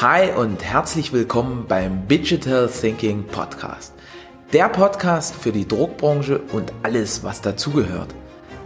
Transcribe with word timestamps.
Hi 0.00 0.32
und 0.32 0.64
herzlich 0.64 1.12
willkommen 1.12 1.66
beim 1.68 2.08
Digital 2.08 2.68
Thinking 2.68 3.22
Podcast. 3.28 3.94
Der 4.52 4.68
Podcast 4.68 5.36
für 5.36 5.52
die 5.52 5.68
Druckbranche 5.68 6.40
und 6.52 6.72
alles, 6.82 7.22
was 7.22 7.40
dazugehört. 7.42 8.12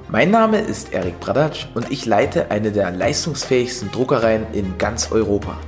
Mein 0.09 0.31
Name 0.31 0.59
ist 0.59 0.95
Erik 0.95 1.21
Bradatsch 1.21 1.67
und 1.75 1.91
ich 1.91 2.07
leite 2.07 2.51
eine 2.51 2.73
der 2.73 2.93
leistungsfähigsten 2.93 3.91
Druckereien 3.93 4.47
in 4.55 4.79
ganz 4.79 5.13
Europa. 5.13 5.59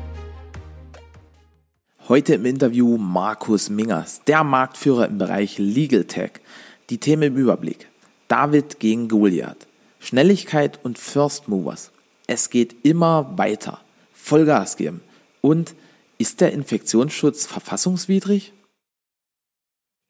Heute 2.09 2.37
im 2.37 2.47
Interview 2.47 2.97
Markus 2.97 3.69
Mingers, 3.69 4.23
der 4.27 4.45
Marktführer 4.45 5.09
im 5.09 5.19
Bereich 5.19 5.59
Legal 5.59 6.05
Tech. 6.05 6.41
Die 6.89 6.97
Themen 6.97 7.25
im 7.25 7.37
Überblick. 7.37 7.91
David 8.29 8.81
gegen 8.81 9.09
Goliath. 9.09 9.67
Schnelligkeit 9.99 10.81
und 10.83 10.99
First 10.99 11.49
Movers. 11.49 11.91
Es 12.27 12.49
geht 12.49 12.77
immer 12.83 13.37
weiter. 13.37 13.81
Vollgas 14.15 14.79
geben. 14.79 15.03
Und 15.41 15.75
ist 16.19 16.41
der 16.41 16.53
Infektionsschutz 16.53 17.47
verfassungswidrig? 17.47 18.53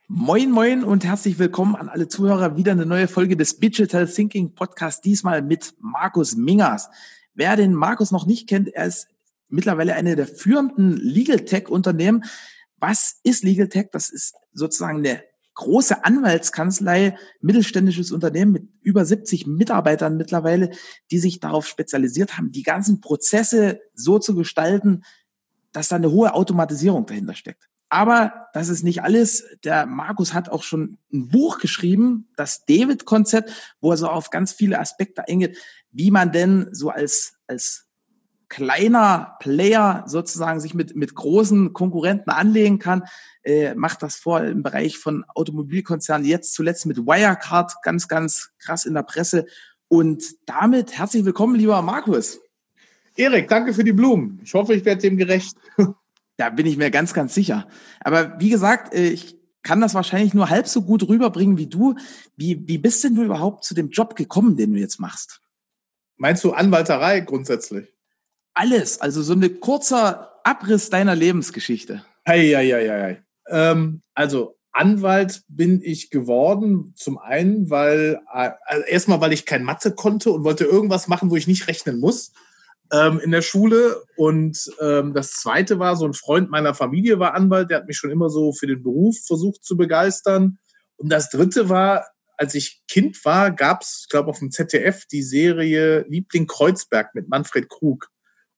Moin, 0.09 0.51
moin 0.51 0.83
und 0.83 1.05
herzlich 1.05 1.39
willkommen 1.39 1.77
an 1.77 1.89
alle 1.89 2.09
Zuhörer. 2.09 2.57
Wieder 2.57 2.73
eine 2.73 2.85
neue 2.85 3.07
Folge 3.07 3.37
des 3.37 3.61
Digital 3.61 4.09
Thinking 4.09 4.55
Podcast, 4.57 5.05
diesmal 5.05 5.41
mit 5.41 5.75
Markus 5.79 6.35
Mingers. 6.35 6.89
Wer 7.33 7.55
den 7.55 7.75
Markus 7.75 8.11
noch 8.11 8.27
nicht 8.27 8.49
kennt, 8.49 8.75
er 8.75 8.87
ist 8.87 9.07
mittlerweile 9.49 9.95
eine 9.95 10.17
der 10.17 10.27
führenden 10.27 10.97
Legal 10.97 11.45
Tech 11.45 11.69
Unternehmen. 11.69 12.25
Was 12.79 13.21
ist 13.23 13.45
Legal 13.45 13.69
Tech? 13.69 13.91
Das 13.93 14.11
ist 14.11 14.35
sozusagen 14.53 14.99
eine 14.99 15.23
große 15.55 16.05
Anwaltskanzlei, 16.05 17.17
mittelständisches 17.41 18.13
Unternehmen 18.13 18.53
mit 18.53 18.69
über 18.81 19.05
70 19.05 19.47
Mitarbeitern 19.47 20.17
mittlerweile, 20.17 20.71
die 21.11 21.19
sich 21.19 21.39
darauf 21.39 21.67
spezialisiert 21.67 22.37
haben, 22.37 22.51
die 22.51 22.63
ganzen 22.63 23.01
Prozesse 23.01 23.81
so 23.95 24.19
zu 24.19 24.35
gestalten, 24.35 25.03
dass 25.73 25.89
da 25.89 25.97
eine 25.97 26.11
hohe 26.11 26.35
Automatisierung 26.35 27.07
dahinter 27.07 27.35
steckt. 27.35 27.69
Aber 27.89 28.47
das 28.53 28.69
ist 28.69 28.85
nicht 28.85 29.03
alles. 29.03 29.45
Der 29.65 29.85
Markus 29.85 30.33
hat 30.33 30.49
auch 30.49 30.63
schon 30.63 30.99
ein 31.13 31.29
Buch 31.29 31.59
geschrieben, 31.59 32.29
das 32.37 32.65
David-Konzept, 32.65 33.51
wo 33.81 33.91
er 33.91 33.97
so 33.97 34.09
auf 34.09 34.31
ganz 34.31 34.53
viele 34.53 34.79
Aspekte 34.79 35.27
eingeht, 35.27 35.59
wie 35.91 36.13
man 36.13 36.31
denn 36.31 36.69
so 36.71 36.91
als, 36.91 37.35
als 37.49 37.89
kleiner 38.49 39.37
Player 39.41 40.05
sozusagen 40.07 40.61
sich 40.61 40.73
mit, 40.73 40.95
mit 40.95 41.17
großen 41.17 41.73
Konkurrenten 41.73 42.31
anlegen 42.31 42.79
kann, 42.79 43.05
äh, 43.43 43.75
macht 43.75 44.03
das 44.03 44.17
vor 44.17 44.41
im 44.43 44.63
Bereich 44.63 44.97
von 44.99 45.25
Automobilkonzernen, 45.35 46.27
jetzt 46.27 46.55
zuletzt 46.55 46.87
mit 46.87 46.99
Wirecard, 46.99 47.75
ganz, 47.83 48.07
ganz 48.07 48.51
krass 48.59 48.85
in 48.85 48.95
der 48.95 49.03
Presse. 49.03 49.47
Und 49.89 50.23
damit 50.47 50.97
herzlich 50.97 51.25
willkommen, 51.25 51.57
lieber 51.57 51.83
Markus. 51.83 52.39
Erik, 53.21 53.49
danke 53.49 53.75
für 53.75 53.85
die 53.85 53.93
Blumen. 53.93 54.41
Ich 54.43 54.55
hoffe, 54.55 54.75
ich 54.75 54.85
werde 54.85 55.03
dem 55.03 55.17
gerecht. 55.17 55.57
Da 56.37 56.49
bin 56.49 56.65
ich 56.65 56.79
mir 56.79 56.91
ganz, 56.91 57.13
ganz 57.13 57.35
sicher. 57.35 57.69
Aber 58.01 58.41
wie 58.41 58.49
gesagt, 58.49 58.95
äh, 58.95 59.09
ich 59.09 59.37
kann 59.63 59.83
das 59.83 59.93
wahrscheinlich 59.93 60.33
nur 60.33 60.49
halb 60.49 60.67
so 60.67 60.81
gut 60.81 61.07
rüberbringen 61.07 61.59
wie 61.59 61.67
du. 61.67 61.97
Wie, 62.35 62.67
wie 62.67 62.79
bist 62.79 63.05
denn 63.05 63.15
du 63.15 63.23
überhaupt 63.23 63.63
zu 63.63 63.75
dem 63.75 63.91
Job 63.91 64.17
gekommen, 64.17 64.57
den 64.57 64.73
du 64.73 64.79
jetzt 64.81 65.01
machst? 65.01 65.43
Meinst 66.17 66.43
du 66.43 66.53
Anwalterei 66.53 67.21
grundsätzlich? 67.21 67.93
Alles, 68.55 69.03
also 69.03 69.21
so 69.21 69.35
ein 69.35 69.61
kurzer 69.61 70.41
Abriss 70.43 70.89
deiner 70.89 71.15
Lebensgeschichte. 71.15 72.07
Hey, 72.25 72.51
ja, 72.51 72.63
ja, 72.63 72.79
ja, 72.79 73.11
ja. 73.11 73.17
Ähm, 73.49 74.01
also 74.15 74.57
Anwalt 74.73 75.43
bin 75.49 75.83
ich 75.83 76.09
geworden, 76.09 76.95
zum 76.97 77.19
einen, 77.19 77.69
weil 77.69 78.19
äh, 78.33 78.53
also 78.65 78.85
erstmal, 78.87 79.21
weil 79.21 79.35
ich 79.35 79.45
kein 79.45 79.63
Mathe 79.63 79.95
konnte 79.95 80.31
und 80.31 80.45
wollte 80.45 80.65
irgendwas 80.65 81.07
machen, 81.07 81.29
wo 81.31 81.37
ich 81.37 81.47
nicht 81.47 81.69
rechnen 81.69 82.01
muss 82.01 82.33
ähm, 82.93 83.21
in 83.21 83.31
der 83.31 83.43
Schule. 83.43 84.03
Und 84.17 84.71
ähm, 84.81 85.15
das 85.15 85.33
Zweite 85.33 85.79
war, 85.79 85.97
so 85.97 86.07
ein 86.07 86.15
Freund 86.15 86.51
meiner 86.51 86.75
Familie 86.75 87.19
war 87.19 87.35
Anwalt, 87.35 87.71
der 87.71 87.79
hat 87.79 87.87
mich 87.87 87.97
schon 87.97 88.11
immer 88.11 88.31
so 88.31 88.53
für 88.53 88.67
den 88.67 88.83
Beruf 88.83 89.17
versucht 89.27 89.65
zu 89.65 89.77
begeistern. 89.77 90.59
Und 90.97 91.11
das 91.11 91.31
Dritte 91.31 91.69
war, 91.69 92.07
als 92.37 92.55
ich 92.55 92.83
Kind 92.89 93.23
war, 93.25 93.51
gab 93.51 93.83
es, 93.83 94.01
ich 94.03 94.09
glaube, 94.09 94.31
auf 94.31 94.39
dem 94.39 94.51
ZDF 94.51 95.07
die 95.07 95.23
Serie 95.23 96.05
Liebling 96.09 96.47
Kreuzberg 96.47 97.15
mit 97.15 97.29
Manfred 97.29 97.69
Krug. 97.69 98.09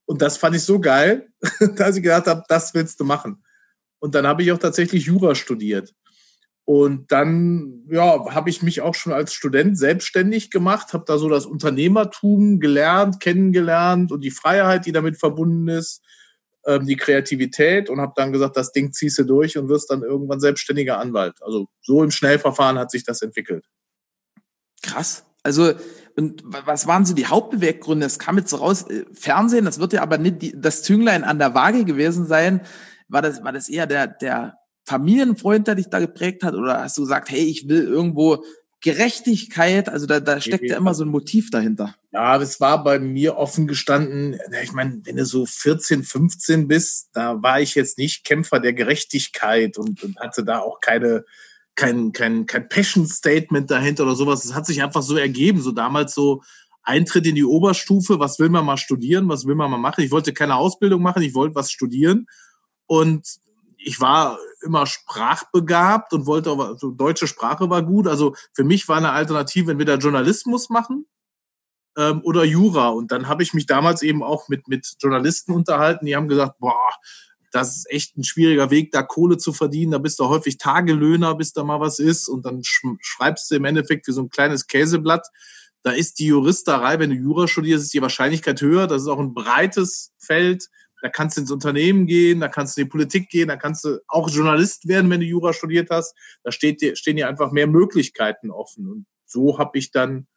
Und 0.05 0.23
das 0.23 0.37
fand 0.37 0.57
ich 0.57 0.63
so 0.63 0.81
geil, 0.81 1.29
dass 1.77 1.97
ich 1.97 2.03
gedacht 2.03 2.27
habe, 2.27 2.45
das 2.49 2.75
willst 2.75 3.01
du 3.01 3.05
machen. 3.05 3.43
Und 3.99 4.15
dann 4.15 4.27
habe 4.27 4.43
ich 4.43 4.53
auch 4.53 4.59
tatsächlich 4.59 5.07
Jura 5.07 5.35
studiert. 5.35 5.95
Und 6.65 7.11
dann 7.11 7.83
ja, 7.91 8.33
habe 8.35 8.49
ich 8.49 8.63
mich 8.63 8.81
auch 8.81 8.95
schon 8.95 9.13
als 9.13 9.33
Student 9.33 9.77
selbstständig 9.77 10.51
gemacht, 10.51 10.93
habe 10.93 11.05
da 11.07 11.19
so 11.19 11.29
das 11.29 11.45
Unternehmertum 11.45 12.61
gelernt, 12.61 13.21
kennengelernt 13.21 14.13
und 14.13 14.23
die 14.23 14.31
Freiheit, 14.31 14.87
die 14.87 14.93
damit 14.93 15.19
verbunden 15.19 15.69
ist, 15.69 16.03
ähm, 16.65 16.87
die 16.87 16.97
Kreativität 16.97 17.91
und 17.91 18.01
habe 18.01 18.13
dann 18.15 18.33
gesagt, 18.33 18.57
das 18.57 18.71
Ding 18.71 18.93
ziehst 18.93 19.19
du 19.19 19.25
durch 19.25 19.59
und 19.59 19.69
wirst 19.69 19.91
dann 19.91 20.03
irgendwann 20.03 20.39
selbstständiger 20.39 20.99
Anwalt. 20.99 21.35
Also 21.43 21.67
so 21.81 22.05
im 22.05 22.13
Schnellverfahren 22.13 22.79
hat 22.79 22.93
sich 22.93 23.05
das 23.05 23.23
entwickelt. 23.23 23.65
Krass. 24.83 25.25
Also 25.43 25.73
und 26.17 26.43
was 26.45 26.87
waren 26.87 27.05
so 27.05 27.15
die 27.15 27.27
Hauptbeweggründe? 27.27 28.07
Es 28.07 28.19
kam 28.19 28.39
jetzt 28.39 28.53
raus, 28.59 28.83
äh, 28.89 29.05
Fernsehen, 29.13 29.65
das 29.65 29.81
wird 29.81 29.93
ja 29.93 30.03
aber 30.03 30.19
nicht 30.19 30.43
die, 30.43 30.55
das 30.57 30.83
Zünglein 30.83 31.25
an 31.25 31.39
der 31.39 31.55
Waage 31.55 31.85
gewesen 31.85 32.27
sein. 32.27 32.61
War 33.09 33.23
das, 33.23 33.43
war 33.43 33.53
das 33.53 33.69
eher 33.69 33.87
der, 33.87 34.07
der 34.07 34.59
Familienfreund, 34.85 35.67
der 35.67 35.77
dich 35.77 35.89
da 35.89 36.01
geprägt 36.01 36.43
hat? 36.43 36.55
Oder 36.55 36.83
hast 36.83 36.99
du 36.99 37.03
gesagt, 37.03 37.31
hey, 37.31 37.45
ich 37.45 37.69
will 37.69 37.85
irgendwo 37.85 38.45
Gerechtigkeit, 38.83 39.89
also 39.89 40.07
da, 40.07 40.19
da 40.19 40.41
steckt 40.41 40.69
ja 40.69 40.77
immer 40.77 40.93
so 40.93 41.05
ein 41.05 41.09
Motiv 41.09 41.51
dahinter. 41.51 41.95
Ja, 42.11 42.37
es 42.43 42.61
war 42.61 42.83
bei 42.83 42.99
mir 42.99 43.37
offen 43.37 43.69
gestanden, 43.69 44.37
ich 44.61 44.73
meine, 44.73 45.01
wenn 45.05 45.17
du 45.17 45.25
so 45.25 45.47
14, 45.47 46.03
15 46.03 46.67
bist, 46.67 47.11
da 47.13 47.41
war 47.41 47.61
ich 47.61 47.77
jetzt 47.77 47.97
nicht 47.97 48.25
Kämpfer 48.25 48.59
der 48.59 48.73
Gerechtigkeit 48.73 49.79
und, 49.79 50.03
und 50.03 50.19
hatte 50.19 50.45
da 50.45 50.59
auch 50.59 50.81
keine, 50.81 51.25
kein, 51.77 52.11
kein, 52.11 52.47
kein 52.47 52.69
Passion-Statement 52.69 53.71
dahinter 53.71 54.03
oder 54.03 54.17
sowas. 54.17 54.45
Es 54.45 54.53
hat 54.53 54.67
sich 54.67 54.83
einfach 54.83 55.03
so 55.03 55.17
ergeben, 55.17 55.63
so 55.63 55.71
damals 55.71 56.13
so 56.13 56.43
Eintritt 56.83 57.27
in 57.29 57.37
die 57.37 57.45
Oberstufe, 57.45 58.19
was 58.19 58.41
will 58.41 58.49
man 58.49 58.67
mal 58.67 58.79
studieren, 58.79 59.29
was 59.29 59.47
will 59.47 59.55
man 59.55 59.71
mal 59.71 59.79
machen. 59.79 60.03
Ich 60.03 60.11
wollte 60.11 60.33
keine 60.33 60.57
Ausbildung 60.57 61.03
machen, 61.03 61.23
ich 61.23 61.35
wollte 61.35 61.55
was 61.55 61.71
studieren. 61.71 62.27
Und 62.87 63.39
ich 63.85 64.01
war 64.01 64.39
immer 64.63 64.87
sprachbegabt 64.87 66.13
und 66.13 66.27
wollte 66.27 66.51
aber, 66.51 66.79
so 66.79 66.91
deutsche 66.91 67.27
Sprache 67.27 67.69
war 67.71 67.83
gut. 67.83 68.07
Also 68.07 68.35
für 68.53 68.65
mich 68.65 68.89
war 68.89 68.97
eine 68.97 69.13
Alternative 69.13 69.73
entweder 69.73 69.99
Journalismus 69.99 70.71
machen 70.71 71.07
ähm, 71.97 72.21
oder 72.25 72.45
Jura. 72.45 72.89
Und 72.89 73.13
dann 73.13 73.29
habe 73.29 73.43
ich 73.43 73.55
mich 73.55 73.67
damals 73.67 74.03
eben 74.03 74.23
auch 74.23 74.49
mit, 74.49 74.69
mit 74.69 74.95
Journalisten 75.01 75.53
unterhalten, 75.53 76.07
die 76.07 76.17
haben 76.17 76.29
gesagt, 76.29 76.59
boah, 76.59 76.91
das 77.51 77.77
ist 77.77 77.91
echt 77.91 78.17
ein 78.17 78.25
schwieriger 78.25 78.71
Weg, 78.71 78.93
da 78.93 79.03
Kohle 79.03 79.37
zu 79.37 79.53
verdienen. 79.53 79.93
Da 79.93 79.99
bist 79.99 80.19
du 80.19 80.25
häufig 80.25 80.57
Tagelöhner, 80.57 81.35
bis 81.35 81.53
da 81.53 81.63
mal 81.65 81.81
was 81.81 81.99
ist. 81.99 82.29
Und 82.29 82.47
dann 82.47 82.63
schreibst 82.65 83.51
du 83.51 83.57
im 83.57 83.67
Endeffekt 83.67 84.07
für 84.07 84.15
so 84.15 84.23
ein 84.23 84.31
kleines 84.31 84.67
Käseblatt. 84.67 85.29
Da 85.83 85.91
ist 85.91 86.19
die 86.19 86.27
Juristerei, 86.27 86.99
wenn 86.99 87.11
du 87.11 87.17
Jura 87.17 87.49
studierst, 87.49 87.85
ist 87.85 87.95
die 87.95 88.01
Wahrscheinlichkeit 88.01 88.61
höher. 88.63 88.87
Das 88.87 89.03
ist 89.03 89.09
auch 89.09 89.19
ein 89.19 89.35
breites 89.35 90.13
Feld 90.17 90.71
da 91.03 91.09
kannst 91.09 91.37
du 91.37 91.41
ins 91.43 91.51
Unternehmen 91.51 92.07
gehen, 92.07 92.41
da 92.41 92.49
kannst 92.49 92.77
du 92.77 92.81
in 92.81 92.87
die 92.87 92.91
Politik 92.91 93.29
gehen, 93.29 93.49
da 93.49 93.57
kannst 93.57 93.85
du 93.85 93.99
auch 94.07 94.31
Journalist 94.31 94.87
werden, 94.87 95.11
wenn 95.11 95.21
du 95.21 95.27
Jura 95.27 95.53
studiert 95.53 95.91
hast. 95.91 96.15
Da 96.45 96.53
steht 96.53 96.81
dir, 96.81 96.95
stehen 96.95 97.17
dir 97.17 97.29
einfach 97.29 97.51
mehr 97.51 97.67
Möglichkeiten 97.67 98.53
offen. 98.53 98.89
Und 98.89 99.07
so 99.27 99.59
habe 99.59 99.77
ich 99.79 99.91
dann 99.91 100.29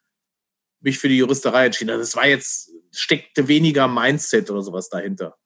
mich 0.80 0.98
für 0.98 1.08
die 1.08 1.18
Juristerei 1.18 1.66
entschieden. 1.66 1.90
Also 1.90 2.02
das 2.02 2.16
war 2.16 2.26
jetzt, 2.26 2.72
steckte 2.90 3.46
weniger 3.46 3.86
Mindset 3.86 4.50
oder 4.50 4.62
sowas 4.62 4.88
dahinter. 4.88 5.36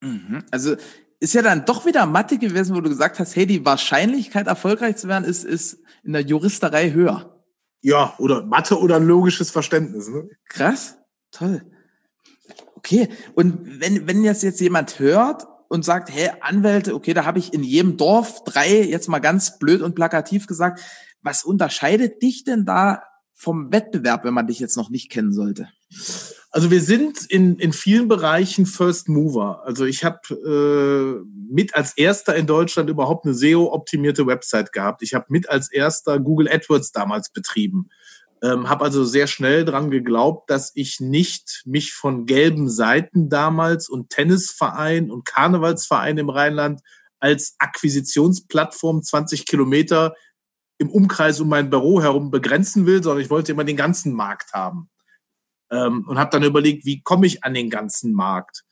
Mhm. 0.00 0.44
Also 0.52 0.76
ist 1.18 1.34
ja 1.34 1.42
dann 1.42 1.64
doch 1.64 1.84
wieder 1.84 2.06
Mathe 2.06 2.38
gewesen, 2.38 2.76
wo 2.76 2.80
du 2.80 2.88
gesagt 2.88 3.18
hast, 3.18 3.34
hey, 3.34 3.46
die 3.46 3.64
Wahrscheinlichkeit, 3.64 4.46
erfolgreich 4.46 4.96
zu 4.96 5.08
werden, 5.08 5.24
ist, 5.24 5.44
ist 5.44 5.82
in 6.04 6.12
der 6.12 6.22
Juristerei 6.22 6.92
höher. 6.92 7.44
Ja, 7.82 8.14
oder 8.18 8.44
Mathe 8.46 8.78
oder 8.78 8.96
ein 8.96 9.06
logisches 9.06 9.50
Verständnis. 9.50 10.08
Ne? 10.08 10.28
Krass, 10.48 10.96
toll. 11.32 11.62
Okay, 12.80 13.10
und 13.34 13.78
wenn, 13.78 14.06
wenn 14.06 14.24
jetzt 14.24 14.42
jetzt 14.42 14.58
jemand 14.58 14.98
hört 14.98 15.46
und 15.68 15.84
sagt, 15.84 16.10
hey, 16.10 16.30
Anwälte, 16.40 16.94
okay, 16.94 17.12
da 17.12 17.26
habe 17.26 17.38
ich 17.38 17.52
in 17.52 17.62
jedem 17.62 17.98
Dorf 17.98 18.42
drei, 18.44 18.82
jetzt 18.82 19.06
mal 19.06 19.18
ganz 19.18 19.58
blöd 19.58 19.82
und 19.82 19.94
plakativ 19.94 20.46
gesagt, 20.46 20.80
was 21.20 21.44
unterscheidet 21.44 22.22
dich 22.22 22.42
denn 22.44 22.64
da 22.64 23.02
vom 23.34 23.70
Wettbewerb, 23.70 24.24
wenn 24.24 24.32
man 24.32 24.46
dich 24.46 24.60
jetzt 24.60 24.78
noch 24.78 24.88
nicht 24.88 25.10
kennen 25.10 25.34
sollte? 25.34 25.68
Also 26.50 26.70
wir 26.70 26.80
sind 26.80 27.26
in, 27.26 27.58
in 27.58 27.74
vielen 27.74 28.08
Bereichen 28.08 28.64
First 28.64 29.10
Mover. 29.10 29.62
Also 29.66 29.84
ich 29.84 30.02
habe 30.02 30.20
äh, 30.34 31.28
mit 31.52 31.74
als 31.74 31.98
erster 31.98 32.34
in 32.34 32.46
Deutschland 32.46 32.88
überhaupt 32.88 33.26
eine 33.26 33.34
SEO-optimierte 33.34 34.26
Website 34.26 34.72
gehabt. 34.72 35.02
Ich 35.02 35.12
habe 35.12 35.26
mit 35.28 35.50
als 35.50 35.70
erster 35.70 36.18
Google 36.18 36.48
AdWords 36.48 36.92
damals 36.92 37.30
betrieben. 37.30 37.90
Ähm, 38.42 38.68
habe 38.68 38.84
also 38.84 39.04
sehr 39.04 39.26
schnell 39.26 39.64
dran 39.64 39.90
geglaubt, 39.90 40.48
dass 40.48 40.72
ich 40.74 40.98
nicht 40.98 41.62
mich 41.66 41.92
von 41.92 42.24
gelben 42.24 42.70
Seiten 42.70 43.28
damals 43.28 43.88
und 43.88 44.08
Tennisverein 44.08 45.10
und 45.10 45.26
Karnevalsverein 45.26 46.16
im 46.16 46.30
Rheinland 46.30 46.80
als 47.18 47.54
Akquisitionsplattform 47.58 49.02
20 49.02 49.44
Kilometer 49.44 50.14
im 50.78 50.88
Umkreis 50.90 51.38
um 51.40 51.48
mein 51.48 51.68
Büro 51.68 52.00
herum 52.00 52.30
begrenzen 52.30 52.86
will, 52.86 53.02
sondern 53.02 53.22
ich 53.22 53.28
wollte 53.28 53.52
immer 53.52 53.64
den 53.64 53.76
ganzen 53.76 54.14
Markt 54.14 54.54
haben. 54.54 54.88
Ähm, 55.70 56.06
und 56.08 56.18
habe 56.18 56.30
dann 56.30 56.42
überlegt, 56.42 56.86
wie 56.86 57.02
komme 57.02 57.26
ich 57.26 57.44
an 57.44 57.52
den 57.52 57.68
ganzen 57.68 58.14
Markt? 58.14 58.64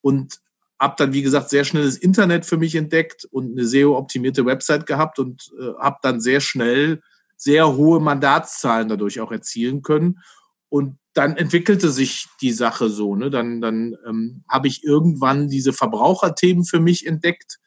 Und 0.00 0.38
Hab 0.78 0.96
dann, 0.98 1.12
wie 1.12 1.22
gesagt, 1.22 1.50
sehr 1.50 1.64
schnell 1.64 1.84
das 1.84 1.96
Internet 1.96 2.46
für 2.46 2.58
mich 2.58 2.76
entdeckt 2.76 3.24
und 3.24 3.52
eine 3.52 3.66
SEO-optimierte 3.66 4.44
Website 4.46 4.86
gehabt 4.86 5.18
und 5.18 5.50
äh, 5.58 5.72
habe 5.80 5.96
dann 6.02 6.20
sehr 6.20 6.40
schnell 6.40 7.00
sehr 7.36 7.76
hohe 7.76 8.00
Mandatszahlen 8.00 8.88
dadurch 8.88 9.20
auch 9.20 9.32
erzielen 9.32 9.82
können. 9.82 10.20
Und 10.68 10.98
dann 11.14 11.36
entwickelte 11.36 11.90
sich 11.90 12.26
die 12.40 12.52
Sache 12.52 12.88
so. 12.90 13.16
Ne? 13.16 13.30
Dann, 13.30 13.60
dann 13.60 13.96
ähm, 14.06 14.44
habe 14.48 14.68
ich 14.68 14.84
irgendwann 14.84 15.48
diese 15.48 15.72
Verbraucherthemen 15.72 16.64
für 16.64 16.80
mich 16.80 17.06
entdeckt. 17.06 17.58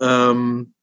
Ähm, 0.00 0.74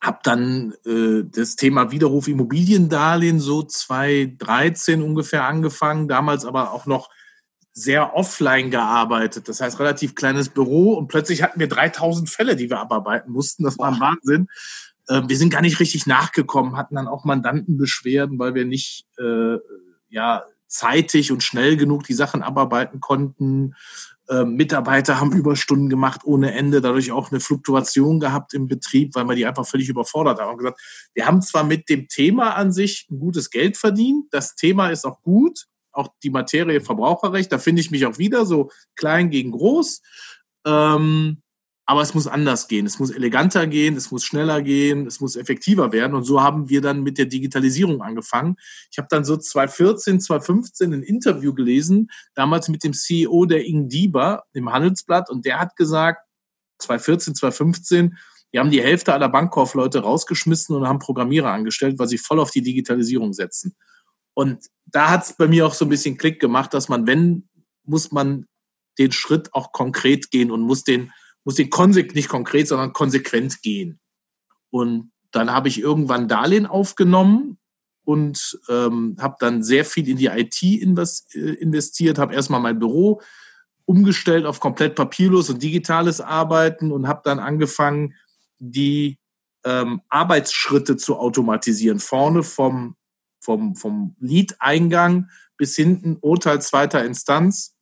habe 0.00 0.18
dann 0.24 0.74
äh, 0.84 1.22
das 1.24 1.56
Thema 1.56 1.92
Widerruf 1.92 2.28
Immobiliendarlehen 2.28 3.40
so 3.40 3.62
2013 3.62 5.00
ungefähr 5.00 5.44
angefangen, 5.44 6.08
damals 6.08 6.44
aber 6.44 6.72
auch 6.72 6.86
noch 6.86 7.08
sehr 7.72 8.14
offline 8.14 8.70
gearbeitet. 8.70 9.48
Das 9.48 9.60
heißt, 9.60 9.78
relativ 9.78 10.14
kleines 10.14 10.48
Büro 10.48 10.94
und 10.94 11.08
plötzlich 11.08 11.42
hatten 11.42 11.60
wir 11.60 11.68
3000 11.68 12.28
Fälle, 12.28 12.56
die 12.56 12.68
wir 12.68 12.80
abarbeiten 12.80 13.32
mussten. 13.32 13.64
Das 13.64 13.78
war 13.78 13.92
ein 13.92 14.00
Wahnsinn. 14.00 14.48
Äh, 15.08 15.22
wir 15.26 15.36
sind 15.36 15.50
gar 15.50 15.62
nicht 15.62 15.80
richtig 15.80 16.06
nachgekommen, 16.06 16.76
hatten 16.76 16.96
dann 16.96 17.08
auch 17.08 17.24
Mandantenbeschwerden, 17.24 18.38
weil 18.38 18.54
wir 18.54 18.64
nicht 18.64 19.06
äh, 19.18 19.58
ja 20.08 20.44
zeitig 20.68 21.32
und 21.32 21.42
schnell 21.42 21.76
genug 21.76 22.04
die 22.04 22.14
Sachen 22.14 22.42
abarbeiten 22.42 23.00
konnten. 23.00 23.74
Äh, 24.28 24.44
Mitarbeiter 24.44 25.20
haben 25.20 25.32
Überstunden 25.32 25.88
gemacht 25.88 26.22
ohne 26.24 26.54
Ende, 26.54 26.80
dadurch 26.80 27.12
auch 27.12 27.30
eine 27.30 27.40
Fluktuation 27.40 28.20
gehabt 28.20 28.54
im 28.54 28.68
Betrieb, 28.68 29.14
weil 29.14 29.24
man 29.24 29.36
die 29.36 29.46
einfach 29.46 29.66
völlig 29.66 29.88
überfordert 29.88 30.40
haben. 30.40 30.52
Und 30.52 30.58
gesagt, 30.58 30.80
wir 31.14 31.26
haben 31.26 31.42
zwar 31.42 31.64
mit 31.64 31.88
dem 31.88 32.08
Thema 32.08 32.54
an 32.56 32.72
sich 32.72 33.06
ein 33.10 33.18
gutes 33.18 33.50
Geld 33.50 33.76
verdient, 33.76 34.26
das 34.30 34.54
Thema 34.54 34.88
ist 34.88 35.04
auch 35.04 35.20
gut, 35.22 35.66
auch 35.92 36.08
die 36.22 36.30
Materie 36.30 36.80
Verbraucherrecht, 36.80 37.52
da 37.52 37.58
finde 37.58 37.82
ich 37.82 37.90
mich 37.90 38.06
auch 38.06 38.16
wieder 38.16 38.46
so 38.46 38.70
klein 38.96 39.28
gegen 39.28 39.50
groß. 39.50 40.00
Ähm, 40.64 41.41
aber 41.84 42.02
es 42.02 42.14
muss 42.14 42.26
anders 42.26 42.68
gehen. 42.68 42.86
Es 42.86 42.98
muss 42.98 43.10
eleganter 43.10 43.66
gehen, 43.66 43.96
es 43.96 44.10
muss 44.10 44.24
schneller 44.24 44.62
gehen, 44.62 45.06
es 45.06 45.20
muss 45.20 45.36
effektiver 45.36 45.92
werden. 45.92 46.14
Und 46.14 46.24
so 46.24 46.40
haben 46.40 46.68
wir 46.68 46.80
dann 46.80 47.02
mit 47.02 47.18
der 47.18 47.26
Digitalisierung 47.26 48.02
angefangen. 48.02 48.56
Ich 48.90 48.98
habe 48.98 49.08
dann 49.10 49.24
so 49.24 49.36
2014, 49.36 50.20
2015 50.20 50.92
ein 50.92 51.02
Interview 51.02 51.52
gelesen, 51.52 52.08
damals 52.34 52.68
mit 52.68 52.84
dem 52.84 52.92
CEO 52.92 53.46
der 53.46 53.66
Ingdiba 53.66 54.44
im 54.52 54.72
Handelsblatt. 54.72 55.28
Und 55.28 55.44
der 55.44 55.58
hat 55.58 55.74
gesagt, 55.76 56.24
2014, 56.78 57.34
2015, 57.34 58.16
die 58.52 58.58
haben 58.58 58.70
die 58.70 58.82
Hälfte 58.82 59.12
aller 59.12 59.28
Bankkaufleute 59.28 60.00
rausgeschmissen 60.00 60.76
und 60.76 60.86
haben 60.86 60.98
Programmierer 60.98 61.50
angestellt, 61.50 61.98
weil 61.98 62.08
sie 62.08 62.18
voll 62.18 62.38
auf 62.38 62.50
die 62.50 62.62
Digitalisierung 62.62 63.32
setzen. 63.32 63.74
Und 64.34 64.66
da 64.86 65.10
hat 65.10 65.24
es 65.24 65.32
bei 65.32 65.48
mir 65.48 65.66
auch 65.66 65.74
so 65.74 65.84
ein 65.84 65.88
bisschen 65.88 66.16
Klick 66.16 66.40
gemacht, 66.40 66.74
dass 66.74 66.88
man, 66.88 67.06
wenn, 67.06 67.48
muss 67.84 68.12
man 68.12 68.46
den 68.98 69.10
Schritt 69.10 69.52
auch 69.54 69.72
konkret 69.72 70.30
gehen 70.30 70.50
und 70.50 70.60
muss 70.62 70.84
den, 70.84 71.12
muss 71.44 71.56
den 71.56 71.70
konsequent, 71.70 72.14
nicht 72.14 72.28
konkret, 72.28 72.68
sondern 72.68 72.92
konsequent 72.92 73.62
gehen. 73.62 74.00
Und 74.70 75.12
dann 75.30 75.52
habe 75.52 75.68
ich 75.68 75.80
irgendwann 75.80 76.28
Darlehen 76.28 76.66
aufgenommen 76.66 77.58
und 78.04 78.58
ähm, 78.68 79.16
habe 79.20 79.36
dann 79.40 79.62
sehr 79.62 79.84
viel 79.84 80.08
in 80.08 80.16
die 80.16 80.26
IT 80.26 80.62
äh, 80.62 81.38
investiert, 81.38 82.18
habe 82.18 82.34
erstmal 82.34 82.60
mein 82.60 82.78
Büro 82.78 83.20
umgestellt 83.84 84.46
auf 84.46 84.60
komplett 84.60 84.94
papierlos 84.94 85.50
und 85.50 85.62
digitales 85.62 86.20
Arbeiten 86.20 86.92
und 86.92 87.08
habe 87.08 87.22
dann 87.24 87.38
angefangen, 87.38 88.14
die 88.58 89.18
ähm, 89.64 90.02
Arbeitsschritte 90.08 90.96
zu 90.96 91.16
automatisieren. 91.18 91.98
Vorne 91.98 92.42
vom 92.42 92.96
vom, 93.42 93.74
vom 93.74 94.16
Lead-Eingang 94.20 95.30
bis 95.56 95.76
hinten 95.76 96.16
Urteil 96.20 96.62
zweiter 96.62 97.04
Instanz 97.04 97.76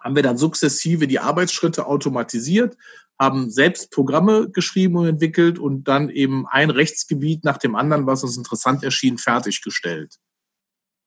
haben 0.00 0.16
wir 0.16 0.22
dann 0.22 0.38
sukzessive 0.38 1.06
die 1.06 1.18
Arbeitsschritte 1.18 1.86
automatisiert, 1.86 2.76
haben 3.18 3.50
selbst 3.50 3.90
Programme 3.90 4.50
geschrieben 4.50 4.96
und 4.96 5.06
entwickelt 5.06 5.58
und 5.58 5.84
dann 5.84 6.08
eben 6.08 6.46
ein 6.48 6.70
Rechtsgebiet 6.70 7.44
nach 7.44 7.58
dem 7.58 7.76
anderen, 7.76 8.06
was 8.06 8.24
uns 8.24 8.36
interessant 8.36 8.82
erschien, 8.82 9.18
fertiggestellt. 9.18 10.16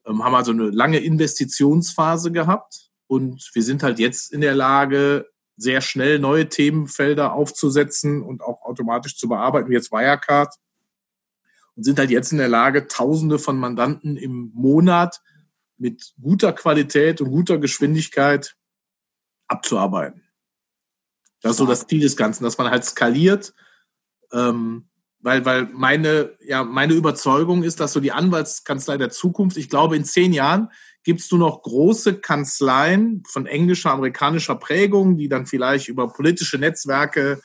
Ähm, 0.06 0.24
haben 0.24 0.36
also 0.36 0.51
eine 0.51 0.69
lange 0.69 1.00
Investitionsphase 1.00 2.31
gehabt 2.31 2.92
und 3.07 3.50
wir 3.54 3.63
sind 3.63 3.81
halt 3.81 4.00
jetzt 4.00 4.31
in 4.31 4.42
der 4.42 4.54
Lage, 4.54 5.28
sehr 5.56 5.81
schnell 5.81 6.19
neue 6.19 6.50
Themenfelder 6.50 7.34
aufzusetzen 7.34 8.22
und 8.24 8.42
auch 8.42 8.63
automatisch 8.63 9.18
zu 9.18 9.28
bearbeiten, 9.28 9.69
wie 9.69 9.74
jetzt 9.74 9.92
Wirecard 9.92 10.56
und 11.75 11.84
sind 11.84 12.00
halt 12.00 12.12
jetzt 12.12 12.31
in 12.31 12.38
der 12.38 12.48
Lage, 12.48 12.88
Tausende 12.88 13.39
von 13.39 13.57
Mandanten 13.57 14.18
im 14.18 14.51
Monat 14.54 15.22
mit 15.78 16.13
guter 16.22 16.54
Qualität 16.54 17.22
und 17.22 17.31
guter 17.31 17.57
Geschwindigkeit 17.57 18.56
abzuarbeiten. 19.48 20.24
Das 21.42 21.51
ist 21.51 21.57
so 21.57 21.66
das 21.66 21.88
Ziel 21.88 22.01
des 22.01 22.16
Ganzen, 22.16 22.44
dass 22.44 22.57
man 22.57 22.69
halt 22.72 22.86
skaliert, 22.86 23.54
ähm, 24.31 24.88
weil, 25.19 25.45
weil 25.45 25.66
meine, 25.74 26.38
ja, 26.45 26.63
meine 26.63 26.94
Überzeugung 26.94 27.63
ist, 27.63 27.80
dass 27.80 27.94
so 27.94 28.00
die 28.00 28.12
Anwaltskanzlei 28.12 28.98
der 28.98 29.10
Zukunft, 29.10 29.57
ich 29.57 29.69
glaube, 29.69 29.95
in 29.95 30.06
zehn 30.06 30.34
Jahren 30.34 30.69
gibt 31.04 31.22
es 31.22 31.31
nur 31.31 31.40
noch 31.40 31.62
große 31.62 32.19
Kanzleien 32.19 33.24
von 33.28 33.45
englischer, 33.45 33.92
amerikanischer 33.92 34.56
Prägung, 34.56 35.18
die 35.18 35.30
dann 35.30 35.46
vielleicht 35.46 35.88
über 35.88 36.07
politische 36.07 36.57
Netzwerke 36.57 37.42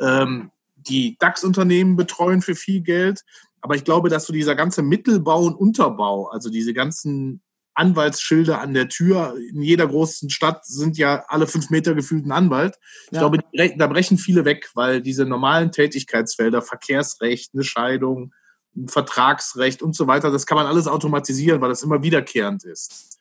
ähm, 0.00 0.50
die 0.74 1.16
DAX-Unternehmen 1.18 1.96
betreuen 1.96 2.42
für 2.42 2.54
viel 2.54 2.82
Geld. 2.82 3.22
Aber 3.60 3.74
ich 3.74 3.84
glaube, 3.84 4.10
dass 4.10 4.26
so 4.26 4.32
dieser 4.32 4.54
ganze 4.54 4.82
Mittelbau 4.82 5.44
und 5.44 5.54
Unterbau, 5.54 6.28
also 6.28 6.50
diese 6.50 6.74
ganzen 6.74 7.42
Anwaltsschilder 7.74 8.60
an 8.60 8.72
der 8.72 8.88
Tür, 8.88 9.36
in 9.50 9.62
jeder 9.62 9.86
großen 9.86 10.30
Stadt 10.30 10.64
sind 10.64 10.96
ja 10.96 11.24
alle 11.28 11.46
fünf 11.46 11.70
Meter 11.70 11.94
gefühlt 11.94 12.24
ein 12.24 12.32
Anwalt. 12.32 12.78
Ich 13.06 13.18
ja. 13.18 13.28
glaube, 13.28 13.38
da 13.76 13.86
brechen 13.88 14.16
viele 14.16 14.44
weg, 14.44 14.70
weil 14.74 15.02
diese 15.02 15.26
normalen 15.26 15.72
Tätigkeitsfelder, 15.72 16.62
Verkehrsrecht, 16.62 17.52
eine 17.52 17.64
Scheidung, 17.64 18.32
ein 18.76 18.88
Vertragsrecht 18.88 19.82
und 19.82 19.96
so 19.96 20.06
weiter, 20.06 20.30
das 20.30 20.46
kann 20.46 20.56
man 20.56 20.66
alles 20.66 20.86
automatisieren, 20.86 21.60
weil 21.60 21.68
das 21.68 21.82
immer 21.82 22.02
wiederkehrend 22.02 22.64
ist. 22.64 23.18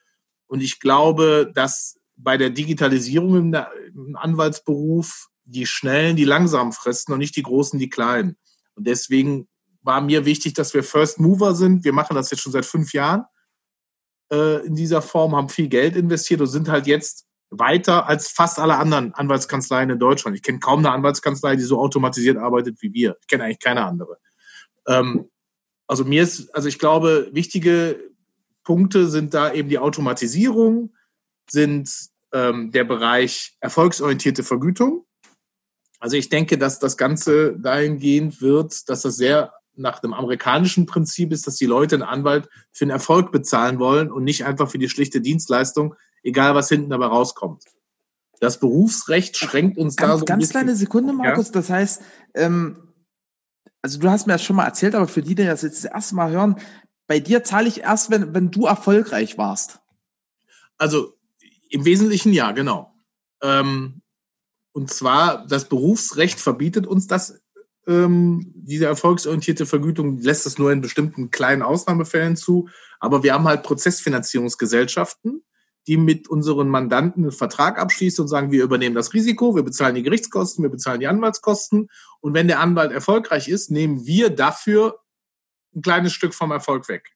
Und 0.47 0.61
ich 0.61 0.79
glaube, 0.79 1.51
dass 1.53 1.99
bei 2.15 2.37
der 2.37 2.51
Digitalisierung 2.51 3.53
im, 3.53 4.15
Anwaltsberuf 4.15 5.29
die 5.45 5.65
Schnellen 5.65 6.15
die 6.15 6.25
langsam 6.25 6.71
fressen 6.71 7.11
und 7.11 7.19
nicht 7.19 7.35
die 7.35 7.43
Großen 7.43 7.79
die 7.79 7.89
Kleinen. 7.89 8.37
Und 8.75 8.87
deswegen 8.87 9.47
war 9.81 9.99
mir 9.99 10.25
wichtig, 10.25 10.53
dass 10.53 10.73
wir 10.73 10.83
First 10.83 11.19
Mover 11.19 11.55
sind. 11.55 11.83
Wir 11.83 11.91
machen 11.91 12.15
das 12.15 12.31
jetzt 12.31 12.41
schon 12.41 12.53
seit 12.53 12.65
fünf 12.65 12.93
Jahren 12.93 13.25
äh, 14.33 14.65
in 14.65 14.75
dieser 14.75 15.01
Form, 15.01 15.35
haben 15.35 15.49
viel 15.49 15.67
Geld 15.67 15.95
investiert 15.95 16.41
und 16.41 16.47
sind 16.47 16.67
halt 16.67 16.87
jetzt 16.87 17.27
weiter 17.51 18.07
als 18.07 18.29
fast 18.29 18.57
alle 18.59 18.77
anderen 18.77 19.13
Anwaltskanzleien 19.13 19.91
in 19.91 19.99
Deutschland. 19.99 20.35
Ich 20.35 20.41
kenne 20.41 20.59
kaum 20.59 20.79
eine 20.79 20.91
Anwaltskanzlei, 20.91 21.55
die 21.55 21.61
so 21.61 21.79
automatisiert 21.79 22.37
arbeitet 22.37 22.81
wie 22.81 22.93
wir. 22.93 23.15
Ich 23.21 23.27
kenne 23.27 23.43
eigentlich 23.43 23.59
keine 23.59 23.85
andere. 23.85 24.17
Ähm, 24.87 25.29
also 25.87 26.03
mir 26.03 26.23
ist, 26.23 26.53
also 26.55 26.67
ich 26.67 26.79
glaube, 26.79 27.29
wichtige 27.31 27.99
Punkte 28.63 29.07
sind 29.07 29.33
da 29.35 29.53
eben 29.53 29.69
die 29.69 29.77
Automatisierung, 29.77 30.95
sind 31.47 31.91
ähm, 32.33 32.71
der 32.71 32.85
Bereich 32.85 33.55
erfolgsorientierte 33.59 34.43
Vergütung. 34.43 35.05
Also 35.99 36.17
ich 36.17 36.29
denke, 36.29 36.57
dass 36.57 36.79
das 36.79 36.97
Ganze 36.97 37.57
dahingehend 37.59 38.41
wird, 38.41 38.89
dass 38.89 39.01
das 39.03 39.15
sehr 39.15 39.53
nach 39.75 39.99
dem 39.99 40.13
amerikanischen 40.13 40.85
Prinzip 40.85 41.31
ist, 41.31 41.47
dass 41.47 41.55
die 41.55 41.65
Leute 41.65 41.95
einen 41.95 42.03
Anwalt 42.03 42.49
für 42.71 42.85
einen 42.85 42.91
Erfolg 42.91 43.31
bezahlen 43.31 43.79
wollen 43.79 44.11
und 44.11 44.23
nicht 44.23 44.45
einfach 44.45 44.69
für 44.69 44.77
die 44.77 44.89
schlichte 44.89 45.21
Dienstleistung, 45.21 45.95
egal 46.21 46.55
was 46.55 46.69
hinten 46.69 46.89
dabei 46.89 47.07
rauskommt. 47.07 47.63
Das 48.39 48.59
Berufsrecht 48.59 49.37
schränkt 49.37 49.77
uns 49.77 49.95
ganz, 49.95 50.11
da 50.11 50.17
so. 50.17 50.25
Ganz 50.25 50.49
kleine 50.49 50.75
Sekunde, 50.75 51.13
Markus. 51.13 51.47
Ja? 51.47 51.53
Das 51.53 51.69
heißt, 51.69 52.01
ähm, 52.33 52.93
also 53.81 53.99
du 53.99 54.09
hast 54.09 54.27
mir 54.27 54.33
das 54.33 54.43
schon 54.43 54.55
mal 54.55 54.65
erzählt, 54.65 54.95
aber 54.95 55.07
für 55.07 55.21
die, 55.21 55.35
die 55.35 55.45
das 55.45 55.61
jetzt 55.61 55.83
das 55.83 55.91
erste 55.91 56.15
Mal 56.15 56.31
hören, 56.31 56.57
bei 57.07 57.19
dir 57.19 57.43
zahle 57.43 57.67
ich 57.67 57.81
erst, 57.81 58.09
wenn, 58.09 58.33
wenn 58.33 58.51
du 58.51 58.65
erfolgreich 58.65 59.37
warst. 59.37 59.79
Also 60.77 61.13
im 61.69 61.85
Wesentlichen 61.85 62.33
ja, 62.33 62.51
genau. 62.51 62.93
Ähm, 63.41 64.01
und 64.71 64.91
zwar, 64.91 65.45
das 65.47 65.69
Berufsrecht 65.69 66.39
verbietet 66.39 66.87
uns 66.87 67.07
das 67.07 67.42
ähm, 67.87 68.53
diese 68.55 68.85
erfolgsorientierte 68.85 69.65
Vergütung 69.65 70.19
lässt 70.19 70.45
es 70.45 70.57
nur 70.57 70.71
in 70.71 70.81
bestimmten 70.81 71.31
kleinen 71.31 71.61
Ausnahmefällen 71.61 72.35
zu. 72.35 72.69
Aber 72.99 73.23
wir 73.23 73.33
haben 73.33 73.47
halt 73.47 73.63
Prozessfinanzierungsgesellschaften, 73.63 75.43
die 75.87 75.97
mit 75.97 76.29
unseren 76.29 76.69
Mandanten 76.69 77.23
einen 77.23 77.31
Vertrag 77.31 77.77
abschließen 77.77 78.21
und 78.21 78.29
sagen, 78.29 78.51
wir 78.51 78.63
übernehmen 78.63 78.95
das 78.95 79.13
Risiko, 79.13 79.55
wir 79.55 79.63
bezahlen 79.63 79.95
die 79.95 80.03
Gerichtskosten, 80.03 80.63
wir 80.63 80.69
bezahlen 80.69 81.01
die 81.01 81.07
Anwaltskosten. 81.07 81.89
Und 82.21 82.33
wenn 82.33 82.47
der 82.47 82.59
Anwalt 82.59 82.91
erfolgreich 82.91 83.49
ist, 83.49 83.69
nehmen 83.69 84.05
wir 84.05 84.29
dafür 84.29 84.99
ein 85.75 85.81
kleines 85.81 86.13
Stück 86.13 86.33
vom 86.33 86.51
Erfolg 86.51 86.87
weg. 86.87 87.11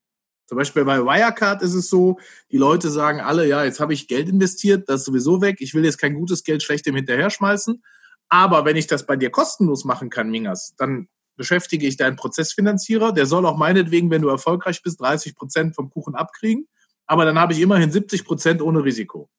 Zum 0.47 0.57
Beispiel 0.57 0.85
bei 0.85 0.99
Wirecard 0.99 1.61
ist 1.61 1.73
es 1.73 1.89
so, 1.89 2.19
die 2.51 2.57
Leute 2.57 2.89
sagen 2.89 3.19
alle, 3.19 3.47
ja, 3.47 3.65
jetzt 3.65 3.81
habe 3.81 3.93
ich 3.93 4.07
Geld 4.07 4.29
investiert, 4.29 4.87
das 4.87 5.01
ist 5.01 5.05
sowieso 5.05 5.41
weg, 5.41 5.57
ich 5.59 5.73
will 5.73 5.83
jetzt 5.83 5.97
kein 5.97 6.13
gutes 6.13 6.43
Geld 6.43 6.63
schlechtem 6.63 6.95
hinterher 6.95 7.29
schmeißen. 7.29 7.83
Aber 8.29 8.65
wenn 8.65 8.75
ich 8.75 8.87
das 8.87 9.05
bei 9.05 9.15
dir 9.15 9.29
kostenlos 9.29 9.85
machen 9.85 10.09
kann, 10.09 10.29
Mingas, 10.29 10.75
dann 10.77 11.07
beschäftige 11.35 11.87
ich 11.87 11.97
deinen 11.97 12.15
Prozessfinanzierer. 12.15 13.13
Der 13.13 13.25
soll 13.25 13.45
auch 13.45 13.57
meinetwegen, 13.57 14.09
wenn 14.09 14.21
du 14.21 14.29
erfolgreich 14.29 14.81
bist, 14.81 14.99
30 14.99 15.35
Prozent 15.35 15.75
vom 15.75 15.89
Kuchen 15.89 16.15
abkriegen. 16.15 16.67
Aber 17.05 17.25
dann 17.25 17.39
habe 17.39 17.53
ich 17.53 17.61
immerhin 17.61 17.91
70 17.91 18.25
Prozent 18.25 18.61
ohne 18.61 18.83
Risiko. 18.83 19.29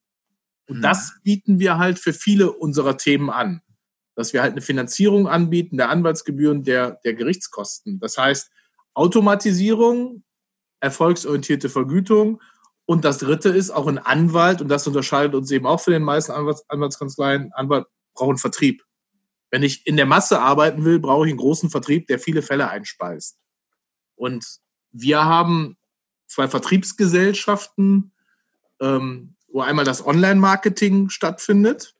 Und 0.68 0.78
mhm. 0.78 0.82
das 0.82 1.14
bieten 1.22 1.58
wir 1.58 1.78
halt 1.78 1.98
für 1.98 2.12
viele 2.12 2.52
unserer 2.52 2.96
Themen 2.96 3.30
an. 3.30 3.62
dass 4.14 4.32
wir 4.32 4.42
halt 4.42 4.52
eine 4.52 4.62
Finanzierung 4.62 5.28
anbieten 5.28 5.76
der 5.76 5.90
Anwaltsgebühren, 5.90 6.64
der, 6.64 6.98
der 7.04 7.14
Gerichtskosten. 7.14 8.00
Das 8.00 8.18
heißt, 8.18 8.50
Automatisierung, 8.94 10.24
erfolgsorientierte 10.80 11.68
Vergütung 11.68 12.40
und 12.90 13.04
das 13.04 13.18
dritte 13.18 13.50
ist 13.50 13.70
auch 13.70 13.86
ein 13.86 13.98
Anwalt, 13.98 14.62
und 14.62 14.68
das 14.68 14.86
unterscheidet 14.86 15.34
uns 15.34 15.50
eben 15.50 15.66
auch 15.66 15.78
von 15.78 15.92
den 15.92 16.02
meisten 16.02 16.32
Anwalts 16.32 16.64
Anwaltskanzleien, 16.70 17.52
Anwalt 17.52 17.86
braucht 18.18 18.30
einen 18.30 18.38
Vertrieb. 18.38 18.84
Wenn 19.50 19.62
ich 19.62 19.86
in 19.86 19.96
der 19.96 20.06
Masse 20.06 20.40
arbeiten 20.40 20.84
will, 20.84 20.98
brauche 20.98 21.26
ich 21.26 21.30
einen 21.30 21.38
großen 21.38 21.70
Vertrieb, 21.70 22.06
der 22.08 22.18
viele 22.18 22.42
Fälle 22.42 22.68
einspeist. 22.68 23.38
Und 24.14 24.44
wir 24.90 25.24
haben 25.24 25.76
zwei 26.26 26.48
Vertriebsgesellschaften, 26.48 28.12
ähm, 28.80 29.36
wo 29.48 29.62
einmal 29.62 29.84
das 29.84 30.04
Online-Marketing 30.04 31.08
stattfindet. 31.08 31.94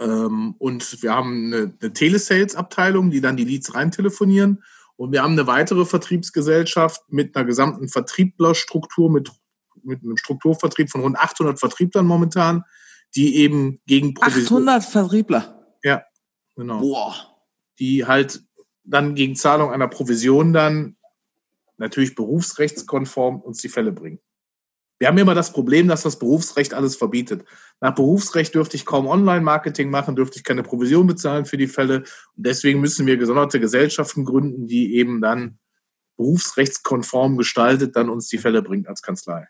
Ähm, 0.00 0.56
und 0.58 1.02
wir 1.02 1.14
haben 1.14 1.52
eine, 1.52 1.74
eine 1.80 1.92
Telesales-Abteilung, 1.92 3.10
die 3.10 3.20
dann 3.20 3.36
die 3.36 3.44
Leads 3.44 3.74
reintelefonieren. 3.74 4.64
Und 4.96 5.12
wir 5.12 5.22
haben 5.22 5.32
eine 5.32 5.46
weitere 5.46 5.84
Vertriebsgesellschaft 5.84 7.02
mit 7.12 7.36
einer 7.36 7.44
gesamten 7.44 7.88
Vertrieblerstruktur, 7.88 9.10
mit, 9.10 9.30
mit 9.82 10.02
einem 10.02 10.16
Strukturvertrieb 10.16 10.90
von 10.90 11.02
rund 11.02 11.18
800 11.18 11.60
Vertrieblern 11.60 12.06
momentan, 12.06 12.64
die 13.14 13.36
eben 13.36 13.80
gegen 13.86 14.14
Provision 14.14 14.68
800 14.68 14.84
Vertriebler? 14.84 15.66
Ja, 15.82 16.04
genau. 16.56 16.80
Boah. 16.80 17.14
Die 17.78 18.06
halt 18.06 18.42
dann 18.84 19.14
gegen 19.14 19.36
Zahlung 19.36 19.70
einer 19.72 19.88
Provision 19.88 20.52
dann 20.52 20.96
natürlich 21.76 22.14
berufsrechtskonform 22.14 23.40
uns 23.40 23.58
die 23.58 23.68
Fälle 23.68 23.92
bringen. 23.92 24.20
Wir 25.00 25.08
haben 25.08 25.16
immer 25.16 25.34
das 25.34 25.52
Problem, 25.52 25.88
dass 25.88 26.02
das 26.02 26.18
Berufsrecht 26.18 26.74
alles 26.74 26.94
verbietet. 26.94 27.46
Nach 27.80 27.94
Berufsrecht 27.94 28.54
dürfte 28.54 28.76
ich 28.76 28.84
kaum 28.84 29.06
Online-Marketing 29.06 29.88
machen, 29.88 30.14
dürfte 30.14 30.36
ich 30.36 30.44
keine 30.44 30.62
Provision 30.62 31.06
bezahlen 31.06 31.46
für 31.46 31.56
die 31.56 31.68
Fälle. 31.68 32.00
Und 32.36 32.46
deswegen 32.46 32.82
müssen 32.82 33.06
wir 33.06 33.16
gesonderte 33.16 33.60
Gesellschaften 33.60 34.26
gründen, 34.26 34.66
die 34.66 34.96
eben 34.96 35.22
dann 35.22 35.58
berufsrechtskonform 36.18 37.38
gestaltet 37.38 37.96
dann 37.96 38.10
uns 38.10 38.28
die 38.28 38.36
Fälle 38.36 38.60
bringt 38.60 38.88
als 38.88 39.00
Kanzlei. 39.00 39.48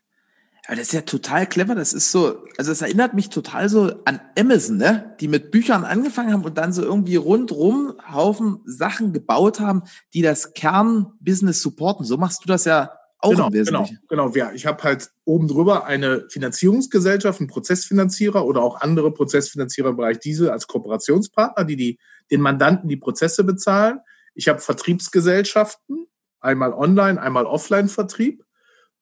Ja, 0.69 0.75
das 0.75 0.89
ist 0.89 0.93
ja 0.93 1.01
total 1.03 1.47
clever. 1.47 1.75
Das 1.75 1.93
ist 1.93 2.13
so, 2.13 2.45
also 2.59 2.71
es 2.71 2.83
erinnert 2.83 3.15
mich 3.15 3.29
total 3.29 3.69
so 3.69 3.93
an 4.05 4.21
Amazon, 4.39 4.77
ne? 4.77 5.17
Die 5.21 5.29
mit 5.29 5.51
Büchern 5.51 5.85
angefangen 5.85 6.33
haben 6.33 6.45
und 6.45 6.59
dann 6.59 6.73
so 6.73 6.83
irgendwie 6.83 7.17
rundrum 7.17 7.95
Haufen 8.13 8.61
Sachen 8.67 9.13
gebaut 9.13 9.61
haben, 9.61 9.83
die 10.15 10.23
das 10.23 10.53
Kernbusiness 10.53 11.61
supporten. 11.63 12.05
So 12.05 12.17
machst 12.17 12.45
du 12.45 12.47
das 12.47 12.65
ja 12.67 12.91
auch 13.19 13.31
genau, 13.31 13.47
im 13.49 13.53
Wesentlichen. 13.53 13.99
Genau, 14.09 14.31
genau. 14.31 14.37
Ja, 14.37 14.53
ich 14.53 14.67
habe 14.67 14.83
halt 14.83 15.11
oben 15.25 15.49
drüber 15.49 15.85
eine 15.85 16.27
Finanzierungsgesellschaft, 16.31 17.41
einen 17.41 17.49
Prozessfinanzierer 17.49 18.45
oder 18.45 18.63
auch 18.63 18.81
andere 18.81 19.13
Prozessfinanzierer 19.13 19.91
im 19.91 19.97
Bereich 19.97 20.19
diese 20.19 20.53
als 20.53 20.67
Kooperationspartner, 20.67 21.65
die, 21.65 21.77
die 21.77 21.99
den 22.31 22.41
Mandanten 22.41 22.89
die 22.89 22.97
Prozesse 22.97 23.45
bezahlen. 23.45 24.01
Ich 24.35 24.49
habe 24.49 24.61
Vertriebsgesellschaften, 24.61 26.07
einmal 26.41 26.73
online, 26.73 27.21
einmal 27.21 27.45
Offline-Vertrieb. 27.45 28.45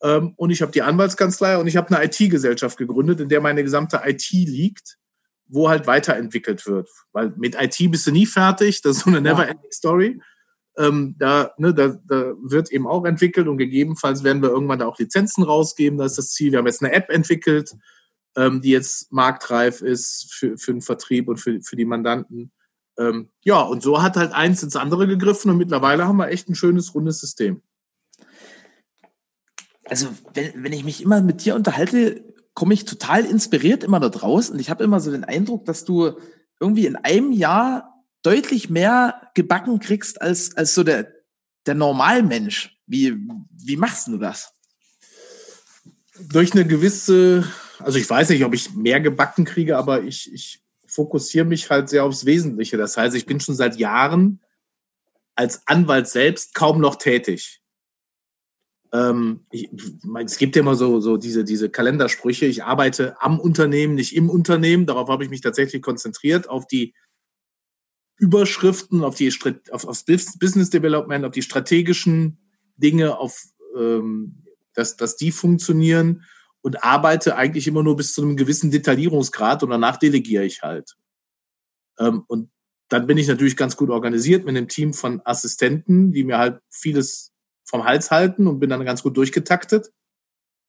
Ähm, 0.02 0.34
und 0.36 0.50
ich 0.50 0.62
habe 0.62 0.72
die 0.72 0.82
Anwaltskanzlei 0.82 1.58
und 1.58 1.66
ich 1.66 1.76
habe 1.76 1.94
eine 1.94 2.04
IT-Gesellschaft 2.04 2.78
gegründet, 2.78 3.20
in 3.20 3.28
der 3.28 3.40
meine 3.40 3.64
gesamte 3.64 4.00
IT 4.04 4.30
liegt, 4.30 4.96
wo 5.46 5.68
halt 5.68 5.86
weiterentwickelt 5.86 6.66
wird. 6.66 6.88
Weil 7.12 7.32
mit 7.36 7.56
IT 7.60 7.90
bist 7.90 8.06
du 8.06 8.12
nie 8.12 8.26
fertig, 8.26 8.82
das 8.82 8.98
ist 8.98 9.04
so 9.04 9.10
eine 9.10 9.20
never-ending 9.20 9.72
Story. 9.72 10.20
Ähm, 10.76 11.16
da, 11.18 11.52
ne, 11.58 11.74
da, 11.74 11.98
da 12.06 12.34
wird 12.40 12.70
eben 12.70 12.86
auch 12.86 13.04
entwickelt 13.04 13.48
und 13.48 13.58
gegebenenfalls 13.58 14.22
werden 14.22 14.42
wir 14.42 14.50
irgendwann 14.50 14.78
da 14.78 14.86
auch 14.86 14.98
Lizenzen 14.98 15.42
rausgeben. 15.42 15.98
Das 15.98 16.12
ist 16.12 16.18
das 16.18 16.32
Ziel. 16.32 16.52
Wir 16.52 16.58
haben 16.58 16.66
jetzt 16.66 16.82
eine 16.82 16.92
App 16.92 17.10
entwickelt, 17.10 17.74
ähm, 18.36 18.60
die 18.60 18.70
jetzt 18.70 19.10
marktreif 19.10 19.80
ist 19.82 20.32
für, 20.32 20.56
für 20.56 20.72
den 20.72 20.82
Vertrieb 20.82 21.26
und 21.26 21.38
für, 21.38 21.60
für 21.62 21.74
die 21.74 21.84
Mandanten. 21.84 22.52
Ähm, 22.96 23.30
ja, 23.42 23.60
und 23.60 23.82
so 23.82 24.02
hat 24.02 24.16
halt 24.16 24.32
eins 24.32 24.62
ins 24.62 24.76
andere 24.76 25.08
gegriffen 25.08 25.50
und 25.50 25.58
mittlerweile 25.58 26.06
haben 26.06 26.18
wir 26.18 26.28
echt 26.28 26.48
ein 26.48 26.54
schönes, 26.54 26.94
rundes 26.94 27.18
System 27.18 27.62
also 29.88 30.08
wenn, 30.34 30.64
wenn 30.64 30.72
ich 30.72 30.84
mich 30.84 31.02
immer 31.02 31.20
mit 31.20 31.44
dir 31.44 31.54
unterhalte, 31.54 32.24
komme 32.54 32.74
ich 32.74 32.84
total 32.84 33.24
inspiriert 33.24 33.84
immer 33.84 34.00
da 34.00 34.08
draus 34.08 34.50
und 34.50 34.58
ich 34.58 34.70
habe 34.70 34.84
immer 34.84 35.00
so 35.00 35.10
den 35.10 35.24
Eindruck, 35.24 35.64
dass 35.64 35.84
du 35.84 36.18
irgendwie 36.60 36.86
in 36.86 36.96
einem 36.96 37.32
Jahr 37.32 38.04
deutlich 38.22 38.68
mehr 38.68 39.30
gebacken 39.34 39.78
kriegst 39.78 40.20
als, 40.20 40.56
als 40.56 40.74
so 40.74 40.82
der, 40.82 41.12
der 41.66 41.74
Normalmensch. 41.74 42.76
Wie, 42.86 43.16
wie 43.52 43.76
machst 43.76 44.08
du 44.08 44.18
das? 44.18 44.52
Durch 46.20 46.52
eine 46.52 46.66
gewisse, 46.66 47.46
also 47.78 47.98
ich 47.98 48.10
weiß 48.10 48.30
nicht, 48.30 48.44
ob 48.44 48.54
ich 48.54 48.74
mehr 48.74 49.00
gebacken 49.00 49.44
kriege, 49.44 49.76
aber 49.76 50.02
ich, 50.02 50.32
ich 50.32 50.60
fokussiere 50.88 51.44
mich 51.44 51.70
halt 51.70 51.88
sehr 51.88 52.04
aufs 52.04 52.24
Wesentliche. 52.24 52.76
Das 52.76 52.96
heißt, 52.96 53.14
ich 53.14 53.26
bin 53.26 53.38
schon 53.38 53.54
seit 53.54 53.76
Jahren 53.76 54.40
als 55.36 55.66
Anwalt 55.68 56.08
selbst 56.08 56.54
kaum 56.54 56.80
noch 56.80 56.96
tätig. 56.96 57.62
Ähm, 58.92 59.40
ich, 59.50 59.68
es 60.24 60.38
gibt 60.38 60.56
ja 60.56 60.60
immer 60.60 60.74
so, 60.74 61.00
so 61.00 61.16
diese, 61.16 61.44
diese 61.44 61.68
Kalendersprüche. 61.68 62.46
Ich 62.46 62.64
arbeite 62.64 63.20
am 63.20 63.38
Unternehmen, 63.38 63.94
nicht 63.94 64.16
im 64.16 64.30
Unternehmen. 64.30 64.86
Darauf 64.86 65.08
habe 65.08 65.24
ich 65.24 65.30
mich 65.30 65.40
tatsächlich 65.40 65.82
konzentriert, 65.82 66.48
auf 66.48 66.66
die 66.66 66.94
Überschriften, 68.16 69.04
auf 69.04 69.14
die 69.14 69.32
auf, 69.70 69.84
aufs 69.84 70.04
Business 70.04 70.70
Development, 70.70 71.24
auf 71.24 71.32
die 71.32 71.42
strategischen 71.42 72.38
Dinge, 72.76 73.18
auf 73.18 73.42
ähm, 73.76 74.44
dass, 74.74 74.96
dass 74.96 75.16
die 75.16 75.32
funktionieren 75.32 76.24
und 76.60 76.84
arbeite 76.84 77.36
eigentlich 77.36 77.66
immer 77.66 77.82
nur 77.82 77.96
bis 77.96 78.14
zu 78.14 78.22
einem 78.22 78.36
gewissen 78.36 78.70
Detaillierungsgrad 78.70 79.62
und 79.62 79.70
danach 79.70 79.96
delegiere 79.96 80.44
ich 80.44 80.62
halt. 80.62 80.96
Ähm, 81.98 82.24
und 82.28 82.50
dann 82.88 83.06
bin 83.06 83.18
ich 83.18 83.28
natürlich 83.28 83.56
ganz 83.56 83.76
gut 83.76 83.90
organisiert 83.90 84.44
mit 84.44 84.56
einem 84.56 84.68
Team 84.68 84.94
von 84.94 85.20
Assistenten, 85.24 86.12
die 86.12 86.24
mir 86.24 86.38
halt 86.38 86.60
vieles 86.70 87.32
vom 87.68 87.84
Hals 87.84 88.10
halten 88.10 88.46
und 88.46 88.60
bin 88.60 88.70
dann 88.70 88.84
ganz 88.84 89.02
gut 89.02 89.16
durchgetaktet. 89.16 89.92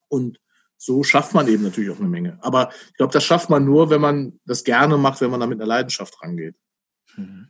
Und 0.10 0.40
so 0.78 1.04
schafft 1.04 1.34
man 1.34 1.48
eben 1.48 1.64
natürlich 1.64 1.90
auch 1.90 2.00
eine 2.00 2.10
Menge. 2.10 2.38
Aber 2.42 2.72
ich 2.88 2.96
glaube, 2.96 3.14
das 3.14 3.24
schafft 3.24 3.50
man 3.50 3.66
nur, 3.66 3.90
wenn 3.90 4.02
man 4.02 4.40
das 4.46 4.64
gerne 4.64 4.98
macht, 4.98 5.22
wenn 5.22 5.32
man 5.32 5.40
da 5.40 5.48
mit 5.48 5.60
einer 5.60 5.68
Leidenschaft 5.68 6.22
rangeht. 6.22 6.56
Mhm. 7.16 7.48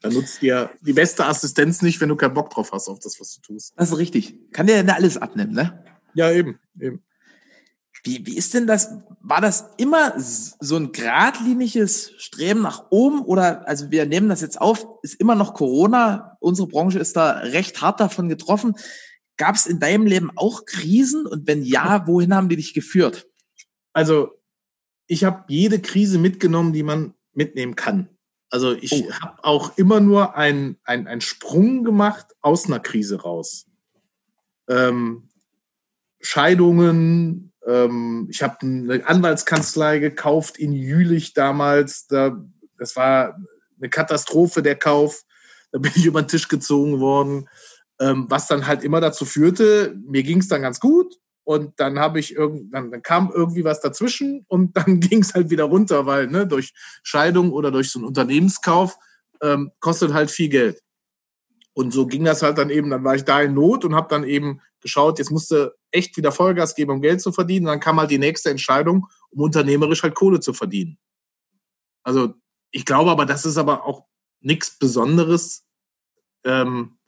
Dann 0.00 0.14
nutzt 0.14 0.40
dir 0.40 0.70
die 0.80 0.92
beste 0.92 1.26
Assistenz 1.26 1.82
nicht, 1.82 2.00
wenn 2.00 2.08
du 2.08 2.16
keinen 2.16 2.34
Bock 2.34 2.50
drauf 2.50 2.72
hast 2.72 2.88
auf 2.88 2.98
das, 3.00 3.20
was 3.20 3.34
du 3.34 3.40
tust. 3.40 3.74
Das 3.76 3.90
ist 3.90 3.98
richtig. 3.98 4.34
Kann 4.52 4.66
dir 4.66 4.82
ja 4.82 4.94
alles 4.94 5.18
abnehmen, 5.18 5.52
ne? 5.52 5.84
Ja, 6.14 6.30
eben, 6.30 6.58
eben. 6.78 7.02
Wie, 8.02 8.24
wie 8.26 8.36
ist 8.36 8.54
denn 8.54 8.66
das? 8.66 8.90
War 9.20 9.40
das 9.40 9.70
immer 9.76 10.14
so 10.16 10.76
ein 10.76 10.92
geradliniges 10.92 12.12
Streben 12.16 12.62
nach 12.62 12.86
oben 12.90 13.22
oder, 13.22 13.68
also 13.68 13.90
wir 13.90 14.06
nehmen 14.06 14.28
das 14.28 14.40
jetzt 14.40 14.60
auf, 14.60 14.86
ist 15.02 15.20
immer 15.20 15.34
noch 15.34 15.54
Corona. 15.54 16.36
Unsere 16.40 16.68
Branche 16.68 16.98
ist 16.98 17.16
da 17.16 17.32
recht 17.38 17.80
hart 17.82 18.00
davon 18.00 18.28
getroffen. 18.28 18.74
Gab 19.36 19.54
es 19.54 19.66
in 19.66 19.80
deinem 19.80 20.06
Leben 20.06 20.30
auch 20.36 20.64
Krisen? 20.64 21.26
Und 21.26 21.46
wenn 21.46 21.62
ja, 21.62 22.06
wohin 22.06 22.34
haben 22.34 22.48
die 22.48 22.56
dich 22.56 22.74
geführt? 22.74 23.26
Also, 23.92 24.30
ich 25.06 25.24
habe 25.24 25.44
jede 25.48 25.80
Krise 25.80 26.18
mitgenommen, 26.18 26.72
die 26.72 26.82
man 26.82 27.14
mitnehmen 27.32 27.74
kann. 27.74 28.08
Also 28.50 28.72
ich 28.72 28.92
oh. 28.92 29.12
habe 29.12 29.44
auch 29.44 29.78
immer 29.78 30.00
nur 30.00 30.36
einen 30.36 30.76
ein 30.84 31.20
Sprung 31.20 31.84
gemacht 31.84 32.34
aus 32.40 32.66
einer 32.66 32.80
Krise 32.80 33.22
raus. 33.22 33.66
Ähm, 34.68 35.28
Scheidungen, 36.20 37.49
ähm, 37.70 38.26
ich 38.30 38.42
habe 38.42 38.56
eine 38.62 39.06
Anwaltskanzlei 39.06 39.98
gekauft 39.98 40.58
in 40.58 40.72
Jülich 40.72 41.34
damals. 41.34 42.06
Da, 42.06 42.36
das 42.78 42.96
war 42.96 43.36
eine 43.78 43.88
Katastrophe, 43.88 44.62
der 44.62 44.76
Kauf. 44.76 45.22
Da 45.70 45.78
bin 45.78 45.92
ich 45.94 46.04
über 46.06 46.22
den 46.22 46.28
Tisch 46.28 46.48
gezogen 46.48 47.00
worden. 47.00 47.48
Ähm, 48.00 48.26
was 48.28 48.46
dann 48.46 48.66
halt 48.66 48.82
immer 48.82 49.00
dazu 49.00 49.24
führte, 49.24 49.94
mir 50.06 50.22
ging 50.22 50.38
es 50.38 50.48
dann 50.48 50.62
ganz 50.62 50.80
gut. 50.80 51.16
Und 51.44 51.78
dann 51.80 51.98
habe 51.98 52.18
ich 52.18 52.34
irgend, 52.34 52.72
dann, 52.72 52.90
dann 52.90 53.02
kam 53.02 53.30
irgendwie 53.34 53.64
was 53.64 53.80
dazwischen 53.80 54.44
und 54.48 54.76
dann 54.76 55.00
ging 55.00 55.20
es 55.20 55.34
halt 55.34 55.50
wieder 55.50 55.64
runter, 55.64 56.06
weil 56.06 56.26
ne, 56.26 56.46
durch 56.46 56.72
Scheidung 57.02 57.52
oder 57.52 57.70
durch 57.70 57.90
so 57.90 57.98
einen 57.98 58.08
Unternehmenskauf 58.08 58.96
ähm, 59.42 59.70
kostet 59.80 60.12
halt 60.12 60.30
viel 60.30 60.48
Geld. 60.48 60.80
Und 61.72 61.92
so 61.92 62.06
ging 62.06 62.24
das 62.24 62.42
halt 62.42 62.58
dann 62.58 62.70
eben, 62.70 62.90
dann 62.90 63.04
war 63.04 63.14
ich 63.14 63.24
da 63.24 63.40
in 63.40 63.54
Not 63.54 63.84
und 63.84 63.94
habe 63.94 64.08
dann 64.08 64.24
eben 64.24 64.60
geschaut, 64.80 65.18
jetzt 65.18 65.30
musste 65.30 65.76
echt 65.90 66.16
wieder 66.16 66.32
Vollgas 66.32 66.74
geben, 66.74 66.92
um 66.92 67.02
Geld 67.02 67.20
zu 67.20 67.32
verdienen. 67.32 67.66
Und 67.66 67.72
dann 67.72 67.80
kam 67.80 67.98
halt 67.98 68.10
die 68.10 68.18
nächste 68.18 68.50
Entscheidung, 68.50 69.06
um 69.30 69.40
unternehmerisch 69.42 70.02
halt 70.02 70.14
Kohle 70.14 70.40
zu 70.40 70.52
verdienen. 70.52 70.98
Also 72.02 72.34
ich 72.70 72.84
glaube 72.84 73.10
aber, 73.10 73.26
das 73.26 73.44
ist 73.44 73.56
aber 73.56 73.84
auch 73.84 74.06
nichts 74.40 74.78
Besonderes. 74.78 75.66
Ähm, 76.44 76.98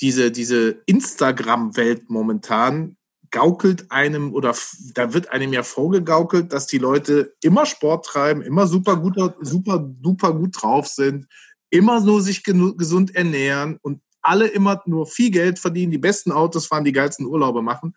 diese 0.00 0.30
diese 0.30 0.82
Instagram-Welt 0.86 2.08
momentan 2.08 2.96
gaukelt 3.30 3.90
einem 3.90 4.34
oder 4.34 4.54
da 4.94 5.12
wird 5.12 5.30
einem 5.30 5.52
ja 5.52 5.62
vorgegaukelt, 5.62 6.52
dass 6.52 6.66
die 6.66 6.78
Leute 6.78 7.34
immer 7.42 7.66
Sport 7.66 8.06
treiben, 8.06 8.42
immer 8.42 8.66
super 8.66 8.96
guter, 8.96 9.36
super 9.40 9.78
duper 9.78 10.34
gut 10.34 10.60
drauf 10.60 10.88
sind, 10.88 11.26
immer 11.70 12.00
nur 12.00 12.22
sich 12.22 12.42
gesund 12.42 13.14
ernähren 13.14 13.78
und 13.82 14.00
alle 14.22 14.46
immer 14.46 14.82
nur 14.86 15.06
viel 15.06 15.30
Geld 15.30 15.58
verdienen, 15.58 15.92
die 15.92 15.98
besten 15.98 16.32
Autos 16.32 16.66
fahren, 16.66 16.84
die 16.84 16.92
geilsten 16.92 17.26
Urlaube 17.26 17.62
machen. 17.62 17.94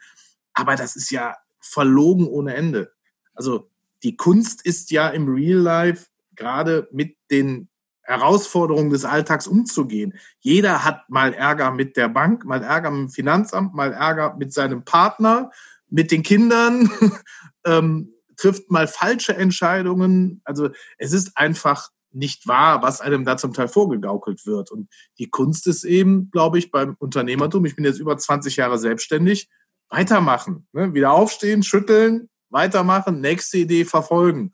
Aber 0.53 0.75
das 0.75 0.96
ist 0.96 1.12
ja 1.12 1.38
verlogen 1.60 2.27
ohne 2.27 2.56
Ende. 2.56 2.92
Also 3.34 3.70
die 4.03 4.18
Kunst 4.18 4.65
ist 4.65 4.92
ja 4.92 5.10
im 5.10 5.27
Real 5.27 5.60
Life 5.60 6.08
gerade 6.36 6.88
mit 6.92 7.15
den 7.32 7.70
Herausforderungen 8.03 8.89
des 8.89 9.06
Alltags 9.06 9.48
umzugehen. 9.48 10.13
Jeder 10.39 10.84
hat 10.84 11.10
mal 11.10 11.34
Ärger 11.34 11.72
mit 11.72 11.96
der 11.96 12.10
Bank, 12.10 12.44
mal 12.46 12.62
Ärger 12.62 12.92
mit 12.92 13.00
dem 13.00 13.10
Finanzamt, 13.10 13.74
mal 13.74 13.94
Ärger 13.94 14.36
mit 14.38 14.53
seinem 14.53 14.84
Partner, 14.84 15.51
mit 15.89 16.12
den 16.12 16.22
Kindern, 16.22 16.92
ähm, 17.65 18.13
trifft 18.36 18.70
mal 18.70 18.88
falsche 18.88 19.36
Entscheidungen. 19.36 20.42
Also 20.44 20.70
es 20.98 21.13
ist 21.13 21.38
einfach 21.38 21.92
nicht 22.13 22.48
wahr, 22.48 22.82
was 22.82 23.01
einem 23.01 23.25
da 23.25 23.38
zum 23.38 23.53
Teil 23.53 23.67
vorgegaukelt 23.67 24.46
wird. 24.46 24.72
Und 24.72 24.89
die 25.20 25.29
Kunst 25.29 25.67
ist 25.67 25.84
eben, 25.84 26.29
glaube 26.32 26.60
ich, 26.60 26.72
beim 26.72 26.96
Unternehmertum, 27.00 27.65
ich 27.65 27.75
bin 27.75 27.86
jetzt 27.86 28.00
über 28.00 28.17
20 28.17 28.55
Jahre 28.55 28.77
selbstständig, 28.77 29.50
weitermachen. 29.89 30.67
Ne? 30.74 30.93
Wieder 30.93 31.12
aufstehen, 31.12 31.63
schütteln, 31.63 32.29
weitermachen, 32.50 33.22
nächste 33.22 33.58
Idee 33.58 33.86
verfolgen. 33.86 34.51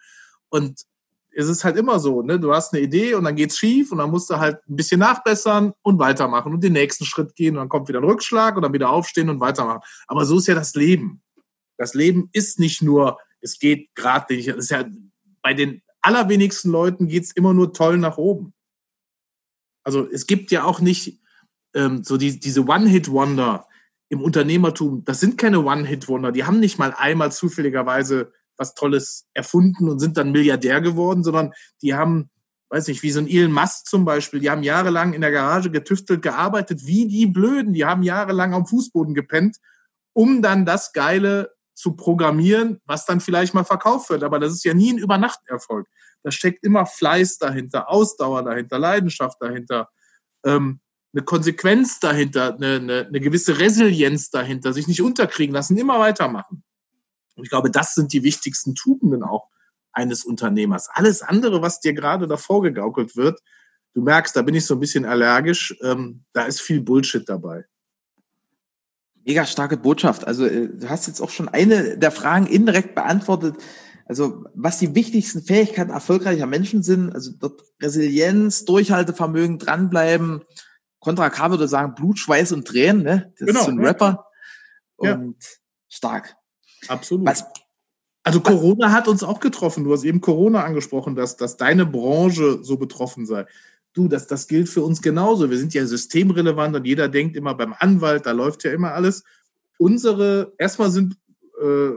Und 0.49 0.81
es 1.31 1.47
ist 1.47 1.63
halt 1.63 1.77
immer 1.77 1.99
so, 1.99 2.21
ne? 2.21 2.39
Du 2.39 2.53
hast 2.53 2.73
eine 2.73 2.81
Idee 2.81 3.13
und 3.13 3.23
dann 3.23 3.35
geht's 3.35 3.57
schief 3.57 3.91
und 3.91 3.99
dann 3.99 4.09
musst 4.09 4.29
du 4.29 4.39
halt 4.39 4.57
ein 4.67 4.75
bisschen 4.75 4.99
nachbessern 4.99 5.73
und 5.83 5.99
weitermachen 5.99 6.53
und 6.53 6.63
den 6.63 6.73
nächsten 6.73 7.05
Schritt 7.05 7.35
gehen 7.35 7.55
und 7.55 7.61
dann 7.61 7.69
kommt 7.69 7.87
wieder 7.87 7.99
ein 7.99 8.05
Rückschlag 8.05 8.55
und 8.55 8.63
dann 8.63 8.73
wieder 8.73 8.89
aufstehen 8.89 9.29
und 9.29 9.39
weitermachen. 9.39 9.81
Aber 10.07 10.25
so 10.25 10.37
ist 10.37 10.47
ja 10.47 10.55
das 10.55 10.73
Leben. 10.73 11.21
Das 11.77 11.93
Leben 11.93 12.29
ist 12.33 12.59
nicht 12.59 12.81
nur, 12.81 13.19
es 13.41 13.59
geht 13.59 13.93
gerade 13.95 14.33
nicht. 14.33 14.47
Es 14.47 14.57
ist 14.57 14.71
ja 14.71 14.83
bei 15.41 15.53
den 15.53 15.81
allerwenigsten 16.01 16.71
Leuten 16.71 17.07
geht's 17.07 17.31
immer 17.31 17.53
nur 17.53 17.73
toll 17.73 17.97
nach 17.97 18.17
oben. 18.17 18.53
Also 19.83 20.07
es 20.09 20.27
gibt 20.27 20.51
ja 20.51 20.63
auch 20.63 20.81
nicht 20.81 21.19
ähm, 21.73 22.03
so 22.03 22.17
die, 22.17 22.39
diese 22.39 22.65
One-Hit-Wonder 22.65 23.67
im 24.09 24.21
Unternehmertum. 24.21 25.03
Das 25.05 25.19
sind 25.19 25.37
keine 25.37 25.63
One-Hit-Wonder. 25.63 26.31
Die 26.31 26.43
haben 26.43 26.59
nicht 26.59 26.79
mal 26.79 26.93
einmal 26.97 27.31
zufälligerweise 27.31 28.31
was 28.57 28.73
Tolles 28.73 29.27
erfunden 29.33 29.87
und 29.87 29.99
sind 29.99 30.17
dann 30.17 30.31
Milliardär 30.31 30.81
geworden, 30.81 31.23
sondern 31.23 31.53
die 31.81 31.93
haben, 31.93 32.29
weiß 32.69 32.87
nicht, 32.87 33.03
wie 33.03 33.11
so 33.11 33.21
ein 33.21 33.27
Elon 33.27 33.53
Musk 33.53 33.85
zum 33.85 34.03
Beispiel, 34.03 34.41
die 34.41 34.49
haben 34.49 34.63
jahrelang 34.63 35.13
in 35.13 35.21
der 35.21 35.31
Garage 35.31 35.71
getüftelt, 35.71 36.21
gearbeitet, 36.21 36.85
wie 36.85 37.07
die 37.07 37.25
Blöden. 37.25 37.73
Die 37.73 37.85
haben 37.85 38.03
jahrelang 38.03 38.53
am 38.53 38.67
Fußboden 38.67 39.13
gepennt, 39.13 39.57
um 40.13 40.41
dann 40.41 40.65
das 40.65 40.91
Geile 40.91 41.55
zu 41.79 41.93
programmieren, 41.93 42.81
was 42.85 43.05
dann 43.05 43.21
vielleicht 43.21 43.53
mal 43.53 43.63
verkauft 43.63 44.09
wird. 44.09 44.23
Aber 44.23 44.37
das 44.37 44.51
ist 44.51 44.65
ja 44.65 44.73
nie 44.73 44.91
ein 44.91 44.97
Übernachterfolg. 44.97 45.87
Da 46.23 46.31
steckt 46.31 46.61
immer 46.65 46.85
Fleiß 46.85 47.37
dahinter, 47.37 47.89
Ausdauer 47.89 48.43
dahinter, 48.43 48.77
Leidenschaft 48.77 49.37
dahinter, 49.39 49.89
ähm, 50.43 50.81
eine 51.13 51.23
Konsequenz 51.23 52.01
dahinter, 52.01 52.53
eine, 52.55 52.75
eine, 52.75 53.05
eine 53.07 53.19
gewisse 53.21 53.59
Resilienz 53.59 54.29
dahinter, 54.29 54.73
sich 54.73 54.89
nicht 54.89 55.01
unterkriegen 55.01 55.55
lassen, 55.55 55.77
immer 55.77 55.99
weitermachen. 55.99 56.63
Und 57.35 57.45
ich 57.45 57.49
glaube, 57.49 57.71
das 57.71 57.95
sind 57.95 58.11
die 58.11 58.23
wichtigsten 58.23 58.75
Tugenden 58.75 59.23
auch 59.23 59.47
eines 59.93 60.25
Unternehmers. 60.25 60.89
Alles 60.91 61.21
andere, 61.21 61.61
was 61.61 61.79
dir 61.79 61.93
gerade 61.93 62.27
davor 62.27 62.61
gegaukelt 62.61 63.15
wird, 63.15 63.39
du 63.93 64.01
merkst, 64.01 64.35
da 64.35 64.41
bin 64.41 64.53
ich 64.53 64.65
so 64.65 64.75
ein 64.75 64.81
bisschen 64.81 65.05
allergisch, 65.05 65.73
ähm, 65.81 66.25
da 66.33 66.43
ist 66.43 66.59
viel 66.59 66.81
Bullshit 66.81 67.27
dabei. 67.27 67.63
Mega 69.29 69.45
starke 69.45 69.77
Botschaft. 69.77 70.25
Also 70.25 70.47
äh, 70.47 70.69
du 70.69 70.89
hast 70.89 71.05
jetzt 71.05 71.21
auch 71.21 71.29
schon 71.29 71.49
eine 71.49 71.99
der 71.99 72.09
Fragen 72.09 72.47
indirekt 72.47 72.95
beantwortet. 72.95 73.57
Also 74.07 74.43
was 74.55 74.79
die 74.79 74.95
wichtigsten 74.95 75.43
Fähigkeiten 75.43 75.91
erfolgreicher 75.91 76.47
Menschen 76.47 76.81
sind, 76.81 77.13
also 77.13 77.33
dort 77.39 77.61
Resilienz, 77.79 78.65
Durchhaltevermögen, 78.65 79.59
dranbleiben. 79.59 80.41
Contra 80.99 81.29
K 81.29 81.51
würde 81.51 81.67
sagen 81.67 81.93
Blut, 81.93 82.17
Schweiß 82.17 82.53
und 82.53 82.67
Tränen, 82.67 83.03
ne? 83.03 83.31
Das 83.37 83.45
genau, 83.45 83.59
ist 83.59 83.65
so 83.67 83.71
ein 83.71 83.85
Rapper. 83.85 84.25
Ja. 84.99 85.13
Und 85.13 85.37
stark. 85.89 86.35
Absolut. 86.87 87.27
Was, 87.27 87.45
also 88.23 88.41
Corona 88.41 88.91
hat 88.91 89.07
uns 89.07 89.21
auch 89.21 89.39
getroffen. 89.39 89.83
Du 89.83 89.93
hast 89.93 90.05
eben 90.05 90.21
Corona 90.21 90.63
angesprochen, 90.63 91.13
dass, 91.13 91.37
dass 91.37 91.55
deine 91.55 91.85
Branche 91.85 92.63
so 92.63 92.77
betroffen 92.77 93.27
sei. 93.27 93.45
Du, 93.93 94.07
das, 94.07 94.27
das 94.27 94.47
gilt 94.47 94.69
für 94.69 94.83
uns 94.83 95.01
genauso. 95.01 95.49
Wir 95.49 95.57
sind 95.57 95.73
ja 95.73 95.85
systemrelevant 95.85 96.75
und 96.75 96.85
jeder 96.85 97.09
denkt 97.09 97.35
immer 97.35 97.55
beim 97.55 97.73
Anwalt, 97.77 98.25
da 98.25 98.31
läuft 98.31 98.63
ja 98.63 98.71
immer 98.71 98.93
alles. 98.93 99.23
Unsere, 99.77 100.53
erstmal 100.57 100.91
sind, 100.91 101.15
äh, 101.61 101.91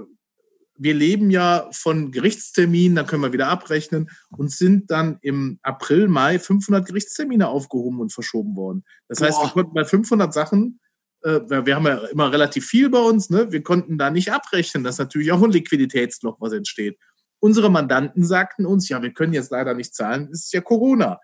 wir 0.78 0.94
leben 0.94 1.30
ja 1.30 1.68
von 1.72 2.10
Gerichtsterminen, 2.10 2.96
dann 2.96 3.06
können 3.06 3.22
wir 3.22 3.32
wieder 3.32 3.48
abrechnen 3.48 4.10
und 4.30 4.50
sind 4.50 4.90
dann 4.90 5.18
im 5.20 5.58
April, 5.62 6.08
Mai 6.08 6.38
500 6.38 6.86
Gerichtstermine 6.86 7.48
aufgehoben 7.48 8.00
und 8.00 8.12
verschoben 8.12 8.56
worden. 8.56 8.84
Das 9.08 9.20
heißt, 9.20 9.38
Boah. 9.38 9.46
wir 9.46 9.52
konnten 9.52 9.74
bei 9.74 9.84
500 9.84 10.32
Sachen 10.32 10.80
äh, 11.22 11.40
wir 11.48 11.76
haben 11.76 11.86
ja 11.86 11.96
immer 12.08 12.32
relativ 12.32 12.66
viel 12.66 12.90
bei 12.90 12.98
uns, 12.98 13.30
ne? 13.30 13.50
wir 13.50 13.62
konnten 13.62 13.98
da 13.98 14.10
nicht 14.10 14.32
abrechnen, 14.32 14.84
dass 14.84 14.98
natürlich 14.98 15.32
auch 15.32 15.42
ein 15.42 15.50
Liquiditätsloch 15.50 16.40
was 16.40 16.52
entsteht. 16.52 16.98
Unsere 17.38 17.70
Mandanten 17.70 18.24
sagten 18.24 18.66
uns, 18.66 18.88
ja, 18.88 19.02
wir 19.02 19.12
können 19.12 19.32
jetzt 19.32 19.50
leider 19.50 19.74
nicht 19.74 19.94
zahlen, 19.94 20.28
es 20.32 20.44
ist 20.44 20.52
ja 20.52 20.60
Corona. 20.60 21.20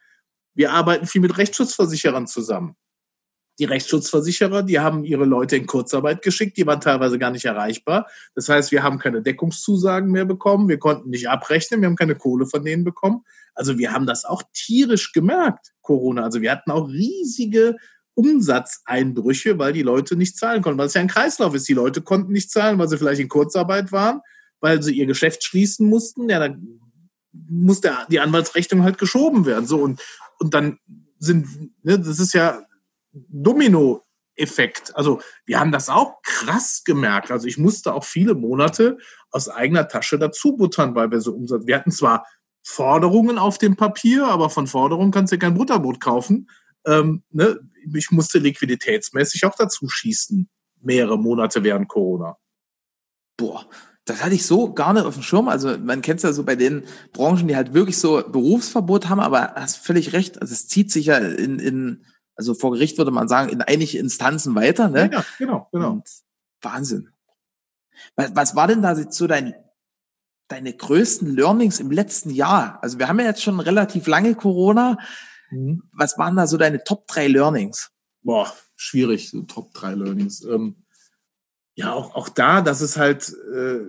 Wir 0.59 0.73
arbeiten 0.73 1.07
viel 1.07 1.21
mit 1.21 1.39
Rechtsschutzversicherern 1.39 2.27
zusammen. 2.27 2.75
Die 3.61 3.65
Rechtsschutzversicherer, 3.65 4.65
die 4.65 4.81
haben 4.81 5.05
ihre 5.05 5.25
Leute 5.25 5.57
in 5.57 5.69
Kurzarbeit 5.69 6.21
geschickt, 6.21 6.57
die 6.57 6.67
waren 6.67 6.81
teilweise 6.81 7.17
gar 7.17 7.31
nicht 7.31 7.45
erreichbar. 7.45 8.09
Das 8.35 8.49
heißt, 8.49 8.73
wir 8.73 8.83
haben 8.83 8.99
keine 8.99 9.23
Deckungszusagen 9.23 10.11
mehr 10.11 10.25
bekommen, 10.25 10.69
wir 10.69 10.81
konnten 10.81 11.11
nicht 11.11 11.29
abrechnen, 11.29 11.81
wir 11.81 11.87
haben 11.87 11.95
keine 11.95 12.17
Kohle 12.17 12.45
von 12.47 12.65
denen 12.65 12.83
bekommen. 12.83 13.23
Also 13.55 13.79
wir 13.79 13.93
haben 13.93 14.05
das 14.05 14.25
auch 14.25 14.43
tierisch 14.53 15.13
gemerkt, 15.13 15.75
Corona. 15.81 16.25
Also 16.25 16.41
wir 16.41 16.51
hatten 16.51 16.73
auch 16.73 16.89
riesige 16.89 17.77
Umsatzeinbrüche, 18.15 19.61
weil 19.61 19.73
die 19.73 19.83
Leute 19.83 20.17
nicht 20.17 20.37
zahlen 20.37 20.61
konnten, 20.61 20.81
weil 20.81 20.89
es 20.89 20.95
ja 20.95 21.03
ein 21.03 21.07
Kreislauf 21.07 21.55
ist. 21.55 21.69
Die 21.69 21.75
Leute 21.75 22.03
konnten 22.03 22.33
nicht 22.33 22.51
zahlen, 22.51 22.81
weil 22.81 22.89
sie 22.89 22.99
vielleicht 22.99 23.21
in 23.21 23.29
Kurzarbeit 23.29 23.93
waren, 23.93 24.23
weil 24.59 24.83
sie 24.83 24.97
ihr 24.97 25.07
Geschäft 25.07 25.45
schließen 25.45 25.89
mussten. 25.89 26.29
Ja, 26.29 26.41
dann 26.41 26.81
muss 27.49 27.81
der, 27.81 28.09
die 28.11 28.19
Anwaltsrechnung 28.19 28.83
halt 28.83 28.99
geschoben 28.99 29.47
werden. 29.47 29.67
So 29.67 29.79
und, 29.79 30.01
und 30.39 30.55
dann 30.55 30.79
sind, 31.19 31.47
ne, 31.83 31.99
das 31.99 32.19
ist 32.19 32.33
ja 32.35 32.63
Domino 33.13 34.03
Effekt. 34.39 34.95
Also 34.97 35.21
wir 35.45 35.59
haben 35.59 35.73
das 35.73 35.89
auch 35.89 36.23
krass 36.23 36.83
gemerkt. 36.85 37.31
Also 37.31 37.47
ich 37.47 37.59
musste 37.59 37.93
auch 37.93 38.05
viele 38.05 38.35
Monate 38.35 38.99
aus 39.31 39.49
eigener 39.49 39.89
Tasche 39.89 40.19
dazu 40.19 40.57
buttern, 40.57 40.95
weil 40.95 41.11
wir 41.11 41.21
so 41.21 41.35
Umsatz. 41.35 41.67
Wir 41.67 41.77
hatten 41.77 41.91
zwar 41.91 42.25
Forderungen 42.63 43.39
auf 43.39 43.59
dem 43.59 43.77
Papier, 43.77 44.27
aber 44.27 44.51
von 44.51 44.67
Forderungen 44.67 45.11
kannst 45.11 45.33
du 45.33 45.39
kein 45.39 45.55
Butterbrot 45.55 46.01
kaufen. 46.01 46.49
Ähm, 46.87 47.25
ne? 47.31 47.59
ich 47.95 48.11
musste 48.11 48.39
liquiditätsmäßig 48.39 49.45
auch 49.45 49.55
dazu 49.57 49.89
schießen, 49.89 50.49
mehrere 50.81 51.19
Monate 51.19 51.65
während 51.65 51.89
Corona. 51.89 52.37
Boah, 53.37 53.67
das 54.09 54.23
hatte 54.23 54.35
ich 54.35 54.47
so 54.47 54.73
gar 54.73 54.93
nicht 54.93 55.05
auf 55.05 55.15
dem 55.15 55.23
Schirm. 55.23 55.49
Also 55.49 55.77
man 55.79 56.03
kennt 56.03 56.19
es 56.19 56.25
ja 56.25 56.33
so 56.33 56.45
bei 56.45 56.57
den 56.57 56.85
Branchen, 57.13 57.47
die 57.47 57.57
halt 57.57 57.75
wirklich 57.75 57.99
so 57.99 58.23
Berufsverbot 58.27 59.09
haben, 59.09 59.21
aber 59.21 59.55
hast 59.55 59.79
völlig 59.79 60.13
recht. 60.13 60.41
Also 60.41 60.53
es 60.53 60.69
zieht 60.69 60.91
sich 60.91 61.07
ja 61.07 61.19
in, 61.19 61.59
in 61.59 62.05
also 62.39 62.55
vor 62.55 62.73
Gericht 62.73 62.97
würde 62.99 63.11
man 63.11 63.29
sagen, 63.29 63.51
in 63.51 63.63
einige 63.63 63.99
Instanzen 63.99 64.55
weiter. 64.55 64.89
Ne? 64.89 65.11
Ja, 65.13 65.25
genau, 65.39 65.69
genau. 65.73 65.93
Und 65.93 66.09
Wahnsinn. 66.63 67.11
Was, 68.15 68.35
was 68.35 68.57
war 68.57 68.69
denn 68.69 68.81
da 68.81 68.95
so 68.95 69.27
dein, 69.27 69.55
deine 70.47 70.73
größten 70.73 71.35
Learnings 71.35 71.81
im 71.81 71.91
letzten 71.91 72.31
Jahr? 72.31 72.79
Also 72.81 72.99
wir 72.99 73.09
haben 73.09 73.19
ja 73.19 73.27
jetzt 73.27 73.43
schon 73.43 73.59
relativ 73.59 74.07
lange 74.07 74.37
Corona. 74.37 74.99
Mhm. 75.51 75.83
Was 75.93 76.17
waren 76.17 76.37
da 76.37 76.47
so 76.47 76.57
deine 76.57 76.85
Top 76.85 77.09
3 77.09 77.27
Learnings? 77.27 77.91
Boah, 78.23 78.53
schwierig, 78.77 79.31
so 79.31 79.43
Top 79.43 79.75
3 79.75 79.95
Learnings. 79.95 80.45
Ähm, 80.45 80.85
ja, 81.75 81.93
auch, 81.93 82.15
auch 82.15 82.29
da, 82.29 82.61
dass 82.61 82.81
es 82.81 82.97
halt, 82.97 83.33
äh, 83.53 83.81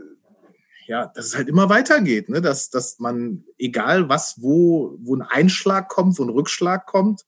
ja, 0.89 1.05
dass 1.13 1.27
es 1.27 1.37
halt 1.37 1.47
immer 1.47 1.69
weitergeht, 1.69 2.29
ne? 2.29 2.41
dass, 2.41 2.71
dass 2.71 2.97
man, 2.97 3.43
egal 3.59 4.09
was, 4.09 4.41
wo, 4.41 4.97
wo 4.99 5.15
ein 5.15 5.21
Einschlag 5.21 5.87
kommt, 5.87 6.17
wo 6.17 6.23
ein 6.23 6.29
Rückschlag 6.29 6.87
kommt, 6.87 7.25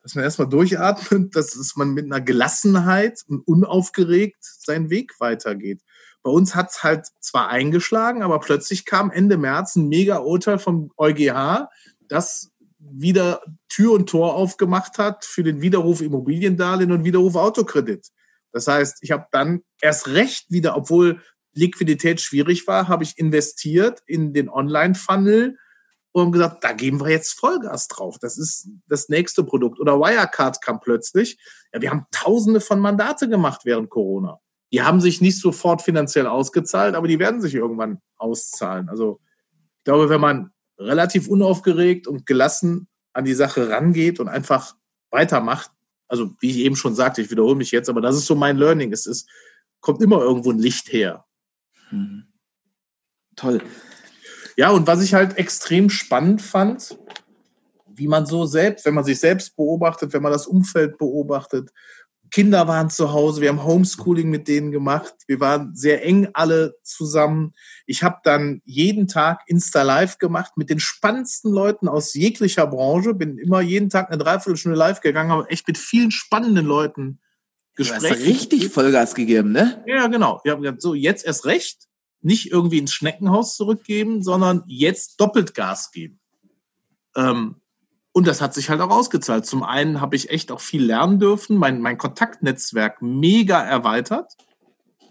dass 0.00 0.14
man 0.14 0.22
erstmal 0.22 0.48
durchatmet, 0.48 1.34
dass, 1.34 1.54
dass 1.54 1.74
man 1.74 1.92
mit 1.92 2.04
einer 2.04 2.20
Gelassenheit 2.20 3.20
und 3.26 3.40
unaufgeregt 3.40 4.36
seinen 4.40 4.90
Weg 4.90 5.18
weitergeht. 5.18 5.82
Bei 6.22 6.30
uns 6.30 6.54
hat 6.54 6.70
es 6.70 6.84
halt 6.84 7.08
zwar 7.18 7.48
eingeschlagen, 7.48 8.22
aber 8.22 8.38
plötzlich 8.38 8.84
kam 8.84 9.10
Ende 9.10 9.38
März 9.38 9.74
ein 9.74 9.88
Mega-Urteil 9.88 10.60
vom 10.60 10.92
EuGH, 10.96 11.68
das 12.06 12.52
wieder 12.78 13.42
Tür 13.68 13.90
und 13.90 14.08
Tor 14.08 14.36
aufgemacht 14.36 14.98
hat 14.98 15.24
für 15.24 15.42
den 15.42 15.60
Widerruf 15.60 16.00
Immobiliendarlehen 16.00 16.92
und 16.92 17.02
Widerruf 17.02 17.34
Autokredit. 17.34 18.06
Das 18.52 18.68
heißt, 18.68 18.98
ich 19.00 19.10
habe 19.10 19.26
dann 19.32 19.62
erst 19.80 20.06
recht 20.06 20.48
wieder, 20.48 20.76
obwohl 20.76 21.20
Liquidität 21.54 22.20
schwierig 22.20 22.66
war, 22.66 22.88
habe 22.88 23.04
ich 23.04 23.18
investiert 23.18 24.02
in 24.06 24.32
den 24.32 24.48
Online-Funnel 24.48 25.56
und 26.12 26.32
gesagt, 26.32 26.62
da 26.62 26.72
geben 26.72 27.00
wir 27.00 27.10
jetzt 27.10 27.32
Vollgas 27.32 27.88
drauf. 27.88 28.18
Das 28.20 28.38
ist 28.38 28.68
das 28.86 29.08
nächste 29.08 29.42
Produkt. 29.42 29.80
Oder 29.80 29.98
Wirecard 29.98 30.62
kam 30.62 30.80
plötzlich. 30.80 31.38
Ja, 31.72 31.82
wir 31.82 31.90
haben 31.90 32.06
tausende 32.12 32.60
von 32.60 32.78
Mandate 32.78 33.28
gemacht 33.28 33.62
während 33.64 33.90
Corona. 33.90 34.38
Die 34.72 34.82
haben 34.82 35.00
sich 35.00 35.20
nicht 35.20 35.40
sofort 35.40 35.82
finanziell 35.82 36.26
ausgezahlt, 36.26 36.94
aber 36.94 37.08
die 37.08 37.18
werden 37.18 37.40
sich 37.40 37.54
irgendwann 37.54 38.00
auszahlen. 38.16 38.88
Also 38.88 39.20
ich 39.78 39.84
glaube, 39.84 40.08
wenn 40.08 40.20
man 40.20 40.50
relativ 40.78 41.28
unaufgeregt 41.28 42.06
und 42.06 42.26
gelassen 42.26 42.88
an 43.12 43.24
die 43.24 43.34
Sache 43.34 43.70
rangeht 43.70 44.20
und 44.20 44.28
einfach 44.28 44.74
weitermacht. 45.10 45.70
Also, 46.08 46.34
wie 46.40 46.50
ich 46.50 46.58
eben 46.58 46.76
schon 46.76 46.94
sagte, 46.94 47.22
ich 47.22 47.30
wiederhole 47.30 47.54
mich 47.54 47.70
jetzt, 47.70 47.88
aber 47.88 48.00
das 48.00 48.16
ist 48.16 48.26
so 48.26 48.34
mein 48.34 48.56
Learning. 48.56 48.92
Es 48.92 49.06
ist, 49.06 49.28
kommt 49.80 50.02
immer 50.02 50.20
irgendwo 50.20 50.50
ein 50.50 50.58
Licht 50.58 50.92
her. 50.92 51.24
Mhm. 51.94 52.24
Toll. 53.36 53.62
Ja, 54.56 54.70
und 54.70 54.86
was 54.86 55.02
ich 55.02 55.14
halt 55.14 55.36
extrem 55.36 55.90
spannend 55.90 56.40
fand, 56.40 56.96
wie 57.86 58.08
man 58.08 58.26
so 58.26 58.46
selbst, 58.46 58.84
wenn 58.86 58.94
man 58.94 59.04
sich 59.04 59.20
selbst 59.20 59.56
beobachtet, 59.56 60.12
wenn 60.12 60.22
man 60.22 60.32
das 60.32 60.46
Umfeld 60.46 60.98
beobachtet. 60.98 61.70
Kinder 62.30 62.66
waren 62.66 62.90
zu 62.90 63.12
Hause, 63.12 63.40
wir 63.40 63.48
haben 63.48 63.62
Homeschooling 63.62 64.28
mit 64.28 64.48
denen 64.48 64.72
gemacht, 64.72 65.14
wir 65.28 65.38
waren 65.38 65.72
sehr 65.76 66.04
eng 66.04 66.28
alle 66.32 66.74
zusammen. 66.82 67.52
Ich 67.86 68.02
habe 68.02 68.16
dann 68.24 68.60
jeden 68.64 69.06
Tag 69.06 69.42
Insta 69.46 69.82
Live 69.82 70.18
gemacht 70.18 70.56
mit 70.56 70.68
den 70.68 70.80
spannendsten 70.80 71.52
Leuten 71.52 71.86
aus 71.86 72.14
jeglicher 72.14 72.66
Branche, 72.66 73.14
bin 73.14 73.38
immer 73.38 73.60
jeden 73.60 73.88
Tag 73.88 74.08
eine 74.08 74.18
Dreiviertelstunde 74.18 74.76
live 74.76 75.00
gegangen, 75.00 75.30
habe 75.30 75.48
echt 75.48 75.68
mit 75.68 75.78
vielen 75.78 76.10
spannenden 76.10 76.66
Leuten 76.66 77.20
Gespräche. 77.74 78.14
Du 78.14 78.20
hast 78.20 78.26
richtig 78.26 78.68
Vollgas 78.68 79.14
gegeben, 79.14 79.52
ne? 79.52 79.82
Ja, 79.86 80.06
genau. 80.06 80.40
Ich 80.44 80.50
habe 80.50 80.62
gesagt, 80.62 80.82
so 80.82 80.94
jetzt 80.94 81.24
erst 81.24 81.44
recht, 81.44 81.88
nicht 82.20 82.50
irgendwie 82.50 82.78
ins 82.78 82.92
Schneckenhaus 82.92 83.56
zurückgeben, 83.56 84.22
sondern 84.22 84.62
jetzt 84.66 85.20
doppelt 85.20 85.54
Gas 85.54 85.90
geben. 85.90 86.20
Ähm, 87.16 87.56
und 88.12 88.26
das 88.26 88.40
hat 88.40 88.54
sich 88.54 88.70
halt 88.70 88.80
auch 88.80 88.90
ausgezahlt. 88.90 89.44
Zum 89.44 89.62
einen 89.62 90.00
habe 90.00 90.14
ich 90.14 90.30
echt 90.30 90.52
auch 90.52 90.60
viel 90.60 90.84
lernen 90.84 91.18
dürfen, 91.18 91.56
mein, 91.56 91.80
mein 91.80 91.98
Kontaktnetzwerk 91.98 93.02
mega 93.02 93.60
erweitert. 93.60 94.32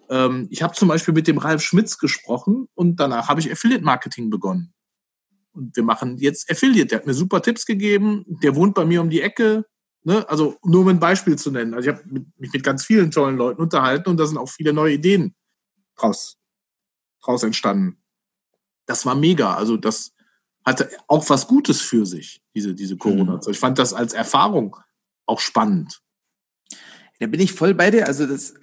Ähm, 0.10 0.48
ich 0.50 0.64
habe 0.64 0.74
zum 0.74 0.88
Beispiel 0.88 1.14
mit 1.14 1.28
dem 1.28 1.38
Ralf 1.38 1.62
Schmitz 1.62 1.98
gesprochen 1.98 2.70
und 2.76 3.00
danach 3.00 3.28
habe 3.28 3.42
ich 3.42 3.52
Affiliate 3.52 3.84
Marketing 3.84 4.30
begonnen. 4.30 4.74
Und 5.52 5.76
wir 5.76 5.84
machen 5.84 6.18
jetzt 6.18 6.50
Affiliate. 6.50 6.88
Der 6.88 7.00
hat 7.00 7.08
mir 7.08 7.14
super 7.14 7.42
Tipps 7.42 7.66
gegeben. 7.66 8.26
Der 8.42 8.56
wohnt 8.56 8.74
bei 8.74 8.86
mir 8.86 9.02
um 9.02 9.10
die 9.10 9.22
Ecke. 9.22 9.66
Ne? 10.04 10.28
Also 10.30 10.58
nur 10.64 10.82
um 10.82 10.88
ein 10.90 11.00
Beispiel 11.00 11.38
zu 11.38 11.52
nennen. 11.52 11.74
Also 11.74 11.90
ich 11.90 11.96
habe 11.96 12.08
mich 12.38 12.52
mit 12.52 12.64
ganz 12.64 12.86
vielen 12.86 13.12
tollen 13.12 13.38
Leuten 13.38 13.62
unterhalten 13.62 14.10
und 14.10 14.18
da 14.18 14.26
sind 14.26 14.38
auch 14.38 14.50
viele 14.50 14.74
neue 14.74 14.94
Ideen 14.94 15.36
draus, 15.96 16.38
draus 17.24 17.44
entstanden. 17.44 17.98
Das 18.86 19.06
war 19.06 19.16
mega. 19.16 19.56
Also 19.56 19.78
das, 19.78 20.14
hatte 20.66 20.90
auch 21.08 21.30
was 21.30 21.48
Gutes 21.48 21.82
für 21.82 22.06
sich, 22.06 22.42
diese, 22.56 22.74
diese 22.74 22.98
Corona-Zeit. 22.98 23.48
Mhm. 23.48 23.52
Ich 23.52 23.60
fand 23.60 23.80
das 23.80 23.94
als 23.94 24.14
Erfahrung 24.14 24.78
auch 25.26 25.40
spannend. 25.40 26.02
Da 27.20 27.28
bin 27.28 27.40
ich 27.40 27.54
voll 27.54 27.74
bei 27.74 27.92
dir. 27.92 28.08
Also 28.08 28.26
das 28.26 28.54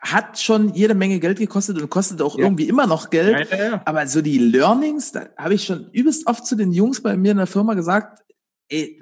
hat 0.00 0.40
schon 0.40 0.72
jede 0.74 0.94
Menge 0.94 1.20
Geld 1.20 1.38
gekostet 1.38 1.80
und 1.80 1.90
kostet 1.90 2.22
auch 2.22 2.36
ja. 2.38 2.44
irgendwie 2.44 2.68
immer 2.68 2.86
noch 2.86 3.10
Geld. 3.10 3.50
Ja, 3.50 3.56
ja, 3.56 3.82
Aber 3.84 4.06
so 4.06 4.22
die 4.22 4.38
Learnings, 4.38 5.12
da 5.12 5.28
habe 5.36 5.54
ich 5.54 5.64
schon 5.64 5.90
übelst 5.92 6.26
oft 6.26 6.46
zu 6.46 6.56
den 6.56 6.72
Jungs 6.72 7.02
bei 7.02 7.16
mir 7.16 7.32
in 7.32 7.36
der 7.36 7.46
Firma 7.46 7.74
gesagt, 7.74 8.24
ey, 8.68 8.98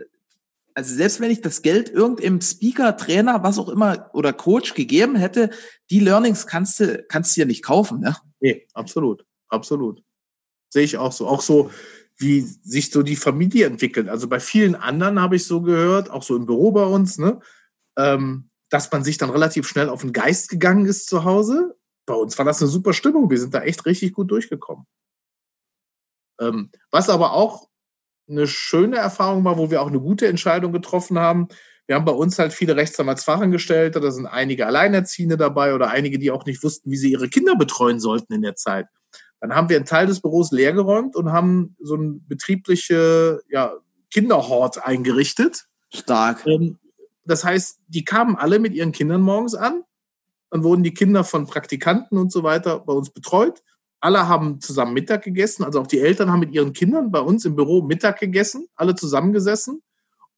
also 0.79 0.95
selbst 0.95 1.19
wenn 1.19 1.33
ich 1.33 1.41
das 1.41 1.63
Geld 1.63 1.91
irgendeinem 1.91 2.41
Speaker, 2.41 2.97
Trainer, 2.97 3.43
was 3.43 3.59
auch 3.59 3.69
immer 3.69 4.11
oder 4.13 4.33
Coach 4.33 4.75
gegeben 4.75 5.17
hätte, 5.17 5.51
die 5.91 5.99
Learnings 5.99 6.47
kannst 6.47 6.79
du, 6.79 7.03
kannst 7.09 7.37
du 7.37 7.41
ja 7.41 7.49
nicht 7.49 7.65
kaufen, 7.65 7.99
ne? 7.99 8.17
Nee, 8.39 8.65
absolut. 8.75 9.27
Absolut. 9.49 10.05
Sehe 10.73 10.85
ich 10.85 10.97
auch 10.97 11.11
so. 11.11 11.27
Auch 11.27 11.41
so, 11.41 11.73
wie 12.17 12.43
sich 12.43 12.93
so 12.93 13.03
die 13.03 13.17
Familie 13.17 13.67
entwickelt. 13.67 14.09
Also 14.09 14.29
bei 14.29 14.39
vielen 14.39 14.77
anderen 14.77 15.21
habe 15.21 15.35
ich 15.35 15.47
so 15.47 15.63
gehört, 15.63 16.11
auch 16.11 16.23
so 16.23 16.37
im 16.37 16.47
Büro 16.47 16.71
bei 16.71 16.85
uns, 16.85 17.19
ne, 17.19 17.41
ähm, 17.97 18.49
dass 18.71 18.93
man 18.93 19.03
sich 19.03 19.19
dann 19.19 19.31
relativ 19.31 19.67
schnell 19.67 19.89
auf 19.89 20.03
den 20.03 20.13
Geist 20.13 20.49
gegangen 20.49 20.87
ist 20.87 21.09
zu 21.09 21.25
Hause. 21.25 21.77
Bei 22.07 22.15
uns 22.15 22.39
war 22.39 22.45
das 22.45 22.63
eine 22.63 22.71
super 22.71 22.93
Stimmung. 22.93 23.31
Wir 23.31 23.41
sind 23.41 23.53
da 23.53 23.63
echt 23.63 23.85
richtig 23.85 24.13
gut 24.13 24.31
durchgekommen. 24.31 24.87
Ähm, 26.41 26.71
was 26.93 27.09
aber 27.09 27.33
auch 27.33 27.68
eine 28.29 28.47
schöne 28.47 28.97
Erfahrung 28.97 29.45
war, 29.45 29.59
wo 29.59 29.71
wir 29.71 29.83
auch 29.83 29.89
eine 29.89 30.01
gute 30.01 30.27
Entscheidung 30.27 30.73
getroffen 30.73 31.19
haben. 31.19 31.49
Wir 31.87 31.97
haben 31.97 32.05
bei 32.05 32.13
uns 32.13 32.39
halt 32.39 32.53
viele 32.53 32.77
Rechtsanwaltsfachangestellte, 32.77 34.01
da 34.01 34.11
sind 34.11 34.27
einige 34.27 34.67
Alleinerziehende 34.67 35.37
dabei 35.37 35.75
oder 35.75 35.89
einige, 35.89 36.19
die 36.19 36.31
auch 36.31 36.45
nicht 36.45 36.63
wussten, 36.63 36.91
wie 36.91 36.97
sie 36.97 37.13
ihre 37.13 37.29
Kinder 37.29 37.57
betreuen 37.57 37.99
sollten 37.99 38.35
in 38.35 38.43
der 38.43 38.57
Zeit. 38.57 38.87
Dann 39.41 39.55
haben 39.55 39.69
wir 39.69 39.77
einen 39.77 39.87
Teil 39.87 40.07
des 40.07 40.21
Büros 40.21 40.51
leergeräumt 40.51 41.17
und 41.17 41.33
haben 41.33 41.77
so 41.81 41.95
ein 41.95 42.27
betriebliche 42.27 43.41
ja, 43.49 43.73
Kinderhort 44.11 44.85
eingerichtet. 44.85 45.67
Stark. 45.95 46.47
Ähm, 46.47 46.79
das 47.25 47.45
heißt, 47.45 47.81
die 47.87 48.05
kamen 48.05 48.37
alle 48.37 48.59
mit 48.59 48.75
ihren 48.75 48.93
Kindern 48.93 49.21
morgens 49.21 49.55
an. 49.55 49.83
Dann 50.51 50.65
wurden 50.65 50.83
die 50.83 50.95
Kinder 50.95 51.25
von 51.25 51.47
Praktikanten 51.47 52.19
und 52.19 52.33
so 52.33 52.43
weiter 52.43 52.81
bei 52.81 52.93
uns 52.93 53.11
betreut. 53.11 53.63
Alle 54.01 54.29
haben 54.29 54.61
zusammen 54.61 54.95
Mittag 54.95 55.23
gegessen. 55.23 55.65
Also 55.65 55.81
auch 55.81 55.87
die 55.87 56.01
Eltern 56.01 56.31
haben 56.31 56.41
mit 56.41 56.53
ihren 56.53 56.73
Kindern 56.73 57.11
bei 57.11 57.21
uns 57.21 57.45
im 57.45 57.57
Büro 57.57 57.83
Mittag 57.83 58.21
gegessen, 58.21 58.69
alle 58.77 58.95
zusammengesessen. 58.95 59.83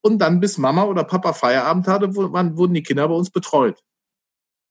Und 0.01 0.19
dann 0.19 0.41
bis 0.41 0.57
Mama 0.57 0.85
oder 0.85 1.05
Papa 1.05 1.35
Feierabend 1.35 1.87
hatte, 1.87 2.15
wurden 2.17 2.75
die 2.75 2.83
Kinder 2.83 3.07
bei 3.07 3.15
uns 3.15 3.31
betreut. 3.31 3.83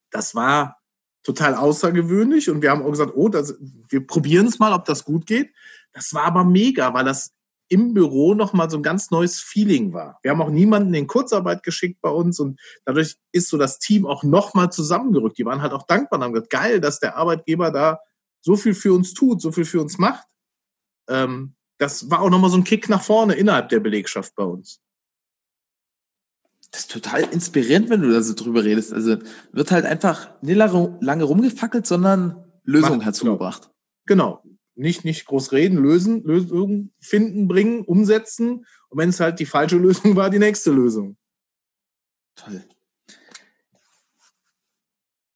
Das 0.09 0.33
war 0.33 0.79
total 1.21 1.53
außergewöhnlich 1.53 2.49
und 2.49 2.63
wir 2.63 2.71
haben 2.71 2.81
auch 2.81 2.89
gesagt, 2.89 3.11
oh, 3.15 3.29
das, 3.29 3.55
wir 3.89 4.07
probieren 4.07 4.47
es 4.47 4.57
mal, 4.57 4.73
ob 4.73 4.85
das 4.85 5.05
gut 5.05 5.27
geht. 5.27 5.53
Das 5.93 6.13
war 6.13 6.23
aber 6.23 6.43
mega, 6.43 6.93
weil 6.93 7.05
das 7.05 7.33
im 7.67 7.93
Büro 7.93 8.33
nochmal 8.33 8.69
so 8.69 8.77
ein 8.77 8.83
ganz 8.83 9.11
neues 9.11 9.39
Feeling 9.39 9.93
war. 9.93 10.17
Wir 10.23 10.31
haben 10.31 10.41
auch 10.41 10.49
niemanden 10.49 10.93
in 10.95 11.05
Kurzarbeit 11.05 11.61
geschickt 11.61 12.01
bei 12.01 12.09
uns 12.09 12.39
und 12.39 12.59
dadurch 12.85 13.17
ist 13.31 13.49
so 13.49 13.57
das 13.57 13.77
Team 13.77 14.07
auch 14.07 14.23
nochmal 14.23 14.71
zusammengerückt. 14.71 15.37
Die 15.37 15.45
waren 15.45 15.61
halt 15.61 15.73
auch 15.73 15.85
dankbar 15.85 16.17
und 16.17 16.25
haben 16.25 16.33
gesagt, 16.33 16.49
geil, 16.49 16.81
dass 16.81 16.99
der 16.99 17.15
Arbeitgeber 17.15 17.69
da 17.69 17.99
so 18.41 18.55
viel 18.55 18.73
für 18.73 18.93
uns 18.93 19.13
tut, 19.13 19.41
so 19.41 19.51
viel 19.51 19.65
für 19.65 19.81
uns 19.81 19.97
macht. 19.97 20.27
Ähm, 21.09 21.55
das 21.77 22.09
war 22.09 22.21
auch 22.21 22.29
nochmal 22.29 22.49
so 22.49 22.57
ein 22.57 22.63
Kick 22.63 22.89
nach 22.89 23.01
vorne 23.01 23.35
innerhalb 23.35 23.69
der 23.69 23.79
Belegschaft 23.79 24.35
bei 24.35 24.43
uns 24.43 24.81
das 26.71 26.81
ist 26.81 26.91
total 26.91 27.21
inspirierend, 27.21 27.89
wenn 27.89 28.01
du 28.01 28.11
da 28.11 28.21
so 28.21 28.33
drüber 28.33 28.63
redest. 28.63 28.93
Also 28.93 29.17
wird 29.51 29.71
halt 29.71 29.85
einfach 29.85 30.29
nicht 30.41 30.57
lange 30.57 31.23
rumgefackelt, 31.23 31.87
sondern 31.87 32.43
Lösungen 32.63 33.01
herzugebracht. 33.01 33.71
Genau. 34.05 34.43
Nicht, 34.75 35.03
nicht 35.03 35.25
groß 35.25 35.51
reden, 35.51 35.77
lösen, 35.77 36.23
Lösungen 36.23 36.93
finden, 36.99 37.47
bringen, 37.47 37.81
umsetzen. 37.81 38.65
Und 38.89 38.97
wenn 38.97 39.09
es 39.09 39.19
halt 39.19 39.39
die 39.39 39.45
falsche 39.45 39.77
Lösung 39.77 40.15
war, 40.15 40.29
die 40.29 40.39
nächste 40.39 40.71
Lösung. 40.71 41.17
Toll. 42.35 42.63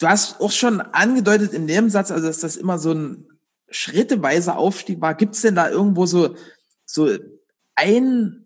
Du 0.03 0.09
hast 0.09 0.41
auch 0.41 0.51
schon 0.51 0.81
angedeutet 0.81 1.53
in 1.53 1.65
dem 1.65 1.89
Satz, 1.89 2.11
also 2.11 2.27
dass 2.27 2.39
das 2.39 2.57
immer 2.57 2.77
so 2.77 2.91
ein 2.91 3.25
schritteweiser 3.69 4.57
Aufstieg 4.57 4.99
war. 4.99 5.15
Gibt 5.15 5.35
es 5.35 5.43
denn 5.43 5.55
da 5.55 5.69
irgendwo 5.69 6.05
so, 6.05 6.35
so 6.85 7.09
einen 7.75 8.45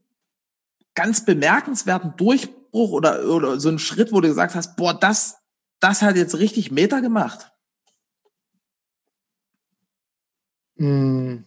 ganz 0.94 1.26
bemerkenswerten 1.26 2.14
Durchbruch? 2.16 2.92
Oder, 2.92 3.28
oder 3.28 3.60
so 3.60 3.70
ein 3.70 3.80
Schritt, 3.80 4.12
wo 4.12 4.22
du 4.22 4.28
gesagt 4.28 4.54
hast, 4.54 4.76
boah, 4.76 4.94
das, 4.94 5.38
das 5.80 6.04
hat 6.04 6.16
jetzt 6.16 6.38
richtig 6.38 6.70
Meter 6.70 7.02
gemacht? 7.02 7.52
Hm. 10.78 11.44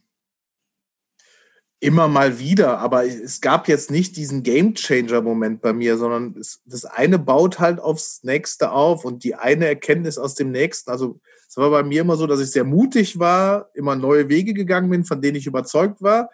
Immer 1.82 2.08
mal 2.08 2.38
wieder, 2.38 2.78
aber 2.78 3.06
es 3.06 3.40
gab 3.40 3.66
jetzt 3.66 3.90
nicht 3.90 4.16
diesen 4.16 4.42
Game 4.42 4.74
Changer 4.74 5.22
Moment 5.22 5.62
bei 5.62 5.72
mir, 5.72 5.96
sondern 5.96 6.36
es, 6.38 6.60
das 6.66 6.84
eine 6.84 7.18
baut 7.18 7.58
halt 7.58 7.80
aufs 7.80 8.22
nächste 8.22 8.70
auf 8.70 9.04
und 9.04 9.24
die 9.24 9.34
eine 9.34 9.66
Erkenntnis 9.66 10.18
aus 10.18 10.34
dem 10.34 10.50
nächsten. 10.50 10.90
Also 10.90 11.20
es 11.48 11.56
war 11.56 11.70
bei 11.70 11.82
mir 11.82 12.02
immer 12.02 12.16
so, 12.16 12.26
dass 12.26 12.40
ich 12.40 12.50
sehr 12.50 12.64
mutig 12.64 13.18
war, 13.18 13.70
immer 13.74 13.96
neue 13.96 14.28
Wege 14.28 14.52
gegangen 14.52 14.90
bin, 14.90 15.04
von 15.04 15.22
denen 15.22 15.36
ich 15.36 15.46
überzeugt 15.46 16.02
war 16.02 16.28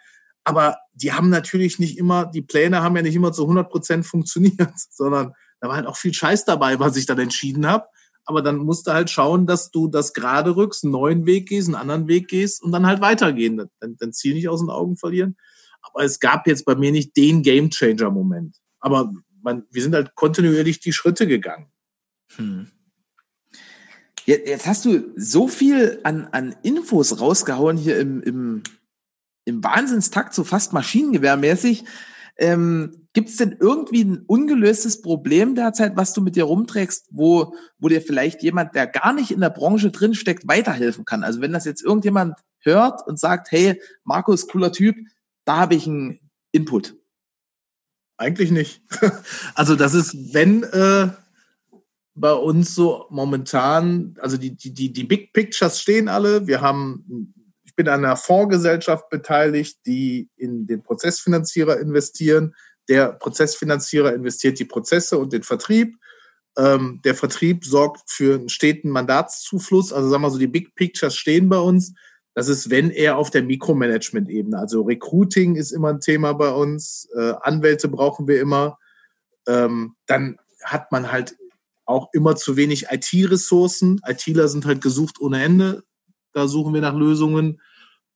aber 0.47 0.77
die 0.93 1.11
haben 1.11 1.29
natürlich 1.29 1.77
nicht 1.77 1.97
immer, 1.97 2.25
die 2.25 2.41
Pläne 2.41 2.81
haben 2.81 2.95
ja 2.95 3.01
nicht 3.01 3.15
immer 3.15 3.33
zu 3.33 3.41
100 3.41 3.69
Prozent 3.69 4.05
funktioniert, 4.05 4.71
sondern 4.89 5.33
da 5.59 5.67
war 5.67 5.75
halt 5.75 5.87
auch 5.87 5.97
viel 5.97 6.13
Scheiß 6.13 6.45
dabei, 6.45 6.79
was 6.79 6.95
ich 6.95 7.05
dann 7.05 7.19
entschieden 7.19 7.67
habe. 7.67 7.85
Aber 8.27 8.41
dann 8.41 8.57
musst 8.57 8.85
du 8.85 8.91
halt 8.91 9.09
schauen, 9.09 9.47
dass 9.47 9.71
du 9.71 9.87
das 9.87 10.13
gerade 10.13 10.55
rückst, 10.55 10.83
einen 10.83 10.91
neuen 10.91 11.25
Weg 11.25 11.49
gehst, 11.49 11.67
einen 11.67 11.75
anderen 11.75 12.07
Weg 12.07 12.27
gehst 12.27 12.61
und 12.61 12.71
dann 12.71 12.85
halt 12.85 13.01
weitergehen. 13.01 13.57
Dein, 13.79 13.97
dein 13.97 14.13
Ziel 14.13 14.33
nicht 14.35 14.49
aus 14.49 14.59
den 14.59 14.69
Augen 14.69 14.97
verlieren. 14.97 15.37
Aber 15.81 16.03
es 16.03 16.19
gab 16.19 16.45
jetzt 16.45 16.65
bei 16.65 16.75
mir 16.75 16.91
nicht 16.91 17.15
den 17.17 17.41
Game 17.41 17.69
Changer 17.69 18.11
Moment. 18.11 18.57
Aber 18.79 19.11
man, 19.41 19.63
wir 19.71 19.81
sind 19.81 19.95
halt 19.95 20.13
kontinuierlich 20.15 20.79
die 20.79 20.93
Schritte 20.93 21.25
gegangen. 21.25 21.71
Hm. 22.35 22.67
Jetzt 24.25 24.67
hast 24.67 24.83
du 24.83 25.13
so 25.15 25.47
viel 25.47 26.01
an, 26.03 26.27
an 26.33 26.53
Infos 26.61 27.21
rausgehauen 27.21 27.77
hier 27.77 27.97
im, 27.97 28.21
im 28.21 28.63
im 29.47 29.63
Wahnsinnstakt, 29.63 30.33
so 30.33 30.43
fast 30.43 30.73
maschinengewehrmäßig. 30.73 31.85
Ähm, 32.37 33.06
Gibt 33.17 33.29
es 33.29 33.37
denn 33.37 33.57
irgendwie 33.59 34.03
ein 34.03 34.23
ungelöstes 34.27 35.01
Problem 35.01 35.55
derzeit, 35.55 35.97
was 35.97 36.13
du 36.13 36.21
mit 36.21 36.35
dir 36.35 36.43
rumträgst, 36.43 37.07
wo, 37.09 37.55
wo 37.79 37.87
dir 37.87 37.99
vielleicht 37.99 38.43
jemand, 38.43 38.75
der 38.75 38.85
gar 38.85 39.11
nicht 39.11 39.31
in 39.31 39.41
der 39.41 39.49
Branche 39.49 39.89
drinsteckt, 39.89 40.47
weiterhelfen 40.47 41.03
kann? 41.03 41.23
Also 41.23 41.41
wenn 41.41 41.51
das 41.51 41.65
jetzt 41.65 41.83
irgendjemand 41.83 42.35
hört 42.59 43.01
und 43.07 43.19
sagt, 43.19 43.49
hey, 43.49 43.81
Markus, 44.03 44.47
cooler 44.47 44.71
Typ, 44.71 44.95
da 45.45 45.57
habe 45.57 45.73
ich 45.73 45.87
einen 45.87 46.19
Input. 46.51 46.95
Eigentlich 48.17 48.51
nicht. 48.51 48.83
also 49.55 49.75
das 49.75 49.95
ist, 49.95 50.35
wenn 50.35 50.61
äh, 50.61 51.07
bei 52.13 52.33
uns 52.33 52.75
so 52.75 53.07
momentan, 53.09 54.15
also 54.21 54.37
die, 54.37 54.55
die, 54.55 54.93
die, 54.93 55.03
Big 55.05 55.33
Pictures 55.33 55.81
stehen 55.81 56.07
alle. 56.07 56.45
Wir 56.45 56.61
haben 56.61 57.33
bin 57.77 57.87
an 57.87 58.03
einer 58.03 58.17
Fondsgesellschaft 58.17 59.09
beteiligt, 59.09 59.77
die 59.85 60.29
in 60.35 60.67
den 60.67 60.81
Prozessfinanzierer 60.81 61.79
investieren. 61.79 62.55
Der 62.89 63.13
Prozessfinanzierer 63.13 64.13
investiert 64.13 64.59
die 64.59 64.65
Prozesse 64.65 65.17
und 65.17 65.33
den 65.33 65.43
Vertrieb. 65.43 65.97
Ähm, 66.57 67.01
der 67.03 67.15
Vertrieb 67.15 67.65
sorgt 67.65 68.09
für 68.09 68.35
einen 68.35 68.49
steten 68.49 68.89
Mandatszufluss. 68.89 69.93
Also 69.93 70.09
sagen 70.09 70.23
wir 70.23 70.31
so, 70.31 70.39
die 70.39 70.47
Big 70.47 70.75
Pictures 70.75 71.15
stehen 71.15 71.49
bei 71.49 71.59
uns. 71.59 71.93
Das 72.33 72.47
ist, 72.47 72.69
wenn 72.69 72.91
eher 72.91 73.17
auf 73.17 73.31
der 73.31 73.43
Mikromanagement-Ebene. 73.43 74.57
Also 74.57 74.83
Recruiting 74.83 75.55
ist 75.55 75.71
immer 75.71 75.89
ein 75.89 75.99
Thema 75.99 76.33
bei 76.33 76.51
uns, 76.51 77.09
äh, 77.15 77.33
Anwälte 77.41 77.87
brauchen 77.87 78.27
wir 78.27 78.39
immer. 78.39 78.77
Ähm, 79.47 79.95
dann 80.05 80.37
hat 80.63 80.91
man 80.91 81.11
halt 81.11 81.35
auch 81.85 82.09
immer 82.13 82.35
zu 82.35 82.55
wenig 82.55 82.87
IT-Ressourcen. 82.91 84.01
ITler 84.05 84.47
sind 84.49 84.65
halt 84.65 84.81
gesucht 84.81 85.19
ohne 85.19 85.43
Ende. 85.43 85.83
Da 86.33 86.47
suchen 86.47 86.73
wir 86.73 86.81
nach 86.81 86.93
Lösungen. 86.93 87.61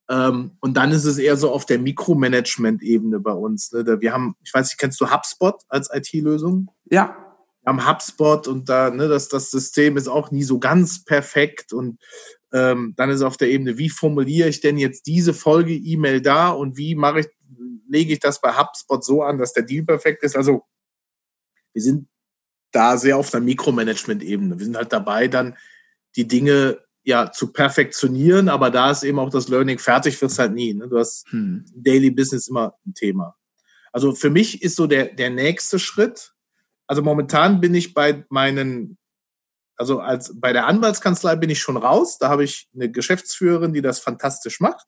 Ähm, 0.08 0.56
und 0.60 0.76
dann 0.76 0.90
ist 0.90 1.04
es 1.04 1.18
eher 1.18 1.36
so 1.36 1.50
auf 1.50 1.66
der 1.66 1.78
Mikromanagement-Ebene 1.78 3.20
bei 3.20 3.32
uns. 3.32 3.72
Ne? 3.72 4.00
Wir 4.00 4.12
haben, 4.12 4.36
ich 4.44 4.52
weiß 4.52 4.68
nicht, 4.68 4.78
kennst 4.78 5.00
du 5.00 5.10
HubSpot 5.10 5.62
als 5.68 5.90
IT-Lösung? 5.92 6.70
Ja. 6.90 7.16
Wir 7.62 7.72
haben 7.72 7.88
HubSpot 7.88 8.48
und 8.48 8.68
da, 8.68 8.90
ne, 8.90 9.06
das, 9.06 9.28
das 9.28 9.50
System 9.50 9.96
ist 9.96 10.08
auch 10.08 10.32
nie 10.32 10.42
so 10.42 10.58
ganz 10.58 11.04
perfekt 11.04 11.72
und 11.72 12.00
ähm, 12.52 12.94
dann 12.96 13.10
ist 13.10 13.22
auf 13.22 13.36
der 13.36 13.50
Ebene, 13.50 13.78
wie 13.78 13.88
formuliere 13.88 14.48
ich 14.48 14.60
denn 14.60 14.78
jetzt 14.78 15.06
diese 15.06 15.32
Folge-E-Mail 15.32 16.20
da 16.20 16.50
und 16.50 16.76
wie 16.76 16.96
mache 16.96 17.20
ich, 17.20 17.28
lege 17.88 18.12
ich 18.14 18.20
das 18.20 18.40
bei 18.40 18.52
HubSpot 18.52 19.04
so 19.04 19.22
an, 19.22 19.38
dass 19.38 19.52
der 19.52 19.62
Deal 19.62 19.84
perfekt 19.84 20.24
ist. 20.24 20.36
Also 20.36 20.64
wir 21.72 21.82
sind 21.82 22.08
da 22.72 22.96
sehr 22.96 23.16
auf 23.16 23.30
der 23.30 23.40
Mikromanagement-Ebene. 23.40 24.58
Wir 24.58 24.64
sind 24.64 24.76
halt 24.76 24.92
dabei, 24.92 25.28
dann 25.28 25.56
die 26.16 26.26
Dinge 26.26 26.78
ja 27.04 27.32
zu 27.32 27.52
perfektionieren, 27.52 28.48
aber 28.48 28.70
da 28.70 28.90
ist 28.90 29.02
eben 29.02 29.18
auch 29.18 29.30
das 29.30 29.48
Learning 29.48 29.78
fertig, 29.78 30.20
wird 30.20 30.30
es 30.30 30.38
halt 30.38 30.52
nie. 30.52 30.74
Ne? 30.74 30.88
Du 30.88 30.98
hast 30.98 31.26
hm. 31.30 31.64
Daily 31.74 32.10
Business 32.10 32.48
immer 32.48 32.74
ein 32.86 32.94
Thema. 32.94 33.36
Also 33.92 34.14
für 34.14 34.30
mich 34.30 34.62
ist 34.62 34.76
so 34.76 34.86
der, 34.86 35.06
der 35.06 35.30
nächste 35.30 35.78
Schritt, 35.78 36.32
also 36.86 37.02
momentan 37.02 37.60
bin 37.60 37.74
ich 37.74 37.94
bei 37.94 38.24
meinen 38.28 38.98
also 39.76 39.98
als 39.98 40.38
bei 40.38 40.52
der 40.52 40.66
Anwaltskanzlei 40.66 41.36
bin 41.36 41.50
ich 41.50 41.60
schon 41.60 41.76
raus. 41.76 42.18
Da 42.18 42.28
habe 42.28 42.44
ich 42.44 42.68
eine 42.74 42.90
Geschäftsführerin, 42.90 43.72
die 43.72 43.82
das 43.82 43.98
fantastisch 43.98 44.60
macht. 44.60 44.86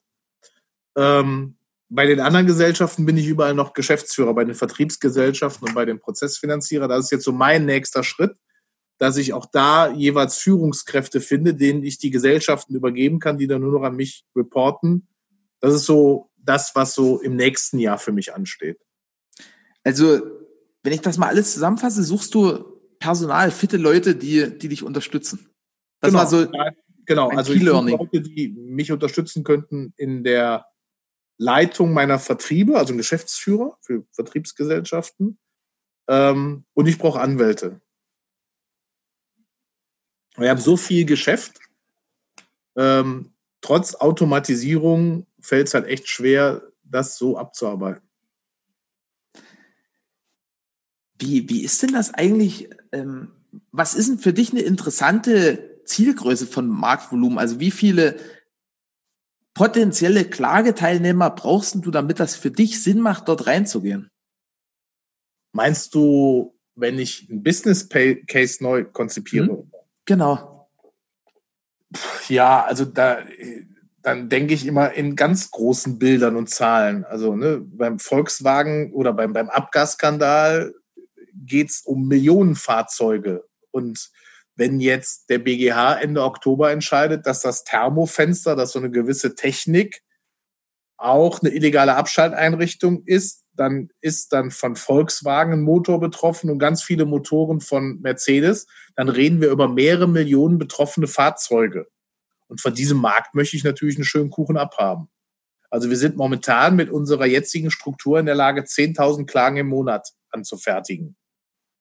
Ähm, 0.96 1.56
bei 1.88 2.06
den 2.06 2.20
anderen 2.20 2.46
Gesellschaften 2.46 3.04
bin 3.04 3.16
ich 3.16 3.26
überall 3.26 3.54
noch 3.54 3.72
Geschäftsführer, 3.72 4.34
bei 4.34 4.44
den 4.44 4.54
Vertriebsgesellschaften 4.54 5.68
und 5.68 5.74
bei 5.74 5.84
den 5.84 6.00
Prozessfinanzierer. 6.00 6.88
Das 6.88 7.04
ist 7.06 7.10
jetzt 7.10 7.24
so 7.24 7.32
mein 7.32 7.66
nächster 7.66 8.02
Schritt, 8.02 8.36
dass 8.98 9.16
ich 9.16 9.32
auch 9.32 9.46
da 9.46 9.90
jeweils 9.90 10.38
Führungskräfte 10.38 11.20
finde, 11.20 11.54
denen 11.54 11.82
ich 11.82 11.98
die 11.98 12.10
Gesellschaften 12.10 12.74
übergeben 12.74 13.18
kann, 13.18 13.38
die 13.38 13.46
dann 13.46 13.62
nur 13.62 13.72
noch 13.72 13.82
an 13.82 13.96
mich 13.96 14.24
reporten. 14.36 15.08
Das 15.60 15.74
ist 15.74 15.86
so 15.86 16.30
das, 16.36 16.74
was 16.74 16.94
so 16.94 17.20
im 17.20 17.36
nächsten 17.36 17.78
Jahr 17.78 17.98
für 17.98 18.12
mich 18.12 18.34
ansteht. 18.34 18.78
Also, 19.82 20.20
wenn 20.82 20.92
ich 20.92 21.00
das 21.00 21.18
mal 21.18 21.28
alles 21.28 21.52
zusammenfasse, 21.54 22.02
suchst 22.02 22.34
du 22.34 22.64
Personal, 22.98 23.50
fitte 23.50 23.76
Leute, 23.76 24.16
die, 24.16 24.58
die 24.58 24.68
dich 24.68 24.82
unterstützen. 24.82 25.50
Das 26.00 26.10
genau, 26.10 26.20
war 26.20 26.26
so 26.26 26.46
genau. 27.04 27.28
also 27.30 27.52
ich 27.52 27.62
Leute, 27.62 28.20
die 28.20 28.48
mich 28.48 28.92
unterstützen 28.92 29.44
könnten 29.44 29.92
in 29.96 30.24
der 30.24 30.66
Leitung 31.36 31.92
meiner 31.92 32.18
Vertriebe, 32.18 32.78
also 32.78 32.94
ein 32.94 32.98
Geschäftsführer 32.98 33.76
für 33.80 34.06
Vertriebsgesellschaften. 34.12 35.38
Ähm, 36.08 36.64
und 36.74 36.86
ich 36.86 36.98
brauche 36.98 37.20
Anwälte. 37.20 37.80
Wir 40.36 40.50
haben 40.50 40.60
so 40.60 40.76
viel 40.76 41.04
Geschäft. 41.04 41.58
Ähm, 42.76 43.32
trotz 43.60 43.94
Automatisierung 43.94 45.26
fällt 45.40 45.68
es 45.68 45.74
halt 45.74 45.86
echt 45.86 46.08
schwer, 46.08 46.62
das 46.82 47.16
so 47.16 47.38
abzuarbeiten. 47.38 48.08
Wie, 51.18 51.48
wie 51.48 51.62
ist 51.62 51.82
denn 51.82 51.92
das 51.92 52.12
eigentlich? 52.12 52.68
Ähm, 52.92 53.30
was 53.70 53.94
ist 53.94 54.08
denn 54.08 54.18
für 54.18 54.32
dich 54.32 54.50
eine 54.50 54.62
interessante 54.62 55.80
Zielgröße 55.84 56.46
von 56.46 56.66
Marktvolumen? 56.66 57.38
Also 57.38 57.60
wie 57.60 57.70
viele 57.70 58.16
potenzielle 59.54 60.24
Klageteilnehmer 60.24 61.30
brauchst 61.30 61.76
du, 61.76 61.90
damit 61.92 62.18
das 62.18 62.34
für 62.34 62.50
dich 62.50 62.82
Sinn 62.82 63.00
macht, 63.00 63.28
dort 63.28 63.46
reinzugehen? 63.46 64.10
Meinst 65.52 65.94
du, 65.94 66.58
wenn 66.74 66.98
ich 66.98 67.28
ein 67.30 67.44
Business 67.44 67.88
Case 67.88 68.62
neu 68.62 68.84
konzipiere? 68.84 69.46
Hm, 69.46 69.70
genau. 70.04 70.68
Ja, 72.28 72.64
also 72.64 72.84
da, 72.84 73.18
dann 74.02 74.28
denke 74.28 74.54
ich 74.54 74.66
immer 74.66 74.92
in 74.92 75.16
ganz 75.16 75.50
großen 75.50 75.98
Bildern 75.98 76.36
und 76.36 76.50
Zahlen. 76.50 77.04
Also 77.04 77.36
ne, 77.36 77.60
beim 77.60 77.98
Volkswagen 77.98 78.92
oder 78.92 79.12
beim, 79.12 79.32
beim 79.32 79.48
Abgasskandal 79.48 80.74
geht 81.34 81.70
es 81.70 81.82
um 81.82 82.06
Millionen 82.06 82.54
Fahrzeuge. 82.54 83.44
Und 83.70 84.10
wenn 84.56 84.78
jetzt 84.80 85.30
der 85.30 85.38
BGH 85.38 86.00
Ende 86.00 86.22
Oktober 86.22 86.70
entscheidet, 86.70 87.26
dass 87.26 87.40
das 87.40 87.64
Thermofenster, 87.64 88.56
das 88.56 88.72
so 88.72 88.78
eine 88.78 88.90
gewisse 88.90 89.34
Technik 89.34 90.02
auch 90.96 91.42
eine 91.42 91.50
illegale 91.50 91.96
Abschalteinrichtung 91.96 93.02
ist, 93.04 93.43
dann 93.56 93.90
ist 94.00 94.32
dann 94.32 94.50
von 94.50 94.76
Volkswagen 94.76 95.52
ein 95.52 95.62
Motor 95.62 96.00
betroffen 96.00 96.50
und 96.50 96.58
ganz 96.58 96.82
viele 96.82 97.06
Motoren 97.06 97.60
von 97.60 98.00
Mercedes. 98.00 98.66
Dann 98.96 99.08
reden 99.08 99.40
wir 99.40 99.50
über 99.50 99.68
mehrere 99.68 100.08
Millionen 100.08 100.58
betroffene 100.58 101.06
Fahrzeuge. 101.06 101.88
Und 102.48 102.60
von 102.60 102.74
diesem 102.74 102.98
Markt 102.98 103.34
möchte 103.34 103.56
ich 103.56 103.64
natürlich 103.64 103.96
einen 103.96 104.04
schönen 104.04 104.30
Kuchen 104.30 104.56
abhaben. 104.56 105.08
Also 105.70 105.90
wir 105.90 105.96
sind 105.96 106.16
momentan 106.16 106.76
mit 106.76 106.90
unserer 106.90 107.26
jetzigen 107.26 107.70
Struktur 107.70 108.20
in 108.20 108.26
der 108.26 108.34
Lage, 108.34 108.62
10.000 108.62 109.26
Klagen 109.26 109.56
im 109.56 109.68
Monat 109.68 110.10
anzufertigen. 110.30 111.16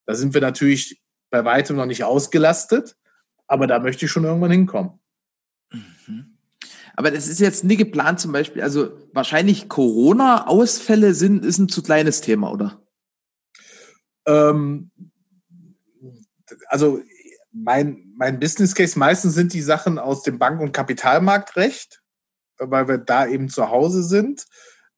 Da 0.06 0.16
sind 0.16 0.34
wir 0.34 0.42
natürlich 0.42 1.02
bei 1.30 1.46
weitem 1.46 1.76
noch 1.76 1.86
nicht 1.86 2.04
ausgelastet, 2.04 2.96
aber 3.48 3.68
da 3.68 3.80
möchte 3.80 4.06
ich 4.06 4.12
schon 4.12 4.24
irgendwann 4.24 4.52
hinkommen. 4.52 5.00
Mhm. 5.72 6.33
Aber 6.96 7.12
das 7.12 7.28
ist 7.28 7.40
jetzt 7.40 7.64
nie 7.64 7.78
geplant, 7.78 8.20
zum 8.20 8.32
Beispiel, 8.32 8.62
also 8.62 8.92
wahrscheinlich 9.14 9.68
Corona-Ausfälle 9.68 11.14
sind, 11.14 11.44
ist 11.44 11.58
ein 11.58 11.70
zu 11.70 11.82
kleines 11.82 12.22
Thema, 12.22 12.52
oder? 12.52 12.82
Ähm, 14.28 14.92
also 16.68 17.02
mein, 17.52 18.14
mein 18.16 18.40
Business 18.40 18.76
Case, 18.76 18.98
meistens 18.98 19.34
sind 19.34 19.54
die 19.54 19.62
Sachen 19.62 20.00
aus 20.00 20.24
dem 20.24 20.40
Bank- 20.40 20.62
und 20.62 20.72
Kapitalmarktrecht, 20.72 22.02
weil 22.60 22.88
wir 22.88 23.00
da 23.00 23.28
eben 23.28 23.50
zu 23.50 23.70
Hause 23.70 24.04
sind 24.04 24.46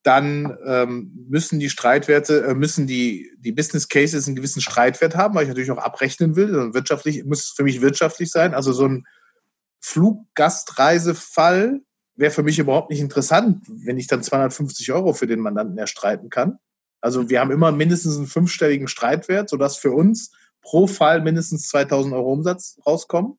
dann 0.05 0.58
ähm, 0.65 1.12
müssen 1.27 1.60
die 1.60 1.69
Streitwerte, 1.69 2.45
äh, 2.45 2.53
müssen 2.53 2.86
die, 2.86 3.31
die 3.39 3.51
Business 3.51 3.88
Cases 3.88 4.27
einen 4.27 4.36
gewissen 4.36 4.62
Streitwert 4.62 5.15
haben, 5.15 5.34
weil 5.34 5.43
ich 5.43 5.47
natürlich 5.47 5.71
auch 5.71 5.79
abrechnen 5.79 6.36
will. 6.36 6.55
Und 6.55 6.75
wirtschaftlich 6.75 7.25
muss 7.25 7.53
für 7.55 7.63
mich 7.63 7.81
wirtschaftlich 7.81 8.29
sein. 8.29 8.53
Also 8.53 8.71
so 8.71 8.88
ein 8.88 9.08
Fluggastreisefall 9.79 11.81
wäre 12.15 12.32
für 12.32 12.43
mich 12.43 12.60
überhaupt 12.60 12.89
nicht 12.89 13.01
interessant, 13.01 13.63
wenn 13.67 13.97
ich 13.97 14.08
dann 14.08 14.23
250 14.23 14.91
Euro 14.93 15.13
für 15.13 15.28
den 15.28 15.39
Mandanten 15.39 15.78
erstreiten 15.78 16.30
kann. 16.30 16.60
Also 17.01 17.30
wir 17.30 17.39
haben 17.39 17.51
immer 17.51 17.71
mindestens 17.71 18.17
einen 18.17 18.28
fünfstelligen 18.28 18.88
Streitwert, 18.88 19.49
sodass 19.49 19.78
für 19.78 19.91
uns 19.91 20.32
pro 20.62 20.88
Fall 20.88 21.21
mindestens 21.21 21.67
2000 21.67 22.15
Euro 22.15 22.32
Umsatz 22.32 22.80
rauskommen. 22.86 23.38